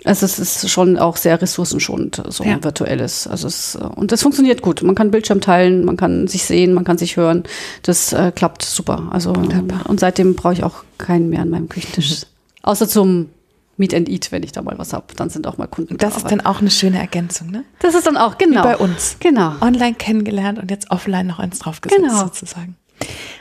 Also 0.03 0.25
es 0.25 0.39
ist 0.39 0.69
schon 0.69 0.97
auch 0.97 1.17
sehr 1.17 1.41
ressourcenschonend, 1.41 2.21
so 2.29 2.43
Ja. 2.43 2.63
virtuelles. 2.63 3.27
Also 3.27 3.47
es, 3.47 3.75
äh, 3.75 3.79
und 3.79 4.11
das 4.11 4.21
funktioniert 4.21 4.61
gut. 4.61 4.81
Man 4.83 4.95
kann 4.95 5.11
Bildschirm 5.11 5.41
teilen, 5.41 5.85
man 5.85 5.97
kann 5.97 6.27
sich 6.27 6.43
sehen, 6.45 6.73
man 6.73 6.83
kann 6.83 6.97
sich 6.97 7.17
hören. 7.17 7.43
Das 7.83 8.13
äh, 8.13 8.31
klappt 8.33 8.63
super. 8.63 9.09
Also 9.11 9.35
Wunderbar. 9.35 9.81
und 9.89 9.99
seitdem 9.99 10.35
brauche 10.35 10.53
ich 10.53 10.63
auch 10.63 10.83
keinen 10.97 11.29
mehr 11.29 11.41
an 11.41 11.49
meinem 11.49 11.69
Küchentisch. 11.69 12.21
Außer 12.63 12.87
zum 12.87 13.29
Meet 13.77 13.93
and 13.93 14.09
Eat, 14.09 14.31
wenn 14.31 14.43
ich 14.43 14.51
da 14.51 14.61
mal 14.61 14.77
was 14.77 14.93
habe. 14.93 15.13
Dann 15.15 15.29
sind 15.29 15.47
auch 15.47 15.57
mal 15.57 15.67
Kunden 15.67 15.97
Das 15.97 16.13
da. 16.13 16.17
ist 16.17 16.31
dann 16.31 16.41
auch 16.41 16.61
eine 16.61 16.71
schöne 16.71 16.97
Ergänzung, 16.99 17.49
ne? 17.51 17.65
das 17.79 17.93
ist 17.93 18.07
dann 18.07 18.17
auch, 18.17 18.37
genau. 18.37 18.61
Wie 18.61 18.63
bei 18.63 18.77
uns. 18.77 19.17
Genau. 19.19 19.55
Online 19.61 19.95
kennengelernt 19.95 20.59
und 20.59 20.71
jetzt 20.71 20.91
offline 20.91 21.27
noch 21.27 21.39
eins 21.39 21.59
draufgesetzt 21.59 22.01
Genau. 22.01 22.19
sozusagen. 22.19 22.75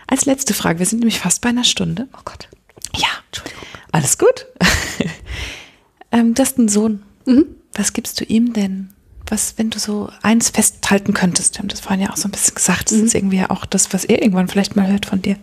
Als 0.06 0.24
letzte 0.24 0.52
Frage, 0.54 0.80
wir 0.80 0.86
sind 0.86 0.98
nämlich 0.98 1.20
fast 1.20 1.40
bei 1.40 1.50
einer 1.50 1.64
Stunde. 1.64 2.08
Oh 2.16 2.20
Gott. 2.24 2.48
Ja, 2.96 3.08
Entschuldigung. 3.26 3.62
Alles 3.92 4.18
gut? 4.18 4.46
ähm, 6.12 6.34
du 6.34 6.42
hast 6.42 6.58
einen 6.58 6.68
Sohn. 6.68 7.02
Mhm. 7.26 7.46
Was 7.74 7.92
gibst 7.92 8.20
du 8.20 8.24
ihm 8.24 8.52
denn? 8.52 8.90
Was, 9.28 9.54
wenn 9.56 9.70
du 9.70 9.78
so 9.78 10.10
eins 10.22 10.50
festhalten 10.50 11.14
könntest, 11.14 11.54
wir 11.54 11.60
haben 11.60 11.68
das 11.68 11.80
vorhin 11.80 12.00
ja 12.02 12.10
auch 12.10 12.16
so 12.16 12.28
ein 12.28 12.30
bisschen 12.32 12.54
gesagt, 12.56 12.90
das 12.90 12.98
mhm. 12.98 13.04
ist 13.04 13.14
irgendwie 13.14 13.38
ja 13.38 13.50
auch 13.50 13.64
das, 13.64 13.92
was 13.94 14.04
er 14.04 14.20
irgendwann 14.20 14.48
vielleicht 14.48 14.76
mal 14.76 14.86
hört 14.86 15.06
von 15.06 15.22
dir. 15.22 15.36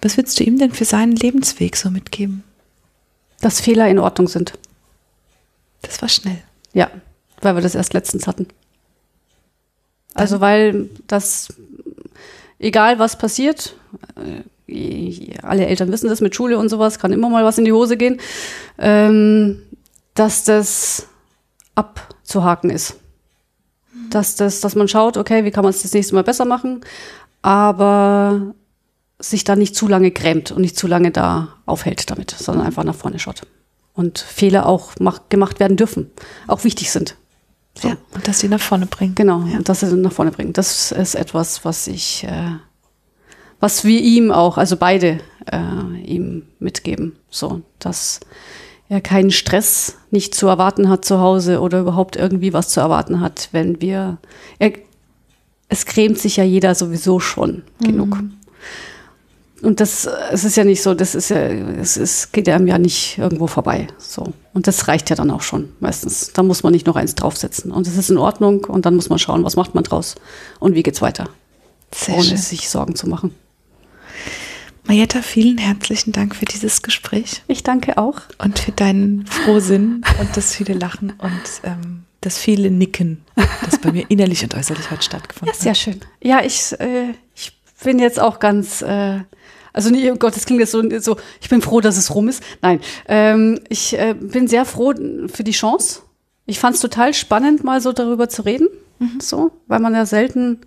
Was 0.00 0.16
würdest 0.16 0.40
du 0.40 0.44
ihm 0.44 0.58
denn 0.58 0.72
für 0.72 0.86
seinen 0.86 1.14
Lebensweg 1.14 1.76
so 1.76 1.90
mitgeben? 1.90 2.42
Dass 3.40 3.60
Fehler 3.60 3.88
in 3.88 3.98
Ordnung 3.98 4.28
sind. 4.28 4.58
Das 5.82 6.00
war 6.02 6.08
schnell. 6.08 6.42
Ja, 6.72 6.90
weil 7.40 7.54
wir 7.54 7.62
das 7.62 7.74
erst 7.74 7.94
letztens 7.94 8.26
hatten. 8.26 8.46
Also 10.14 10.40
weil 10.40 10.90
das, 11.06 11.52
egal 12.58 12.98
was 12.98 13.16
passiert, 13.16 13.74
äh, 14.16 14.42
alle 15.42 15.66
Eltern 15.66 15.90
wissen 15.90 16.08
das 16.08 16.20
mit 16.20 16.34
Schule 16.34 16.58
und 16.58 16.68
sowas, 16.68 16.98
kann 16.98 17.12
immer 17.12 17.28
mal 17.28 17.44
was 17.44 17.58
in 17.58 17.64
die 17.64 17.72
Hose 17.72 17.96
gehen, 17.96 18.20
ähm, 18.78 19.62
dass 20.14 20.44
das 20.44 21.06
abzuhaken 21.74 22.70
ist. 22.70 22.96
Dass, 24.10 24.36
das, 24.36 24.60
dass 24.60 24.74
man 24.76 24.88
schaut, 24.88 25.16
okay, 25.16 25.44
wie 25.44 25.50
kann 25.50 25.64
man 25.64 25.70
es 25.70 25.82
das 25.82 25.92
nächste 25.92 26.14
Mal 26.14 26.24
besser 26.24 26.44
machen, 26.44 26.80
aber 27.42 28.54
sich 29.20 29.44
da 29.44 29.56
nicht 29.56 29.76
zu 29.76 29.86
lange 29.88 30.10
grämt 30.10 30.50
und 30.50 30.62
nicht 30.62 30.76
zu 30.76 30.86
lange 30.86 31.10
da 31.10 31.48
aufhält 31.66 32.10
damit, 32.10 32.30
sondern 32.30 32.66
einfach 32.66 32.84
nach 32.84 32.94
vorne 32.94 33.18
schaut. 33.18 33.42
Und 33.94 34.18
Fehler 34.18 34.66
auch 34.66 34.92
mach, 34.98 35.28
gemacht 35.28 35.60
werden 35.60 35.76
dürfen, 35.76 36.10
auch 36.46 36.64
wichtig 36.64 36.90
sind. 36.90 37.16
So. 37.78 37.88
Ja, 37.88 37.96
und 38.14 38.26
dass 38.26 38.40
sie 38.40 38.48
nach 38.48 38.60
vorne 38.60 38.86
bringen. 38.86 39.14
Genau, 39.14 39.44
ja. 39.46 39.58
und 39.58 39.68
dass 39.68 39.80
sie 39.80 39.94
nach 39.94 40.12
vorne 40.12 40.30
bringen. 40.30 40.52
Das 40.52 40.92
ist 40.92 41.14
etwas, 41.14 41.64
was 41.64 41.86
ich, 41.86 42.24
äh, 42.24 42.56
was 43.60 43.84
wir 43.84 44.00
ihm 44.00 44.32
auch, 44.32 44.58
also 44.58 44.76
beide 44.76 45.20
äh, 45.50 46.02
ihm 46.04 46.46
mitgeben. 46.58 47.16
So, 47.30 47.62
dass 47.78 48.20
er 48.88 49.00
keinen 49.00 49.30
Stress 49.30 49.96
nicht 50.10 50.34
zu 50.34 50.48
erwarten 50.48 50.88
hat 50.88 51.04
zu 51.04 51.20
Hause 51.20 51.60
oder 51.60 51.80
überhaupt 51.80 52.16
irgendwie 52.16 52.52
was 52.52 52.70
zu 52.70 52.80
erwarten 52.80 53.20
hat, 53.20 53.48
wenn 53.52 53.80
wir, 53.80 54.18
er, 54.58 54.72
es 55.68 55.86
cremt 55.86 56.18
sich 56.18 56.36
ja 56.36 56.44
jeder 56.44 56.74
sowieso 56.74 57.20
schon 57.20 57.62
mhm. 57.80 58.36
Und 59.62 59.80
das, 59.80 60.08
es 60.32 60.44
ist 60.44 60.56
ja 60.56 60.64
nicht 60.64 60.82
so, 60.82 60.94
das 60.94 61.14
ist 61.14 61.30
ja, 61.30 61.36
es 61.38 61.96
ist, 61.96 62.32
geht 62.32 62.48
einem 62.48 62.66
ja 62.66 62.78
nicht 62.78 63.18
irgendwo 63.18 63.46
vorbei. 63.46 63.88
So. 63.98 64.32
Und 64.54 64.66
das 64.66 64.88
reicht 64.88 65.10
ja 65.10 65.16
dann 65.16 65.30
auch 65.30 65.42
schon 65.42 65.70
meistens. 65.80 66.32
Da 66.32 66.42
muss 66.42 66.62
man 66.62 66.72
nicht 66.72 66.86
noch 66.86 66.96
eins 66.96 67.14
draufsetzen. 67.14 67.70
Und 67.70 67.86
das 67.86 67.96
ist 67.96 68.10
in 68.10 68.18
Ordnung 68.18 68.64
und 68.64 68.86
dann 68.86 68.96
muss 68.96 69.10
man 69.10 69.18
schauen, 69.18 69.44
was 69.44 69.56
macht 69.56 69.74
man 69.74 69.84
draus 69.84 70.14
und 70.60 70.74
wie 70.74 70.82
geht's 70.82 71.02
weiter. 71.02 71.28
Sehr 71.94 72.14
ohne 72.14 72.24
schön. 72.24 72.36
sich 72.36 72.70
Sorgen 72.70 72.94
zu 72.94 73.08
machen. 73.08 73.34
Marietta, 74.84 75.22
vielen 75.22 75.58
herzlichen 75.58 76.12
Dank 76.12 76.34
für 76.34 76.46
dieses 76.46 76.82
Gespräch. 76.82 77.42
Ich 77.46 77.62
danke 77.62 77.98
auch. 77.98 78.22
Und 78.38 78.58
für 78.58 78.72
deinen 78.72 79.26
Frohsinn 79.26 80.02
und 80.18 80.36
das 80.36 80.54
viele 80.54 80.74
Lachen 80.74 81.12
und 81.18 81.42
ähm, 81.64 82.04
das 82.22 82.38
viele 82.38 82.70
Nicken, 82.70 83.24
das 83.64 83.78
bei 83.78 83.92
mir 83.92 84.04
innerlich 84.08 84.42
und 84.42 84.54
äußerlich 84.54 84.90
heute 84.90 85.02
stattgefunden 85.02 85.54
hat. 85.54 85.58
Ja, 85.58 85.62
sehr 85.62 85.74
schön. 85.74 86.00
Ja, 86.22 86.42
ich, 86.42 86.72
äh, 86.80 87.14
ich 87.34 87.52
bin 87.82 87.98
jetzt 87.98 88.18
auch 88.18 88.40
ganz 88.40 88.82
äh, 88.82 89.20
also 89.72 89.90
nee, 89.90 90.10
oh 90.10 90.16
Gott, 90.16 90.36
das 90.36 90.46
klingt 90.46 90.60
jetzt 90.60 90.72
so, 90.72 90.82
so, 91.00 91.16
ich 91.40 91.48
bin 91.48 91.62
froh, 91.62 91.80
dass 91.80 91.96
es 91.96 92.14
rum 92.14 92.28
ist. 92.28 92.42
Nein, 92.62 92.80
ähm, 93.08 93.60
ich 93.68 93.98
äh, 93.98 94.14
bin 94.14 94.48
sehr 94.48 94.64
froh 94.64 94.92
für 95.26 95.44
die 95.44 95.52
Chance. 95.52 96.02
Ich 96.46 96.58
fand 96.58 96.74
es 96.74 96.82
total 96.82 97.14
spannend, 97.14 97.62
mal 97.64 97.80
so 97.80 97.92
darüber 97.92 98.28
zu 98.28 98.42
reden, 98.42 98.68
mhm. 98.98 99.20
so, 99.20 99.52
weil 99.68 99.78
man 99.78 99.94
ja 99.94 100.04
selten, 100.06 100.60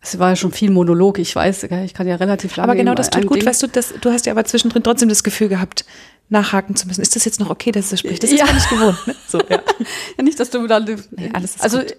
es 0.00 0.18
war 0.18 0.30
ja 0.30 0.36
schon 0.36 0.52
viel 0.52 0.70
Monolog, 0.70 1.18
ich 1.18 1.34
weiß, 1.34 1.64
ich 1.64 1.94
kann 1.94 2.06
ja 2.06 2.16
relativ 2.16 2.56
lange. 2.56 2.70
Aber 2.70 2.76
genau, 2.76 2.94
das 2.94 3.10
tut 3.10 3.26
gut, 3.26 3.38
Ding. 3.38 3.46
weißt 3.46 3.62
du, 3.64 3.66
das, 3.66 3.94
du 4.00 4.10
hast 4.10 4.26
ja 4.26 4.32
aber 4.32 4.44
zwischendrin 4.44 4.82
trotzdem 4.82 5.08
das 5.08 5.24
Gefühl 5.24 5.48
gehabt, 5.48 5.84
nachhaken 6.28 6.76
zu 6.76 6.86
müssen. 6.86 7.00
Ist 7.00 7.16
das 7.16 7.24
jetzt 7.24 7.40
noch 7.40 7.50
okay, 7.50 7.72
dass 7.72 7.90
er 7.90 7.98
spricht? 7.98 8.22
Das 8.22 8.30
ist 8.30 8.38
ja. 8.38 8.46
gar 8.46 8.54
nicht 8.54 8.70
gewohnt. 8.70 9.06
Ne? 9.06 9.16
So, 9.26 9.38
ja. 9.40 9.60
ja, 10.16 10.24
nicht, 10.24 10.38
dass 10.38 10.50
du 10.50 10.66
dann, 10.68 10.84
nee, 10.84 11.30
alles 11.32 11.56
ist 11.56 11.62
also 11.62 11.78
gut 11.78 11.96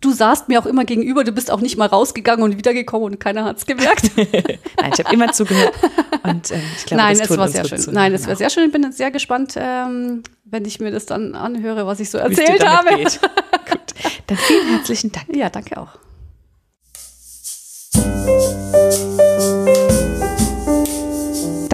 du 0.00 0.12
saßt 0.12 0.48
mir 0.48 0.60
auch 0.60 0.66
immer 0.66 0.84
gegenüber, 0.84 1.24
du 1.24 1.32
bist 1.32 1.50
auch 1.50 1.60
nicht 1.60 1.76
mal 1.76 1.86
rausgegangen 1.86 2.42
und 2.42 2.56
wiedergekommen 2.56 3.12
und 3.12 3.20
keiner 3.20 3.44
hat 3.44 3.58
es 3.58 3.66
gemerkt. 3.66 4.10
Nein, 4.16 4.92
ich 4.92 5.04
habe 5.04 5.14
immer 5.14 5.32
zugehört. 5.32 5.74
Und, 6.22 6.50
ähm, 6.50 6.60
ich 6.76 6.86
glaube, 6.86 7.02
Nein, 7.02 7.20
es 7.20 7.38
war 7.38 7.48
sehr 7.48 7.64
schön. 7.64 7.80
Nein, 7.92 8.14
es 8.14 8.26
war 8.26 8.36
sehr 8.36 8.50
schön. 8.50 8.66
Ich 8.66 8.72
bin 8.72 8.90
sehr 8.92 9.10
gespannt, 9.10 9.54
ähm, 9.56 10.22
wenn 10.44 10.64
ich 10.64 10.80
mir 10.80 10.90
das 10.90 11.06
dann 11.06 11.34
anhöre, 11.34 11.86
was 11.86 12.00
ich 12.00 12.10
so 12.10 12.18
erzählt 12.18 12.66
habe. 12.66 12.96
Geht. 12.96 13.20
Gut. 13.70 13.80
Dann 14.26 14.36
vielen 14.38 14.68
herzlichen 14.68 15.12
Dank. 15.12 15.34
Ja, 15.34 15.50
danke 15.50 15.78
auch. 15.78 16.09